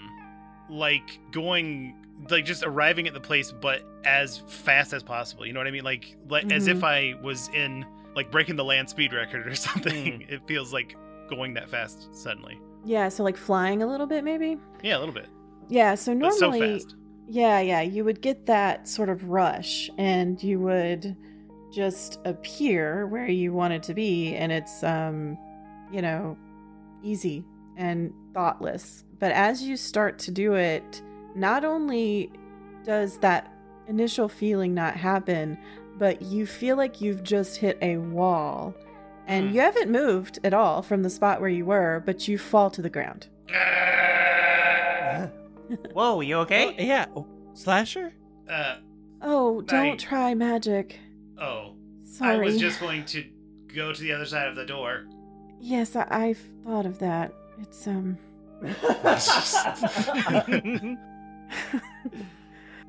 Like 0.69 1.19
going, 1.31 1.93
like 2.29 2.45
just 2.45 2.63
arriving 2.63 3.07
at 3.07 3.13
the 3.13 3.19
place, 3.19 3.51
but 3.51 3.83
as 4.05 4.37
fast 4.47 4.93
as 4.93 5.03
possible. 5.03 5.45
You 5.45 5.51
know 5.53 5.59
what 5.59 5.67
I 5.67 5.71
mean? 5.71 5.83
Like, 5.83 6.15
like 6.29 6.49
as 6.51 6.67
if 6.67 6.83
I 6.83 7.13
was 7.21 7.49
in 7.49 7.85
like 8.15 8.31
breaking 8.31 8.55
the 8.55 8.63
land 8.63 8.89
speed 8.89 9.13
record 9.13 9.47
or 9.47 9.53
something. 9.69 10.25
It 10.29 10.41
feels 10.47 10.71
like 10.73 10.95
going 11.35 11.53
that 11.55 11.69
fast 11.69 12.13
suddenly. 12.15 12.59
Yeah, 12.85 13.09
so 13.09 13.23
like 13.23 13.37
flying 13.37 13.81
a 13.83 13.87
little 13.87 14.07
bit, 14.07 14.23
maybe. 14.23 14.57
Yeah, 14.83 14.97
a 14.97 14.99
little 14.99 15.13
bit, 15.13 15.27
Yeah. 15.69 15.95
So 15.95 16.11
so 16.11 16.13
normally, 16.13 16.79
fast. 16.79 16.95
yeah, 17.27 17.59
yeah, 17.59 17.81
you 17.81 18.03
would 18.05 18.21
get 18.21 18.45
that 18.47 18.87
sort 18.87 19.09
of 19.09 19.29
rush, 19.29 19.89
and 19.97 20.41
you 20.41 20.59
would 20.59 21.15
just 21.71 22.19
appear 22.25 23.07
where 23.07 23.27
you 23.29 23.53
wanted 23.53 23.83
to 23.83 23.93
be, 23.93 24.35
and 24.35 24.51
it's 24.51 24.83
um, 24.83 25.37
you 25.91 26.01
know, 26.01 26.37
easy 27.03 27.43
and 27.77 28.13
thoughtless. 28.33 29.05
But 29.19 29.31
as 29.31 29.61
you 29.63 29.77
start 29.77 30.17
to 30.19 30.31
do 30.31 30.55
it, 30.55 31.01
not 31.35 31.63
only 31.63 32.31
does 32.83 33.17
that 33.19 33.53
initial 33.87 34.27
feeling 34.27 34.73
not 34.73 34.95
happen, 34.95 35.57
but 35.97 36.21
you 36.23 36.45
feel 36.47 36.77
like 36.77 36.99
you've 37.01 37.21
just 37.23 37.57
hit 37.57 37.77
a 37.81 37.97
wall. 37.97 38.73
And 39.31 39.49
Hmm. 39.49 39.55
you 39.55 39.61
haven't 39.61 39.89
moved 39.89 40.39
at 40.43 40.53
all 40.53 40.81
from 40.81 41.03
the 41.03 41.09
spot 41.09 41.39
where 41.39 41.49
you 41.49 41.65
were, 41.65 42.03
but 42.05 42.27
you 42.27 42.37
fall 42.37 42.69
to 42.71 42.81
the 42.81 42.89
ground. 42.89 43.27
Whoa, 45.93 46.19
you 46.21 46.37
okay? 46.39 46.75
Oh, 46.77 46.83
yeah. 46.83 47.05
Oh, 47.15 47.25
Slasher? 47.53 48.13
Uh, 48.49 48.77
Oh, 49.21 49.61
don't 49.61 49.93
I- 49.93 49.95
try 49.95 50.33
magic. 50.33 50.99
oh, 51.39 51.75
Sorry. 52.03 52.35
I 52.35 52.39
was 52.39 52.59
just 52.59 52.79
going 52.81 53.05
to 53.05 53.23
go 53.73 53.93
to 53.93 54.01
the 54.01 54.11
other 54.11 54.25
side 54.25 54.47
of 54.47 54.55
the 54.55 54.65
door. 54.65 55.05
Yes, 55.59 55.95
I- 55.95 56.07
I've 56.09 56.41
thought 56.65 56.85
of 56.85 56.99
that. 56.99 57.33
It's 57.61 57.87
um. 57.87 58.17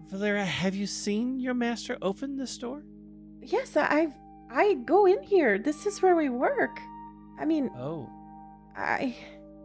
Valera, 0.08 0.44
have 0.44 0.74
you 0.74 0.86
seen 0.86 1.40
your 1.40 1.54
master 1.54 1.96
open 2.02 2.36
this 2.36 2.56
door? 2.64 2.82
yes, 3.40 3.76
I've. 3.76 4.12
I 4.52 4.74
go 4.74 5.06
in 5.06 5.22
here. 5.22 5.58
This 5.58 5.86
is 5.86 6.02
where 6.02 6.14
we 6.16 6.28
work. 6.28 6.78
I 7.38 7.44
mean, 7.44 7.70
Oh. 7.78 8.08
I. 8.76 9.16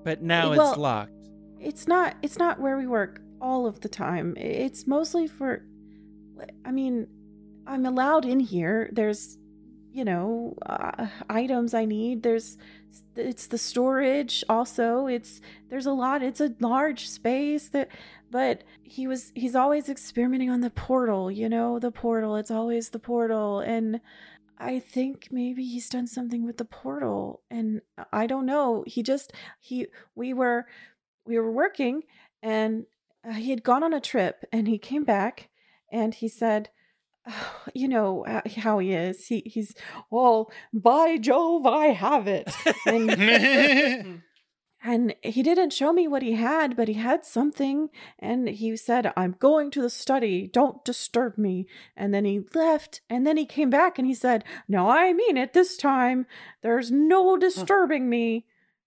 But 0.04 0.22
now 0.22 0.50
Well- 0.52 0.70
it's 0.72 0.78
locked. 0.80 1.12
It's 1.60 1.88
not. 1.88 2.16
It's 2.22 2.38
not 2.38 2.60
where 2.60 2.78
we 2.78 2.88
work 2.88 3.22
all 3.42 3.66
of 3.66 3.82
the 3.82 3.90
time. 3.90 4.36
It's 4.38 4.86
mostly 4.88 5.28
for. 5.28 5.64
I 6.64 6.72
mean, 6.72 7.08
I'm 7.66 7.86
allowed 7.86 8.26
in 8.26 8.40
here. 8.40 8.90
There's, 8.94 9.38
you 9.92 10.06
know, 10.06 10.56
uh, 10.66 11.08
items 11.30 11.74
I 11.74 11.86
need. 11.86 12.24
There's. 12.24 12.58
It's 13.16 13.48
the 13.48 13.58
storage. 13.58 14.44
Also, 14.48 15.08
it's 15.08 15.42
there's 15.70 15.88
a 15.88 15.92
lot. 15.92 16.22
It's 16.22 16.40
a 16.42 16.54
large 16.60 17.10
space 17.10 17.70
that. 17.70 17.90
But 18.30 18.64
he 18.84 19.08
was. 19.08 19.32
He's 19.36 19.56
always 19.56 19.90
experimenting 19.90 20.50
on 20.50 20.62
the 20.62 20.70
portal. 20.70 21.32
You 21.32 21.50
know, 21.50 21.80
the 21.80 21.92
portal. 21.92 22.36
It's 22.36 22.52
always 22.52 22.90
the 22.90 23.00
portal, 23.00 23.60
and. 23.60 24.00
I 24.60 24.80
think 24.80 25.28
maybe 25.32 25.64
he's 25.66 25.90
done 25.90 26.08
something 26.08 26.46
with 26.46 26.58
the 26.58 26.66
portal 26.66 27.42
and 27.50 27.82
I 28.12 28.28
don't 28.28 28.46
know. 28.46 28.84
He 28.88 29.04
just 29.04 29.34
he 29.60 29.88
we 30.16 30.34
were 30.34 30.66
we 31.26 31.38
were 31.38 31.52
working 31.52 32.04
and 32.42 32.86
uh, 33.28 33.34
he 33.34 33.52
had 33.52 33.64
gone 33.64 33.84
on 33.84 33.94
a 33.94 34.02
trip 34.02 34.46
and 34.52 34.68
he 34.68 34.78
came 34.78 35.04
back 35.04 35.50
and 35.92 36.14
he 36.14 36.28
said 36.28 36.70
"Oh, 37.28 37.64
you 37.74 37.88
know 37.88 38.26
uh, 38.26 38.42
how 38.58 38.80
he 38.80 38.94
is 38.94 39.28
he 39.28 39.44
he's 39.46 39.74
well 40.10 40.52
by 40.74 41.18
jove 41.18 41.66
i 41.66 41.88
have 41.88 42.28
it 42.28 42.50
and 42.86 44.22
and 44.88 45.14
he 45.22 45.44
didn't 45.44 45.74
show 45.74 45.92
me 45.92 46.08
what 46.08 46.22
he 46.22 46.34
had 46.34 46.76
but 46.78 46.88
he 46.88 46.94
had 46.94 47.26
something 47.26 47.90
and 48.20 48.48
he 48.48 48.76
said 48.78 49.12
i'm 49.18 49.36
going 49.40 49.70
to 49.72 49.82
the 49.82 49.90
study. 49.90 50.48
Don't 50.48 50.86
disturb 50.86 51.38
me. 51.38 51.68
And 51.96 52.14
then 52.14 52.26
he 52.26 52.42
left 52.54 53.02
and 53.10 53.28
then 53.28 53.38
he 53.38 53.46
came 53.46 53.70
back 53.70 54.00
and 54.00 54.08
he 54.08 54.14
said 54.14 54.44
no 54.68 54.90
i 54.90 55.14
mean 55.14 55.38
it 55.38 55.54
this 55.54 55.78
time. 55.78 56.26
There's 56.62 56.92
no 56.92 57.38
disturbing 57.38 58.10
me. 58.10 58.46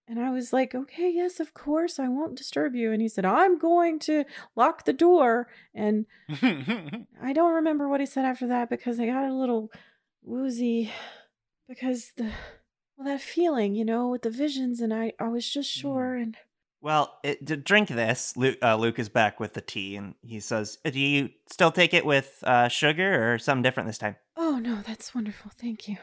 And 0.09 0.19
I 0.19 0.31
was 0.31 0.53
like, 0.53 0.75
okay, 0.75 1.09
yes, 1.15 1.39
of 1.39 1.55
course, 1.55 2.01
I 2.01 2.09
won't 2.09 2.35
disturb 2.35 2.75
you. 2.75 2.91
And 2.91 3.01
he 3.01 3.09
said, 3.09 3.25
I'm 3.25 3.59
going 3.59 4.01
to 4.01 4.25
lock 4.57 4.85
the 4.85 4.93
door. 4.93 5.47
And 5.73 6.07
I 6.29 7.33
don't 7.33 7.55
remember 7.55 7.89
what 7.89 8.01
he 8.01 8.07
said 8.07 8.25
after 8.25 8.49
that 8.49 8.69
because 8.71 8.99
I 8.99 9.07
got 9.07 9.29
a 9.29 9.33
little 9.33 9.71
woozy 10.25 10.91
because 11.69 12.11
the, 12.17 12.33
well, 13.01 13.09
that 13.09 13.23
feeling, 13.23 13.75
you 13.75 13.85
know, 13.85 14.09
with 14.09 14.23
the 14.23 14.31
visions. 14.31 14.81
And 14.81 14.93
I, 14.93 15.15
I 15.19 15.29
was 15.29 15.49
just 15.49 15.71
sure. 15.71 16.15
And 16.17 16.37
Well, 16.83 17.19
it, 17.25 17.47
to 17.47 17.57
drink 17.57 17.89
this, 17.89 18.37
Luke, 18.37 18.59
uh, 18.63 18.77
Luke 18.77 18.99
is 18.99 19.09
back 19.09 19.41
with 19.41 19.55
the 19.55 19.63
tea, 19.63 19.97
and 19.97 20.15
he 20.21 20.39
says, 20.39 20.77
"Do 20.85 20.99
you 21.01 21.31
still 21.51 21.73
take 21.73 21.95
it 21.95 22.05
with 22.05 22.39
uh, 22.43 22.69
sugar 22.69 23.33
or 23.33 23.39
something 23.39 23.63
different 23.63 23.87
this 23.89 23.99
time?" 23.99 24.17
oh, 24.37 24.59
no, 24.59 24.81
that's 24.87 25.15
wonderful. 25.15 25.51
Thank 25.59 25.89
you. 25.89 25.97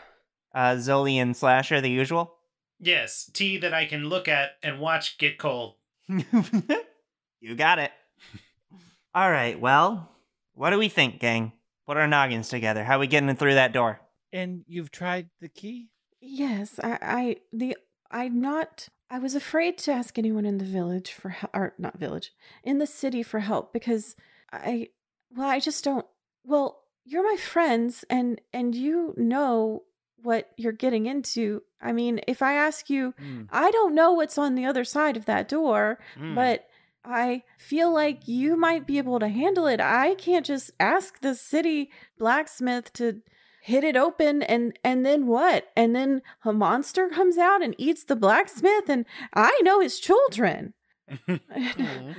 Uh, 0.56 0.76
Zoli 0.76 1.16
and 1.16 1.36
Slasher, 1.38 1.82
the 1.82 1.90
usual. 1.90 2.36
yes, 2.80 3.30
tea 3.32 3.58
that 3.58 3.74
I 3.74 3.86
can 3.86 4.10
look 4.10 4.28
at 4.28 4.52
and 4.64 4.80
watch 4.80 5.18
get 5.20 5.38
cold. 5.38 5.76
you 6.08 7.56
got 7.56 7.80
it. 7.80 7.92
All 9.14 9.30
right. 9.30 9.60
Well, 9.60 10.12
what 10.54 10.70
do 10.72 10.78
we 10.80 10.90
think, 10.90 11.20
gang? 11.20 11.52
Put 11.86 11.98
our 11.98 12.08
noggins 12.08 12.50
together. 12.50 12.84
How 12.84 13.00
we 13.00 13.08
getting 13.08 13.36
through 13.36 13.56
that 13.56 13.74
door? 13.74 14.00
And 14.34 14.64
you've 14.68 14.92
tried 14.92 15.30
the 15.42 15.50
key? 15.50 15.90
Yes, 16.30 16.80
I, 16.84 16.98
I, 17.02 17.36
the, 17.54 17.78
I'm 18.12 18.42
not, 18.42 18.90
I 19.10 19.20
was 19.20 19.36
afraid 19.36 19.78
to 19.80 19.92
ask 19.92 20.18
anyone 20.20 20.46
in 20.46 20.58
the 20.58 20.66
village 20.66 21.12
for 21.12 21.30
help, 21.30 21.52
or 21.56 21.74
not 21.78 21.98
village, 21.98 22.32
in 22.64 22.78
the 22.80 22.88
city 22.88 23.24
for 23.24 23.40
help 23.40 23.72
because 23.74 24.16
I, 24.52 24.90
well, 25.36 25.50
I 25.50 25.60
just 25.60 25.84
don't, 25.84 26.06
well, 26.44 26.82
you're 27.06 27.24
my 27.24 27.38
friends 27.38 28.04
and, 28.10 28.42
and 28.54 28.76
you 28.76 29.14
know 29.18 29.84
what 30.22 30.50
you're 30.58 30.72
getting 30.74 31.06
into. 31.06 31.62
I 31.82 31.94
mean, 31.94 32.20
if 32.28 32.42
I 32.42 32.54
ask 32.54 32.90
you, 32.90 33.14
Hmm. 33.18 33.44
I 33.50 33.72
don't 33.72 33.96
know 33.96 34.12
what's 34.14 34.38
on 34.38 34.56
the 34.56 34.66
other 34.66 34.84
side 34.84 35.16
of 35.16 35.26
that 35.26 35.48
door, 35.48 36.00
Mm. 36.18 36.36
but 36.36 36.68
I 37.06 37.44
feel 37.58 37.94
like 37.94 38.28
you 38.28 38.58
might 38.58 38.86
be 38.86 38.98
able 38.98 39.20
to 39.20 39.30
handle 39.30 39.68
it. 39.68 39.80
I 39.80 40.16
can't 40.16 40.46
just 40.46 40.72
ask 40.80 41.22
the 41.22 41.36
city 41.36 41.90
blacksmith 42.18 42.92
to 42.94 43.22
hit 43.68 43.84
it 43.84 43.98
open 43.98 44.42
and 44.42 44.78
and 44.84 45.06
then 45.06 45.28
what? 45.28 45.66
And 45.76 45.96
then 45.96 46.22
a 46.46 46.54
monster 46.54 47.10
comes 47.10 47.38
out 47.38 47.62
and 47.62 47.76
eats 47.78 48.04
the 48.06 48.16
blacksmith 48.16 48.88
and 48.90 49.06
I 49.34 49.60
know 49.64 49.80
his 49.82 50.00
children. 50.00 50.74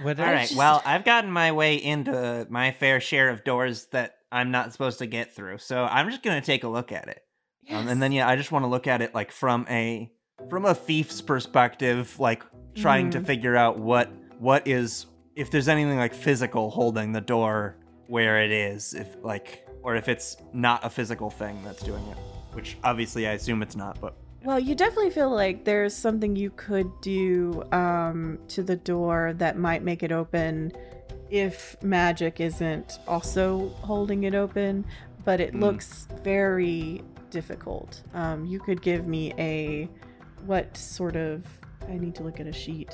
What 0.03 0.21
All 0.21 0.27
I 0.27 0.43
just- 0.43 0.57
Well, 0.57 0.83
I've 0.85 1.05
gotten 1.05 1.31
my 1.31 1.53
way 1.53 1.77
into 1.77 2.47
my 2.51 2.71
fair 2.73 3.01
share 3.01 3.31
of 3.31 3.45
doors 3.45 3.87
that 3.93 4.15
I'm 4.31 4.51
not 4.51 4.73
supposed 4.73 4.99
to 4.99 5.07
get 5.07 5.35
through, 5.35 5.59
so 5.59 5.85
I'm 5.85 6.11
just 6.11 6.23
gonna 6.23 6.41
take 6.41 6.65
a 6.65 6.69
look 6.69 6.93
at 6.93 7.09
it. 7.09 7.23
Um, 7.71 7.89
and 7.89 8.01
then 8.03 8.13
yeah, 8.13 8.29
I 8.29 8.37
just 8.37 8.53
want 8.53 8.63
to 8.65 8.69
look 8.69 8.87
at 8.87 9.03
it 9.03 9.15
like 9.15 9.33
from 9.33 9.67
a 9.69 10.11
from 10.51 10.65
a 10.65 10.75
thief's 10.75 11.21
perspective, 11.21 12.19
like 12.21 12.43
trying 12.75 13.11
to 13.11 13.21
Mhm. 13.21 13.27
figure 13.27 13.57
out 13.57 13.79
what 13.79 14.11
what 14.39 14.67
is 14.69 15.07
if 15.35 15.51
there's 15.51 15.69
anything 15.69 15.97
like 15.99 16.15
physical 16.15 16.71
holding 16.71 17.13
the 17.13 17.21
door 17.21 17.77
where 18.07 18.43
it 18.43 18.51
is, 18.51 18.95
if 18.95 19.09
like 19.23 19.67
or 19.89 19.97
if 19.97 20.07
it's 20.07 20.37
not 20.53 20.85
a 20.85 20.91
physical 20.91 21.31
thing 21.31 21.59
that's 21.65 21.83
doing 21.83 22.05
it. 22.09 22.19
Which 22.53 22.77
obviously 22.85 23.27
I 23.27 23.33
assume 23.33 23.63
it's 23.63 23.75
not, 23.75 23.99
but 24.03 24.13
Well, 24.45 24.61
you 24.61 24.75
definitely 24.75 25.09
feel 25.09 25.31
like 25.31 25.65
there's 25.65 25.95
something 25.97 26.37
you 26.37 26.51
could 26.51 26.91
do 27.01 27.65
um, 27.73 28.39
to 28.49 28.63
the 28.63 28.77
door 28.77 29.33
that 29.39 29.57
might 29.57 29.83
make 29.83 30.03
it 30.03 30.13
open 30.13 30.73
if 31.31 31.83
magic 31.83 32.39
isn't 32.39 32.99
also 33.09 33.71
holding 33.81 34.25
it 34.25 34.35
open, 34.35 34.85
but 35.25 35.41
it 35.41 35.53
Hmm. 35.55 35.61
looks 35.61 36.07
very 36.23 37.03
difficult. 37.31 38.03
Um, 38.13 38.45
you 38.45 38.61
could 38.61 38.83
give 38.83 39.07
me 39.07 39.33
a 39.39 39.89
what 40.45 40.77
sort 40.77 41.17
of. 41.17 41.45
I 41.89 41.97
need 41.97 42.15
to 42.17 42.23
look 42.23 42.41
at 42.41 42.47
a 42.47 42.53
sheet. 42.53 42.93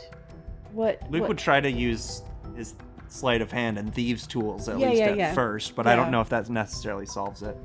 What? 0.73 1.03
Luke 1.11 1.23
what- 1.23 1.29
would 1.31 1.39
try 1.39 1.61
to 1.61 1.71
use 1.71 2.23
his 2.57 2.75
sleight 3.15 3.41
of 3.41 3.53
hand 3.53 3.79
and 3.79 3.95
thieves' 3.95 4.27
tools 4.27 4.69
at 4.69 4.79
Yeah, 4.79 4.89
least 4.89 4.99
yeah, 5.01 5.07
at 5.11 5.17
yeah. 5.17 5.35
first, 5.35 5.77
but 5.77 5.87
I 5.87 5.95
don't 5.95 6.11
know 6.11 6.21
if 6.21 6.29
that 6.31 6.51
necessarily 6.51 7.07
solves 7.07 7.43
it. 7.43 7.57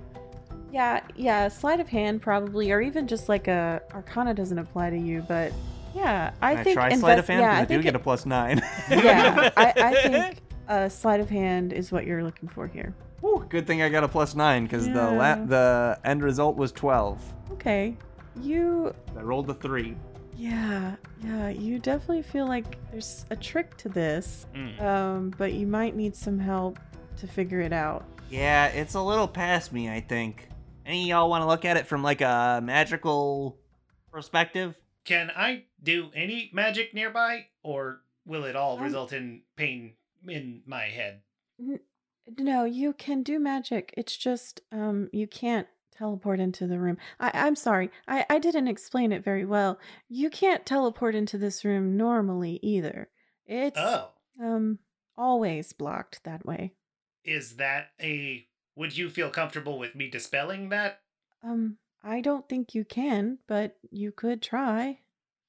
Yeah, 0.71 1.01
yeah, 1.15 1.47
sleight 1.47 1.79
of 1.79 1.87
hand 1.89 2.21
probably, 2.21 2.71
or 2.71 2.79
even 2.81 3.07
just 3.07 3.27
like 3.27 3.47
a 3.47 3.81
Arcana 3.93 4.33
doesn't 4.35 4.59
apply 4.59 4.91
to 4.91 4.97
you, 4.97 5.25
but 5.27 5.51
yeah, 5.95 6.31
I 6.41 6.53
I 6.53 6.63
think 6.63 6.75
try 6.75 6.85
invest- 6.85 7.01
sleight 7.01 7.19
of 7.19 7.27
hand 7.27 7.41
Yeah, 7.41 7.51
I 7.53 7.61
I, 7.61 7.65
do 7.65 7.67
think 7.75 7.83
get 7.83 7.95
a 7.95 7.99
plus 7.99 8.25
nine. 8.27 8.61
yeah, 8.91 9.49
I, 9.57 9.73
I 9.75 9.93
think 10.09 10.37
uh, 10.67 10.87
sleight 10.87 11.19
of 11.19 11.29
hand 11.29 11.73
is 11.73 11.91
what 11.91 12.05
you're 12.05 12.23
looking 12.23 12.47
for 12.47 12.67
here. 12.67 12.93
Whew, 13.21 13.43
good 13.49 13.65
thing 13.65 13.81
I 13.81 13.89
got 13.89 14.03
a 14.03 14.07
plus 14.07 14.35
nine 14.35 14.63
because 14.63 14.85
the 14.85 14.93
Yeah. 14.93 15.09
la- 15.39 15.45
the 15.45 15.99
end 16.05 16.21
result 16.21 16.55
was 16.55 16.71
twelve. 16.71 17.19
Okay, 17.53 17.97
you, 18.39 18.93
I 19.17 19.21
rolled 19.23 19.49
a 19.49 19.55
three. 19.55 19.95
Yeah, 20.39 20.95
yeah, 21.21 21.49
you 21.49 21.79
definitely 21.79 22.21
feel 22.23 22.47
like 22.47 22.77
there's 22.91 23.25
a 23.29 23.35
trick 23.35 23.75
to 23.77 23.89
this, 23.89 24.47
Mm. 24.55 24.81
um, 24.81 25.33
but 25.37 25.51
you 25.53 25.67
might 25.67 25.95
need 25.97 26.15
some 26.15 26.39
help 26.39 26.79
to 27.17 27.27
figure 27.27 27.59
it 27.59 27.73
out. 27.73 28.05
Yeah, 28.29 28.67
it's 28.67 28.93
a 28.93 29.01
little 29.01 29.27
past 29.27 29.73
me, 29.73 29.89
I 29.89 29.99
think. 29.99 30.47
Any 30.85 31.03
of 31.03 31.07
y'all 31.09 31.29
want 31.29 31.41
to 31.41 31.47
look 31.47 31.65
at 31.65 31.75
it 31.77 31.87
from 31.87 32.03
like 32.03 32.21
a 32.21 32.61
magical 32.63 33.57
perspective? 34.11 34.75
Can 35.03 35.29
I 35.35 35.65
do 35.83 36.09
any 36.15 36.49
magic 36.53 36.93
nearby, 36.93 37.47
or 37.63 38.01
will 38.25 38.45
it 38.45 38.55
all 38.55 38.77
Um, 38.77 38.83
result 38.83 39.11
in 39.11 39.41
pain 39.57 39.95
in 40.27 40.61
my 40.65 40.83
head? 40.85 41.21
No, 42.37 42.63
you 42.63 42.93
can 42.93 43.23
do 43.23 43.39
magic. 43.39 43.93
It's 43.97 44.15
just 44.15 44.61
um 44.71 45.09
you 45.11 45.27
can't 45.27 45.67
teleport 45.99 46.39
into 46.39 46.65
the 46.67 46.79
room. 46.79 46.97
I, 47.19 47.31
I'm 47.33 47.55
sorry. 47.55 47.91
I, 48.07 48.25
I 48.29 48.39
didn't 48.39 48.67
explain 48.69 49.11
it 49.11 49.23
very 49.23 49.45
well. 49.45 49.79
You 50.07 50.29
can't 50.29 50.65
teleport 50.65 51.13
into 51.15 51.37
this 51.37 51.63
room 51.65 51.97
normally 51.97 52.59
either. 52.63 53.09
It's 53.45 53.77
Oh, 53.77 54.11
um 54.41 54.79
always 55.17 55.73
blocked 55.73 56.23
that 56.23 56.45
way. 56.45 56.73
is 57.23 57.57
that 57.57 57.91
a? 58.01 58.47
Would 58.75 58.97
you 58.97 59.09
feel 59.09 59.29
comfortable 59.29 59.77
with 59.77 59.95
me 59.95 60.09
dispelling 60.09 60.69
that? 60.69 61.01
Um 61.43 61.77
I 62.01 62.21
don't 62.21 62.47
think 62.47 62.73
you 62.73 62.85
can, 62.85 63.39
but 63.47 63.77
you 63.91 64.11
could 64.13 64.41
try. 64.41 65.01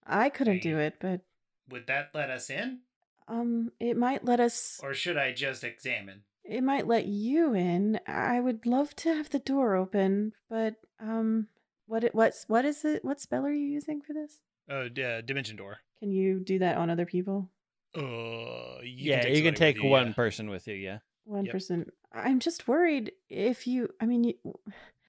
I 0.04 0.30
couldn't 0.30 0.62
do 0.62 0.78
it, 0.78 0.96
but 1.00 1.20
Would 1.68 1.86
that 1.86 2.10
let 2.14 2.30
us 2.30 2.50
in, 2.50 2.82
um 3.28 3.72
it 3.80 3.96
might 3.96 4.24
let 4.24 4.40
us 4.40 4.80
or 4.82 4.94
should 4.94 5.16
I 5.16 5.32
just 5.32 5.62
examine? 5.64 6.24
It 6.44 6.62
might 6.62 6.86
let 6.86 7.06
you 7.06 7.54
in. 7.54 8.00
I 8.06 8.40
would 8.40 8.66
love 8.66 8.94
to 8.96 9.14
have 9.14 9.30
the 9.30 9.38
door 9.38 9.74
open, 9.74 10.32
but 10.48 10.76
um 10.98 11.48
what 11.86 12.04
it 12.04 12.14
what's 12.14 12.44
what 12.48 12.64
is 12.64 12.84
it? 12.84 13.04
What 13.04 13.20
spell 13.20 13.44
are 13.44 13.52
you 13.52 13.66
using 13.66 14.00
for 14.00 14.12
this? 14.12 14.40
Oh, 14.68 14.88
d- 14.88 15.02
uh, 15.02 15.20
dimension 15.22 15.56
door. 15.56 15.78
Can 15.98 16.10
you 16.12 16.38
do 16.40 16.60
that 16.60 16.76
on 16.76 16.88
other 16.90 17.06
people? 17.06 17.50
Uh, 17.96 18.80
you 18.82 19.10
yeah, 19.10 19.26
you 19.26 19.42
can 19.42 19.54
take 19.54 19.82
you, 19.82 19.88
one 19.88 20.08
yeah. 20.08 20.12
person 20.12 20.48
with 20.48 20.68
you. 20.68 20.74
Yeah. 20.74 20.98
One 21.24 21.44
Yep. 21.46 21.52
person. 21.52 21.90
I'm 22.12 22.38
just 22.38 22.68
worried 22.68 23.12
if 23.28 23.66
you 23.66 23.88
I 24.00 24.06
mean 24.06 24.24
you, 24.24 24.34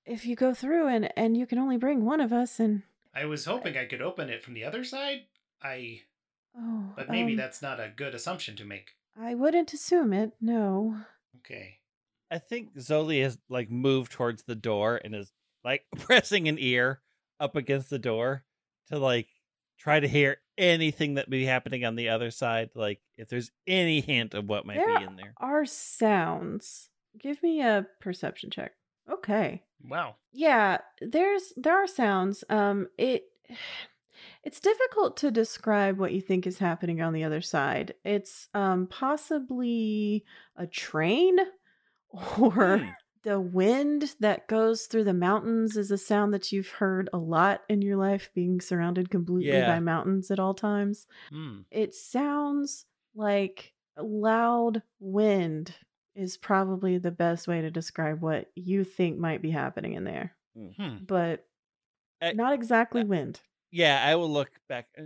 if 0.05 0.25
you 0.25 0.35
go 0.35 0.53
through 0.53 0.87
and 0.87 1.09
and 1.15 1.37
you 1.37 1.45
can 1.45 1.59
only 1.59 1.77
bring 1.77 2.05
one 2.05 2.21
of 2.21 2.33
us 2.33 2.59
and 2.59 2.83
I 3.13 3.25
was 3.25 3.45
hoping 3.45 3.77
I 3.77 3.85
could 3.85 4.01
open 4.01 4.29
it 4.29 4.43
from 4.43 4.53
the 4.53 4.63
other 4.63 4.83
side. 4.83 5.23
I, 5.61 6.01
oh 6.57 6.93
but 6.95 7.09
maybe 7.09 7.33
um, 7.33 7.37
that's 7.37 7.61
not 7.61 7.79
a 7.79 7.91
good 7.95 8.15
assumption 8.15 8.55
to 8.55 8.65
make. 8.65 8.91
I 9.19 9.35
wouldn't 9.35 9.73
assume 9.73 10.13
it. 10.13 10.31
No. 10.41 10.95
Okay. 11.39 11.77
I 12.29 12.37
think 12.39 12.75
Zoli 12.77 13.21
has 13.23 13.37
like 13.49 13.69
moved 13.69 14.11
towards 14.11 14.43
the 14.43 14.55
door 14.55 14.99
and 15.03 15.15
is 15.15 15.31
like 15.63 15.83
pressing 15.97 16.47
an 16.47 16.57
ear 16.59 17.01
up 17.39 17.55
against 17.55 17.89
the 17.89 17.99
door 17.99 18.43
to 18.89 18.97
like 18.99 19.27
try 19.79 19.99
to 19.99 20.07
hear 20.07 20.37
anything 20.57 21.15
that 21.15 21.27
may 21.29 21.37
be 21.39 21.45
happening 21.45 21.83
on 21.85 21.95
the 21.95 22.09
other 22.09 22.31
side. 22.31 22.69
Like 22.75 22.99
if 23.17 23.27
there's 23.29 23.51
any 23.67 23.99
hint 24.01 24.33
of 24.33 24.47
what 24.47 24.65
might 24.65 24.77
There 24.77 24.99
be 24.99 25.05
in 25.05 25.15
there. 25.15 25.33
are 25.37 25.65
sounds. 25.65 26.89
Give 27.19 27.41
me 27.43 27.61
a 27.61 27.85
perception 27.99 28.49
check. 28.51 28.73
Okay. 29.11 29.63
Wow. 29.83 30.15
Yeah, 30.31 30.77
there's 31.01 31.51
there 31.57 31.83
are 31.83 31.87
sounds. 31.87 32.43
Um 32.49 32.87
it 32.97 33.23
it's 34.43 34.59
difficult 34.59 35.17
to 35.17 35.31
describe 35.31 35.97
what 35.97 36.13
you 36.13 36.21
think 36.21 36.45
is 36.47 36.57
happening 36.59 37.01
on 37.01 37.13
the 37.13 37.23
other 37.23 37.41
side. 37.41 37.93
It's 38.03 38.47
um 38.53 38.87
possibly 38.87 40.25
a 40.55 40.67
train 40.67 41.37
or 42.09 42.77
Hmm. 42.79 42.85
the 43.23 43.39
wind 43.39 44.15
that 44.19 44.47
goes 44.47 44.83
through 44.87 45.03
the 45.05 45.13
mountains 45.13 45.77
is 45.77 45.91
a 45.91 45.97
sound 45.97 46.33
that 46.33 46.51
you've 46.51 46.69
heard 46.69 47.09
a 47.13 47.17
lot 47.17 47.61
in 47.69 47.81
your 47.81 47.97
life 47.97 48.29
being 48.33 48.59
surrounded 48.59 49.09
completely 49.09 49.51
Yeah. 49.51 49.67
by 49.67 49.79
mountains 49.79 50.31
at 50.31 50.39
all 50.39 50.53
times. 50.53 51.07
Hmm. 51.29 51.59
It 51.71 51.93
sounds 51.93 52.85
like 53.15 53.73
loud 53.97 54.81
wind 54.99 55.75
is 56.15 56.35
probably 56.37 56.97
the 56.97 57.11
best 57.11 57.47
way 57.47 57.61
to 57.61 57.71
describe 57.71 58.21
what 58.21 58.49
you 58.55 58.83
think 58.83 59.17
might 59.17 59.41
be 59.41 59.51
happening 59.51 59.93
in 59.93 60.03
there. 60.03 60.35
Hmm. 60.55 60.97
But 61.05 61.45
I- 62.21 62.33
not 62.33 62.53
exactly 62.53 63.03
wind. 63.03 63.39
Yeah, 63.71 64.03
I 64.05 64.15
will 64.15 64.29
look 64.29 64.51
back. 64.67 64.87
uh, 64.97 65.03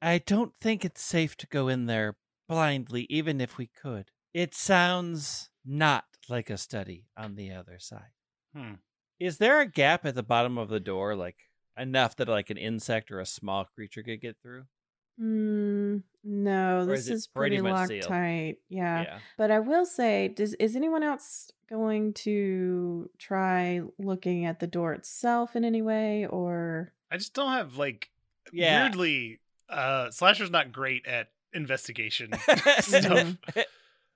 I 0.00 0.18
don't 0.18 0.52
think 0.60 0.84
it's 0.84 1.02
safe 1.02 1.36
to 1.38 1.46
go 1.46 1.68
in 1.68 1.86
there 1.86 2.16
blindly, 2.48 3.06
even 3.10 3.40
if 3.40 3.58
we 3.58 3.66
could. 3.66 4.10
It 4.32 4.54
sounds 4.54 5.50
not 5.64 6.04
like 6.28 6.50
a 6.50 6.58
study 6.58 7.06
on 7.16 7.34
the 7.34 7.52
other 7.52 7.78
side. 7.78 8.10
Hmm. 8.54 8.74
Is 9.18 9.38
there 9.38 9.60
a 9.60 9.66
gap 9.66 10.04
at 10.04 10.14
the 10.14 10.22
bottom 10.22 10.58
of 10.58 10.68
the 10.68 10.80
door, 10.80 11.16
like 11.16 11.36
enough 11.76 12.16
that 12.16 12.28
like 12.28 12.50
an 12.50 12.58
insect 12.58 13.10
or 13.10 13.20
a 13.20 13.26
small 13.26 13.64
creature 13.64 14.02
could 14.02 14.20
get 14.20 14.36
through? 14.42 14.64
Mm, 15.20 16.02
no, 16.24 16.80
Or 16.86 16.86
this 16.86 17.00
is 17.00 17.08
it 17.08 17.14
is 17.14 17.26
pretty 17.26 17.56
pretty 17.56 17.72
locked 17.72 17.88
sealed? 17.88 18.02
tight. 18.04 18.56
Yeah. 18.68 19.02
yeah. 19.02 19.18
But 19.38 19.50
I 19.50 19.60
will 19.60 19.86
say, 19.86 20.28
does 20.28 20.52
is 20.54 20.76
anyone 20.76 21.02
else 21.02 21.50
going 21.70 22.12
to 22.12 23.10
try 23.18 23.80
looking 23.98 24.44
at 24.44 24.60
the 24.60 24.66
door 24.66 24.92
itself 24.92 25.56
in 25.56 25.64
any 25.64 25.80
way 25.82 26.26
or 26.26 26.92
I 27.10 27.16
just 27.16 27.34
don't 27.34 27.52
have 27.52 27.76
like 27.76 28.10
Yeah. 28.52 28.82
weirdly. 28.84 29.40
Uh, 29.68 30.10
Slasher's 30.10 30.50
not 30.50 30.72
great 30.72 31.06
at 31.06 31.28
investigation 31.52 32.32
stuff. 32.80 33.36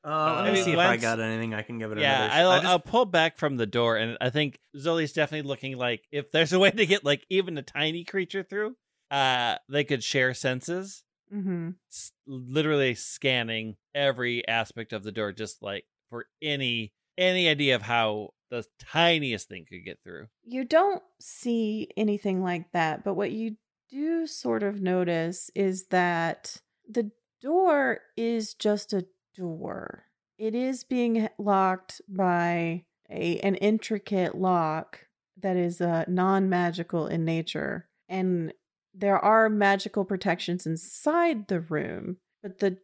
Uh, 0.03 0.35
let 0.37 0.45
I 0.45 0.45
me 0.47 0.53
mean, 0.55 0.65
see 0.65 0.73
if 0.73 0.79
I 0.79 0.97
got 0.97 1.21
anything 1.21 1.53
I 1.53 1.63
can 1.63 1.79
give 1.79 1.93
it 1.93 1.99
yeah, 1.99 2.25
another. 2.25 2.35
I'll, 2.41 2.51
I 2.51 2.57
just- 2.59 2.67
I'll 2.69 2.79
pull 2.79 3.05
back 3.05 3.37
from 3.37 3.57
the 3.59 3.67
door, 3.67 3.97
and 3.97 4.17
I 4.21 4.31
think 4.31 4.59
Zoli's 4.77 5.13
definitely 5.13 5.47
looking 5.49 5.77
like 5.77 6.05
if 6.11 6.31
there's 6.31 6.53
a 6.55 6.59
way 6.59 6.71
to 6.71 6.87
get 6.87 7.05
like 7.05 7.27
even 7.29 7.59
a 7.59 7.63
tiny 7.63 8.05
creature 8.05 8.43
through, 8.43 8.77
uh, 9.11 9.57
they 9.69 9.85
could 9.85 10.03
share 10.05 10.33
senses. 10.35 11.03
Mhm. 11.33 11.75
s- 11.89 12.11
literally 12.27 12.95
scanning 12.97 13.77
every 13.95 14.47
aspect 14.49 14.93
of 14.93 15.05
the 15.05 15.13
door 15.13 15.31
just 15.33 15.63
like 15.63 15.85
for 16.09 16.27
any 16.43 16.93
any 17.21 17.49
idea 17.49 17.77
of 17.77 17.83
how 17.83 18.31
the 18.51 18.65
tiniest 18.81 19.49
thing 19.49 19.65
could 19.69 19.85
get 19.85 19.99
through 20.03 20.27
You 20.45 20.65
don't 20.65 21.03
see 21.21 21.89
anything 21.97 22.43
like 22.43 22.73
that, 22.73 23.05
but 23.05 23.15
what 23.15 23.31
you 23.31 23.57
do 23.91 24.27
sort 24.27 24.63
of 24.63 24.81
notice 24.81 25.51
is 25.55 25.87
that 25.89 26.57
the 26.89 27.11
door 27.41 28.01
is 28.17 28.55
just 28.55 28.93
a 28.93 29.07
door. 29.37 30.05
It 30.39 30.55
is 30.55 30.85
being 30.85 31.29
locked 31.39 32.01
by 32.09 32.85
a 33.11 33.39
an 33.41 33.57
intricate 33.57 34.35
lock 34.37 35.07
that 35.41 35.57
is 35.57 35.81
uh, 35.81 36.05
non-magical 36.07 37.07
in 37.07 37.25
nature 37.25 37.89
and 38.09 38.53
there 38.93 39.19
are 39.19 39.49
magical 39.49 40.05
protections 40.05 40.67
inside 40.67 41.49
the 41.49 41.61
room, 41.61 42.17
but 42.43 42.59
the 42.59 42.79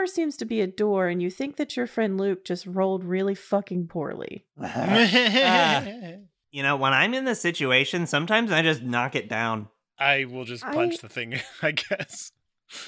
door 0.00 0.06
seems 0.06 0.36
to 0.38 0.44
be 0.46 0.60
a 0.62 0.66
door 0.66 1.08
and 1.08 1.22
you 1.22 1.30
think 1.30 1.56
that 1.56 1.76
your 1.76 1.86
friend 1.86 2.18
Luke 2.18 2.44
just 2.44 2.66
rolled 2.66 3.04
really 3.04 3.34
fucking 3.34 3.86
poorly. 3.88 4.46
you 6.50 6.62
know, 6.62 6.76
when 6.76 6.92
I'm 6.94 7.12
in 7.14 7.26
this 7.26 7.40
situation, 7.40 8.06
sometimes 8.06 8.50
I 8.50 8.62
just 8.62 8.82
knock 8.82 9.14
it 9.14 9.28
down. 9.28 9.68
I 9.98 10.24
will 10.24 10.44
just 10.44 10.64
punch 10.64 10.94
I- 10.94 10.98
the 11.02 11.08
thing, 11.08 11.40
I 11.62 11.72
guess. 11.72 12.32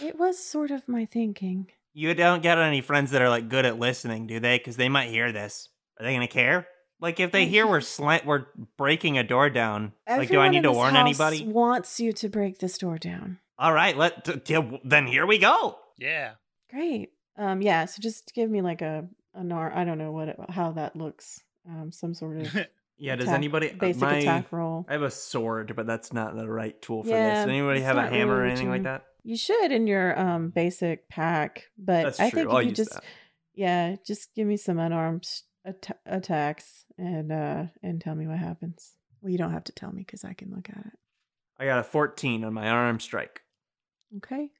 It 0.00 0.16
was 0.18 0.38
sort 0.38 0.70
of 0.70 0.88
my 0.88 1.04
thinking. 1.04 1.66
You 1.92 2.14
don't 2.14 2.42
get 2.42 2.56
any 2.56 2.80
friends 2.80 3.10
that 3.10 3.20
are 3.20 3.28
like 3.28 3.48
good 3.48 3.66
at 3.66 3.78
listening, 3.78 4.26
do 4.26 4.40
they? 4.40 4.56
Because 4.56 4.76
they 4.76 4.88
might 4.88 5.10
hear 5.10 5.32
this. 5.32 5.68
Are 5.98 6.06
they 6.06 6.14
gonna 6.14 6.28
care? 6.28 6.66
Like 7.00 7.18
if 7.20 7.32
they 7.32 7.46
hear 7.46 7.66
we're 7.66 7.80
slant, 7.80 8.24
we're 8.24 8.46
breaking 8.78 9.18
a 9.18 9.24
door 9.24 9.50
down. 9.50 9.92
like, 10.08 10.30
do 10.30 10.38
I 10.38 10.48
need 10.48 10.62
to 10.62 10.72
warn 10.72 10.94
house 10.94 11.00
anybody? 11.00 11.44
Wants 11.44 11.98
you 11.98 12.12
to 12.14 12.28
break 12.28 12.58
this 12.60 12.78
door 12.78 12.96
down. 12.96 13.40
All 13.58 13.72
right, 13.72 13.96
let 13.96 14.24
t- 14.24 14.38
t- 14.38 14.80
then 14.84 15.08
here 15.08 15.26
we 15.26 15.38
go. 15.38 15.78
Yeah. 15.98 16.34
Great. 16.72 17.10
Um. 17.36 17.62
Yeah. 17.62 17.84
So 17.84 18.00
just 18.00 18.32
give 18.34 18.50
me 18.50 18.62
like 18.62 18.82
a 18.82 19.06
a 19.34 19.44
nar. 19.44 19.72
I 19.74 19.84
don't 19.84 19.98
know 19.98 20.12
what 20.12 20.28
it, 20.28 20.36
how 20.48 20.72
that 20.72 20.96
looks. 20.96 21.42
um, 21.68 21.92
some 21.92 22.14
sort 22.14 22.38
of 22.40 22.54
Yeah, 22.98 23.16
does 23.16 23.24
attack- 23.26 23.36
anybody 23.38 23.70
uh, 23.70 23.74
basic 23.74 24.00
my, 24.02 24.16
attack 24.18 24.52
roll. 24.52 24.84
I 24.88 24.92
have 24.92 25.02
a 25.02 25.10
sword, 25.10 25.74
but 25.74 25.86
that's 25.86 26.12
not 26.12 26.36
the 26.36 26.48
right 26.48 26.80
tool 26.80 27.02
for 27.02 27.08
Yeah, 27.10 27.30
this. 27.30 27.38
Does 27.40 27.48
anybody 27.48 27.80
have 27.80 27.96
a 27.96 28.06
hammer 28.08 28.36
or 28.36 28.44
anything 28.44 28.68
like 28.68 28.84
that? 28.84 29.04
You 29.24 29.36
should 29.36 29.72
in 29.72 29.86
your 29.86 30.18
um 30.18 30.50
basic 30.50 31.08
pack, 31.08 31.64
but 31.78 32.02
That's 32.04 32.20
I 32.20 32.30
true. 32.30 32.40
think 32.40 32.50
I'll 32.50 32.58
if 32.58 32.66
you 32.66 32.72
just 32.72 32.92
that. 32.92 33.04
yeah, 33.54 33.96
just 34.06 34.34
give 34.34 34.46
me 34.46 34.56
some 34.56 34.78
unarmed 34.78 35.28
at- 35.64 35.98
attacks 36.06 36.84
and 36.98 37.32
uh 37.32 37.64
and 37.82 38.00
tell 38.00 38.14
me 38.14 38.26
what 38.26 38.38
happens. 38.38 38.92
Well, 39.20 39.30
you 39.30 39.38
don't 39.38 39.52
have 39.52 39.64
to 39.64 39.72
tell 39.72 39.92
me 39.92 40.02
because 40.02 40.24
I 40.24 40.34
can 40.34 40.50
look 40.54 40.68
at 40.68 40.78
it. 40.86 40.92
I 41.58 41.64
got 41.66 41.78
a 41.78 41.84
14 41.84 42.44
on 42.44 42.52
my 42.54 42.68
arm 42.68 42.98
strike. 43.00 43.42
Okay, 44.16 44.50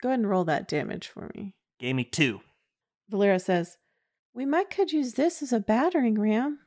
go 0.00 0.08
ahead 0.08 0.20
and 0.20 0.28
roll 0.28 0.44
that 0.44 0.68
damage 0.68 1.08
for 1.08 1.30
me. 1.34 1.54
Gave 1.78 1.94
me 1.94 2.04
two. 2.04 2.40
Valera 3.08 3.38
says, 3.38 3.76
"We 4.34 4.44
might 4.44 4.70
could 4.70 4.92
use 4.92 5.14
this 5.14 5.42
as 5.42 5.52
a 5.52 5.60
battering 5.60 6.18
ram." 6.18 6.60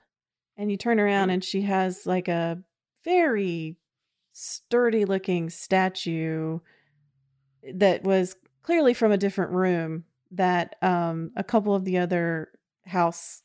And 0.58 0.70
you 0.72 0.78
turn 0.78 1.00
around 1.00 1.30
and 1.30 1.44
she 1.44 1.62
has 1.64 2.06
like 2.06 2.28
a 2.28 2.62
very 3.04 3.78
sturdy 4.34 5.06
looking 5.06 5.50
statue 5.50 6.60
that 7.74 8.04
was 8.04 8.36
clearly 8.64 8.94
from 8.94 9.12
a 9.12 9.18
different 9.18 9.52
room 9.52 10.06
that 10.32 10.76
um 10.82 11.32
a 11.36 11.44
couple 11.44 11.76
of 11.76 11.84
the 11.84 11.98
other 11.98 12.52
house 12.86 13.44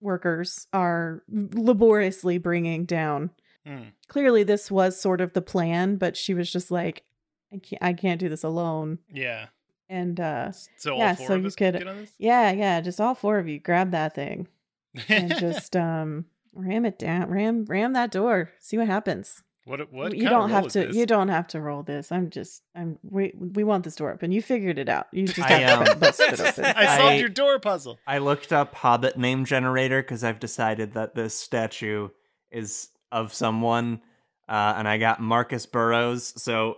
workers 0.00 0.66
are 0.72 1.22
laboriously 1.28 2.38
bringing 2.38 2.84
down. 2.84 3.30
Hmm. 3.66 3.88
Clearly 4.08 4.42
this 4.44 4.70
was 4.70 5.00
sort 5.00 5.20
of 5.20 5.32
the 5.32 5.42
plan, 5.42 5.96
but 5.96 6.16
she 6.16 6.34
was 6.34 6.50
just 6.50 6.70
like 6.70 7.04
I 7.52 7.58
can't 7.58 7.82
I 7.82 7.92
can't 7.92 8.20
do 8.20 8.28
this 8.28 8.42
alone. 8.44 8.98
Yeah. 9.12 9.46
And 9.88 10.18
uh 10.20 10.52
So 10.76 10.92
all 10.94 10.98
Yeah, 10.98 11.14
four 11.14 11.26
so 11.28 11.34
of 11.34 11.40
you 11.42 11.46
us 11.46 11.54
could- 11.54 11.74
get 11.78 11.86
on 11.86 11.96
this. 11.98 12.12
yeah, 12.18 12.50
yeah, 12.52 12.80
just 12.80 13.00
all 13.00 13.14
four 13.14 13.38
of 13.38 13.46
you 13.48 13.58
grab 13.60 13.90
that 13.92 14.14
thing 14.14 14.48
and 15.08 15.34
just 15.38 15.76
um 15.76 16.26
ram 16.54 16.84
it 16.86 16.98
down, 16.98 17.28
ram 17.30 17.64
ram 17.66 17.92
that 17.92 18.10
door. 18.10 18.50
See 18.60 18.76
what 18.78 18.86
happens. 18.88 19.42
what? 19.64 19.92
What? 19.92 20.14
you 20.16 20.22
kind 20.22 20.30
don't 20.30 20.44
of 20.44 20.50
have 20.50 20.58
roll 20.62 20.66
is 20.68 20.72
to. 20.74 20.86
this? 20.86 20.96
You 20.96 21.06
don't 21.06 21.28
have 21.28 21.46
to 21.48 21.60
roll 21.60 21.82
this. 21.82 22.10
I'm 22.12 22.30
just. 22.30 22.62
I'm. 22.74 22.98
We 23.02 23.32
we 23.36 23.62
want 23.64 23.84
this 23.84 23.94
door 23.96 24.12
open. 24.12 24.32
You 24.32 24.40
figured 24.42 24.78
it 24.78 24.88
out. 24.88 25.06
You 25.12 25.26
just 25.26 25.38
I, 25.40 25.52
have 25.58 25.84
to 25.84 25.92
um, 25.92 25.98
bust 25.98 26.20
it 26.20 26.40
open. 26.40 26.64
I 26.64 26.96
solved 26.96 27.12
I- 27.12 27.16
your 27.16 27.28
door 27.28 27.58
puzzle. 27.60 27.98
I 28.06 28.18
looked 28.18 28.52
up 28.52 28.74
Hobbit 28.74 29.16
name 29.18 29.44
generator 29.44 30.02
because 30.02 30.24
I've 30.24 30.40
decided 30.40 30.94
that 30.94 31.14
this 31.14 31.34
statue 31.38 32.08
is 32.50 32.88
of 33.12 33.32
someone, 33.34 34.00
uh, 34.48 34.74
and 34.78 34.88
I 34.88 34.98
got 34.98 35.20
Marcus 35.20 35.66
Burrows. 35.66 36.32
So 36.42 36.76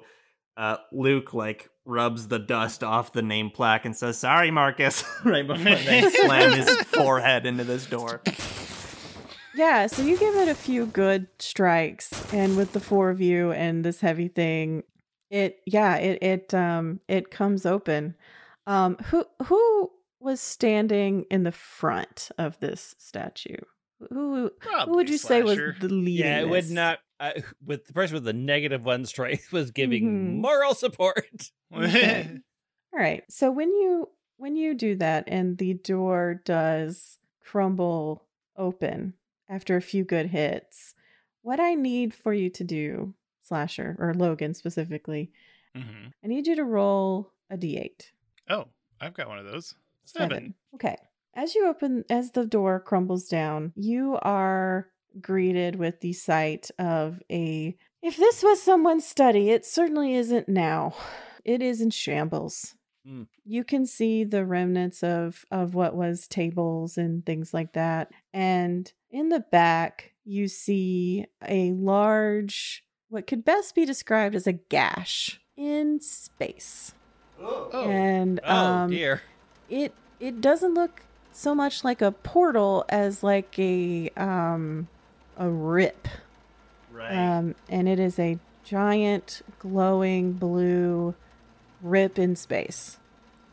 uh, 0.58 0.78
Luke 0.90 1.32
like 1.32 1.70
rubs 1.84 2.28
the 2.28 2.40
dust 2.40 2.82
off 2.82 3.12
the 3.12 3.22
name 3.22 3.50
plaque 3.50 3.84
and 3.84 3.96
says, 3.96 4.18
"Sorry, 4.18 4.50
Marcus," 4.50 5.04
right 5.24 5.46
before 5.46 5.76
they 5.76 6.02
slam 6.10 6.52
his 6.52 6.68
forehead 6.82 7.46
into 7.46 7.64
this 7.64 7.86
door. 7.86 8.20
Yeah, 9.54 9.86
so 9.86 10.02
you 10.02 10.18
give 10.18 10.34
it 10.34 10.48
a 10.48 10.54
few 10.54 10.86
good 10.86 11.28
strikes, 11.38 12.12
and 12.34 12.56
with 12.56 12.72
the 12.72 12.80
four 12.80 13.08
of 13.08 13.20
you 13.20 13.52
and 13.52 13.84
this 13.84 14.00
heavy 14.00 14.28
thing, 14.28 14.82
it 15.30 15.60
yeah, 15.64 15.96
it 15.96 16.22
it 16.22 16.54
um 16.54 17.00
it 17.08 17.30
comes 17.30 17.64
open. 17.64 18.16
Um, 18.66 18.96
who 19.06 19.24
who 19.44 19.90
was 20.20 20.40
standing 20.40 21.24
in 21.30 21.44
the 21.44 21.52
front 21.52 22.30
of 22.36 22.58
this 22.58 22.96
statue? 22.98 23.56
Who 24.10 24.50
who 24.60 24.96
would 24.96 25.08
you 25.08 25.18
say 25.18 25.42
was 25.42 25.56
the 25.56 25.88
leading? 25.88 26.26
Yeah, 26.26 26.40
it 26.40 26.48
would 26.48 26.68
not. 26.70 26.98
Uh, 27.20 27.32
with 27.64 27.86
the 27.86 27.92
person 27.92 28.14
with 28.14 28.24
the 28.24 28.32
negative 28.32 28.84
one 28.84 29.04
strength 29.04 29.52
was 29.52 29.70
giving 29.70 30.04
Mhm. 30.04 30.40
moral 30.40 30.74
support. 30.74 31.50
Okay. 31.74 32.38
All 32.94 32.98
right. 33.00 33.22
So 33.28 33.50
when 33.50 33.68
you 33.68 34.08
when 34.38 34.56
you 34.56 34.74
do 34.74 34.96
that 34.96 35.24
and 35.26 35.58
the 35.58 35.74
door 35.74 36.40
does 36.44 37.18
crumble 37.42 38.24
open 38.56 39.14
after 39.48 39.76
a 39.76 39.82
few 39.82 40.04
good 40.04 40.26
hits, 40.26 40.94
what 41.42 41.60
I 41.60 41.74
need 41.74 42.14
for 42.14 42.32
you 42.32 42.48
to 42.50 42.64
do, 42.64 43.14
Slasher 43.42 43.96
or 43.98 44.14
Logan 44.14 44.54
specifically, 44.54 45.30
Mhm. 45.76 46.12
I 46.24 46.26
need 46.26 46.46
you 46.46 46.56
to 46.56 46.64
roll 46.64 47.32
a 47.50 47.56
d8. 47.58 48.12
Oh, 48.48 48.68
I've 49.00 49.14
got 49.14 49.28
one 49.28 49.38
of 49.38 49.44
those. 49.44 49.74
Seven. 50.04 50.54
Okay. 50.74 50.96
As 51.34 51.54
you 51.54 51.66
open 51.66 52.04
as 52.08 52.30
the 52.32 52.46
door 52.46 52.80
crumbles 52.80 53.28
down, 53.28 53.72
you 53.76 54.18
are 54.22 54.90
greeted 55.22 55.76
with 55.76 56.00
the 56.00 56.12
sight 56.12 56.70
of 56.78 57.20
a 57.30 57.76
if 58.02 58.16
this 58.16 58.42
was 58.42 58.62
someone's 58.62 59.06
study, 59.06 59.50
it 59.50 59.66
certainly 59.66 60.14
isn't 60.14 60.48
now. 60.48 60.94
It 61.44 61.62
is 61.62 61.80
in 61.80 61.90
shambles. 61.90 62.74
Mm. 63.06 63.26
You 63.44 63.64
can 63.64 63.86
see 63.86 64.22
the 64.24 64.44
remnants 64.44 65.02
of 65.02 65.44
of 65.50 65.74
what 65.74 65.94
was 65.96 66.28
tables 66.28 66.98
and 66.98 67.24
things 67.24 67.52
like 67.54 67.72
that. 67.72 68.10
And 68.32 68.92
in 69.10 69.30
the 69.30 69.40
back, 69.40 70.12
you 70.24 70.46
see 70.48 71.26
a 71.46 71.72
large 71.72 72.84
what 73.08 73.26
could 73.26 73.44
best 73.44 73.74
be 73.74 73.84
described 73.86 74.34
as 74.34 74.46
a 74.46 74.52
gash 74.52 75.40
in 75.56 76.00
space. 76.00 76.92
Oh. 77.40 77.70
And 77.72 78.40
Oh 78.44 78.54
um 78.56 78.90
dear. 78.90 79.22
it 79.70 79.94
it 80.20 80.40
doesn't 80.40 80.74
look 80.74 81.02
so 81.32 81.54
much 81.54 81.84
like 81.84 82.02
a 82.02 82.12
portal 82.12 82.84
as 82.88 83.22
like 83.22 83.58
a 83.58 84.10
um 84.16 84.88
a 85.38 85.48
rip 85.48 86.08
Right. 86.92 87.12
um 87.14 87.54
and 87.68 87.88
it 87.88 87.98
is 88.00 88.18
a 88.18 88.38
giant 88.64 89.42
glowing 89.58 90.32
blue 90.32 91.14
rip 91.80 92.18
in 92.18 92.34
space 92.36 92.98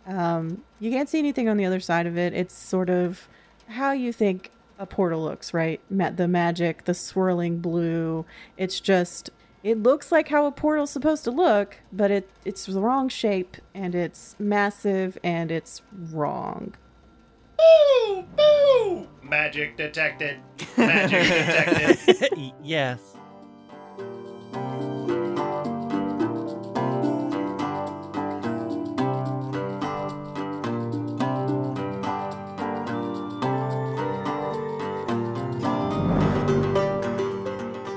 um 0.07 0.63
you 0.79 0.89
can't 0.91 1.07
see 1.09 1.19
anything 1.19 1.47
on 1.47 1.57
the 1.57 1.65
other 1.65 1.79
side 1.79 2.07
of 2.07 2.17
it 2.17 2.33
it's 2.33 2.53
sort 2.53 2.89
of 2.89 3.27
how 3.69 3.91
you 3.91 4.11
think 4.11 4.51
a 4.79 4.85
portal 4.85 5.23
looks 5.23 5.53
right 5.53 5.79
Ma- 5.89 6.09
the 6.09 6.27
magic 6.27 6.85
the 6.85 6.93
swirling 6.93 7.59
blue 7.59 8.25
it's 8.57 8.79
just 8.79 9.29
it 9.63 9.81
looks 9.81 10.11
like 10.11 10.27
how 10.29 10.45
a 10.45 10.51
portal's 10.51 10.91
supposed 10.91 11.23
to 11.23 11.31
look 11.31 11.77
but 11.93 12.11
it 12.11 12.29
it's 12.45 12.65
the 12.65 12.79
wrong 12.81 13.07
shape 13.09 13.57
and 13.73 13.95
it's 13.95 14.35
massive 14.39 15.17
and 15.23 15.51
it's 15.51 15.81
wrong 16.11 16.73
Boo! 17.57 18.25
Boo! 18.35 19.07
Magic 19.25 19.75
detected. 19.75 20.37
Magic 20.77 21.23
detected. 22.07 22.53
yes. 22.63 22.99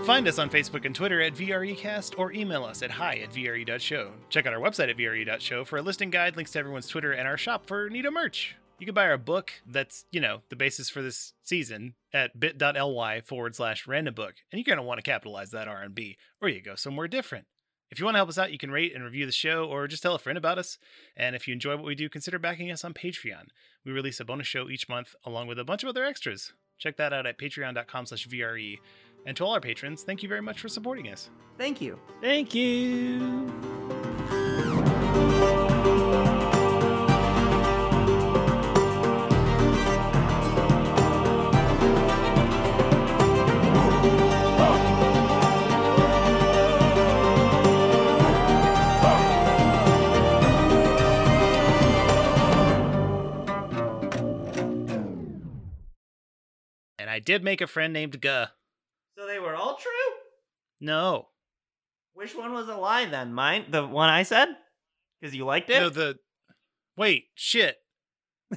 Find 0.05 0.27
us 0.27 0.39
on 0.39 0.49
Facebook 0.49 0.87
and 0.87 0.95
Twitter 0.95 1.21
at 1.21 1.35
VREcast 1.35 2.19
or 2.19 2.33
email 2.33 2.65
us 2.65 2.83
at 2.83 2.91
hi 2.91 3.17
at 3.19 3.31
VRE.show. 3.31 4.11
Check 4.31 4.47
out 4.47 4.55
our 4.55 4.59
website 4.59 4.89
at 4.89 4.97
VRE.show 4.97 5.67
for 5.67 5.77
a 5.77 5.83
listing 5.83 6.09
guide, 6.09 6.35
links 6.35 6.53
to 6.53 6.59
everyone's 6.59 6.89
Twitter, 6.89 7.13
and 7.13 7.29
our 7.29 7.37
shop 7.37 7.67
for 7.67 7.91
Nito 7.91 8.11
merch. 8.11 8.57
You 8.79 8.87
can 8.87 8.95
buy 8.95 9.09
our 9.09 9.19
book 9.19 9.53
that's, 9.67 10.05
you 10.13 10.21
know, 10.21 10.43
the 10.51 10.57
basis 10.57 10.89
for 10.89 11.03
this 11.03 11.33
season 11.43 11.95
at 12.13 12.39
bit.ly 12.39 13.21
forward 13.23 13.57
slash 13.57 13.89
random 13.89 14.15
book. 14.15 14.35
And 14.53 14.59
you're 14.59 14.65
going 14.65 14.83
to 14.83 14.87
want 14.87 14.99
to 14.99 15.11
capitalize 15.11 15.51
that 15.51 15.67
R&B, 15.67 16.17
or 16.41 16.49
you 16.49 16.63
go 16.63 16.77
somewhere 16.77 17.09
different. 17.09 17.47
If 17.91 17.99
you 17.99 18.05
want 18.05 18.15
to 18.15 18.19
help 18.19 18.29
us 18.29 18.39
out, 18.39 18.53
you 18.53 18.59
can 18.59 18.71
rate 18.71 18.95
and 18.95 19.03
review 19.03 19.27
the 19.27 19.33
show 19.33 19.65
or 19.65 19.89
just 19.89 20.03
tell 20.03 20.15
a 20.15 20.19
friend 20.19 20.39
about 20.39 20.59
us. 20.59 20.79
And 21.17 21.35
if 21.35 21.49
you 21.49 21.55
enjoy 21.55 21.75
what 21.75 21.87
we 21.87 21.95
do, 21.95 22.09
consider 22.09 22.39
backing 22.39 22.71
us 22.71 22.85
on 22.85 22.95
Patreon. 22.95 23.49
We 23.85 23.93
release 23.93 24.21
a 24.21 24.25
bonus 24.25 24.47
show 24.47 24.69
each 24.69 24.89
month 24.89 25.17
along 25.25 25.49
with 25.49 25.59
a 25.59 25.65
bunch 25.65 25.83
of 25.83 25.89
other 25.89 26.05
extras. 26.05 26.53
Check 26.77 26.97
that 26.99 27.13
out 27.13 27.27
at 27.27 27.39
patreon.com 27.39 28.07
slash 28.07 28.29
VRE. 28.29 28.79
And 29.27 29.37
to 29.39 29.45
all 29.45 29.55
our 29.55 29.61
patrons, 29.61 30.05
thank 30.05 30.23
you 30.23 30.29
very 30.29 30.43
much 30.43 30.61
for 30.61 30.69
supporting 30.69 31.09
us. 31.09 31.31
Thank 31.57 31.81
you. 31.81 31.99
Thank 32.21 32.55
you. 32.55 33.49
I 57.19 57.21
did 57.21 57.43
make 57.43 57.61
a 57.61 57.67
friend 57.67 57.93
named 57.93 58.21
Guh. 58.21 58.47
So 59.19 59.27
they 59.27 59.41
were 59.41 59.57
all 59.57 59.75
true? 59.75 59.91
No. 60.81 61.27
Which 62.15 62.37
one 62.37 62.53
was 62.53 62.69
a 62.69 62.77
lie 62.77 63.07
then? 63.07 63.35
Mine? 63.35 63.65
The 63.69 63.85
one 63.85 64.09
I 64.09 64.23
said? 64.23 64.47
Because 65.21 65.35
you 65.35 65.45
liked 65.45 65.69
it? 65.69 65.81
No, 65.81 65.89
the. 65.89 66.15
Wait, 66.97 67.25
shit. 67.35 67.75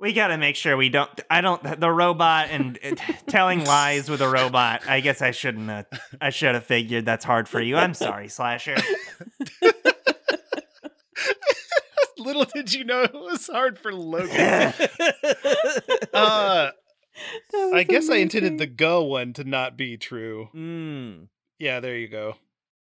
we 0.00 0.12
gotta 0.12 0.38
make 0.38 0.56
sure 0.56 0.76
we 0.76 0.88
don't. 0.88 1.08
I 1.30 1.40
don't. 1.40 1.62
The 1.78 1.88
robot 1.88 2.48
and 2.50 2.80
uh, 2.84 2.96
telling 3.28 3.64
lies 3.64 4.10
with 4.10 4.20
a 4.20 4.28
robot. 4.28 4.82
I 4.88 4.98
guess 4.98 5.22
I 5.22 5.30
shouldn't 5.30 5.68
have. 5.68 5.86
I 6.20 6.30
should 6.30 6.56
have 6.56 6.64
figured 6.64 7.04
that's 7.04 7.24
hard 7.24 7.48
for 7.48 7.60
you. 7.60 7.76
I'm 7.76 7.94
sorry, 7.94 8.26
Slasher. 8.26 8.74
Little 12.20 12.44
did 12.44 12.72
you 12.72 12.84
know 12.84 13.02
it 13.02 13.14
was 13.14 13.46
hard 13.46 13.78
for 13.78 13.92
Logan. 13.92 14.30
uh, 16.14 16.70
I 16.72 16.72
was 17.72 17.86
guess 17.88 18.10
I 18.10 18.16
intended 18.16 18.58
the 18.58 18.66
go 18.66 19.02
one 19.04 19.32
to 19.34 19.44
not 19.44 19.76
be 19.76 19.96
true. 19.96 20.48
Mm. 20.54 21.28
Yeah, 21.58 21.80
there 21.80 21.96
you 21.96 22.08
go. 22.08 22.36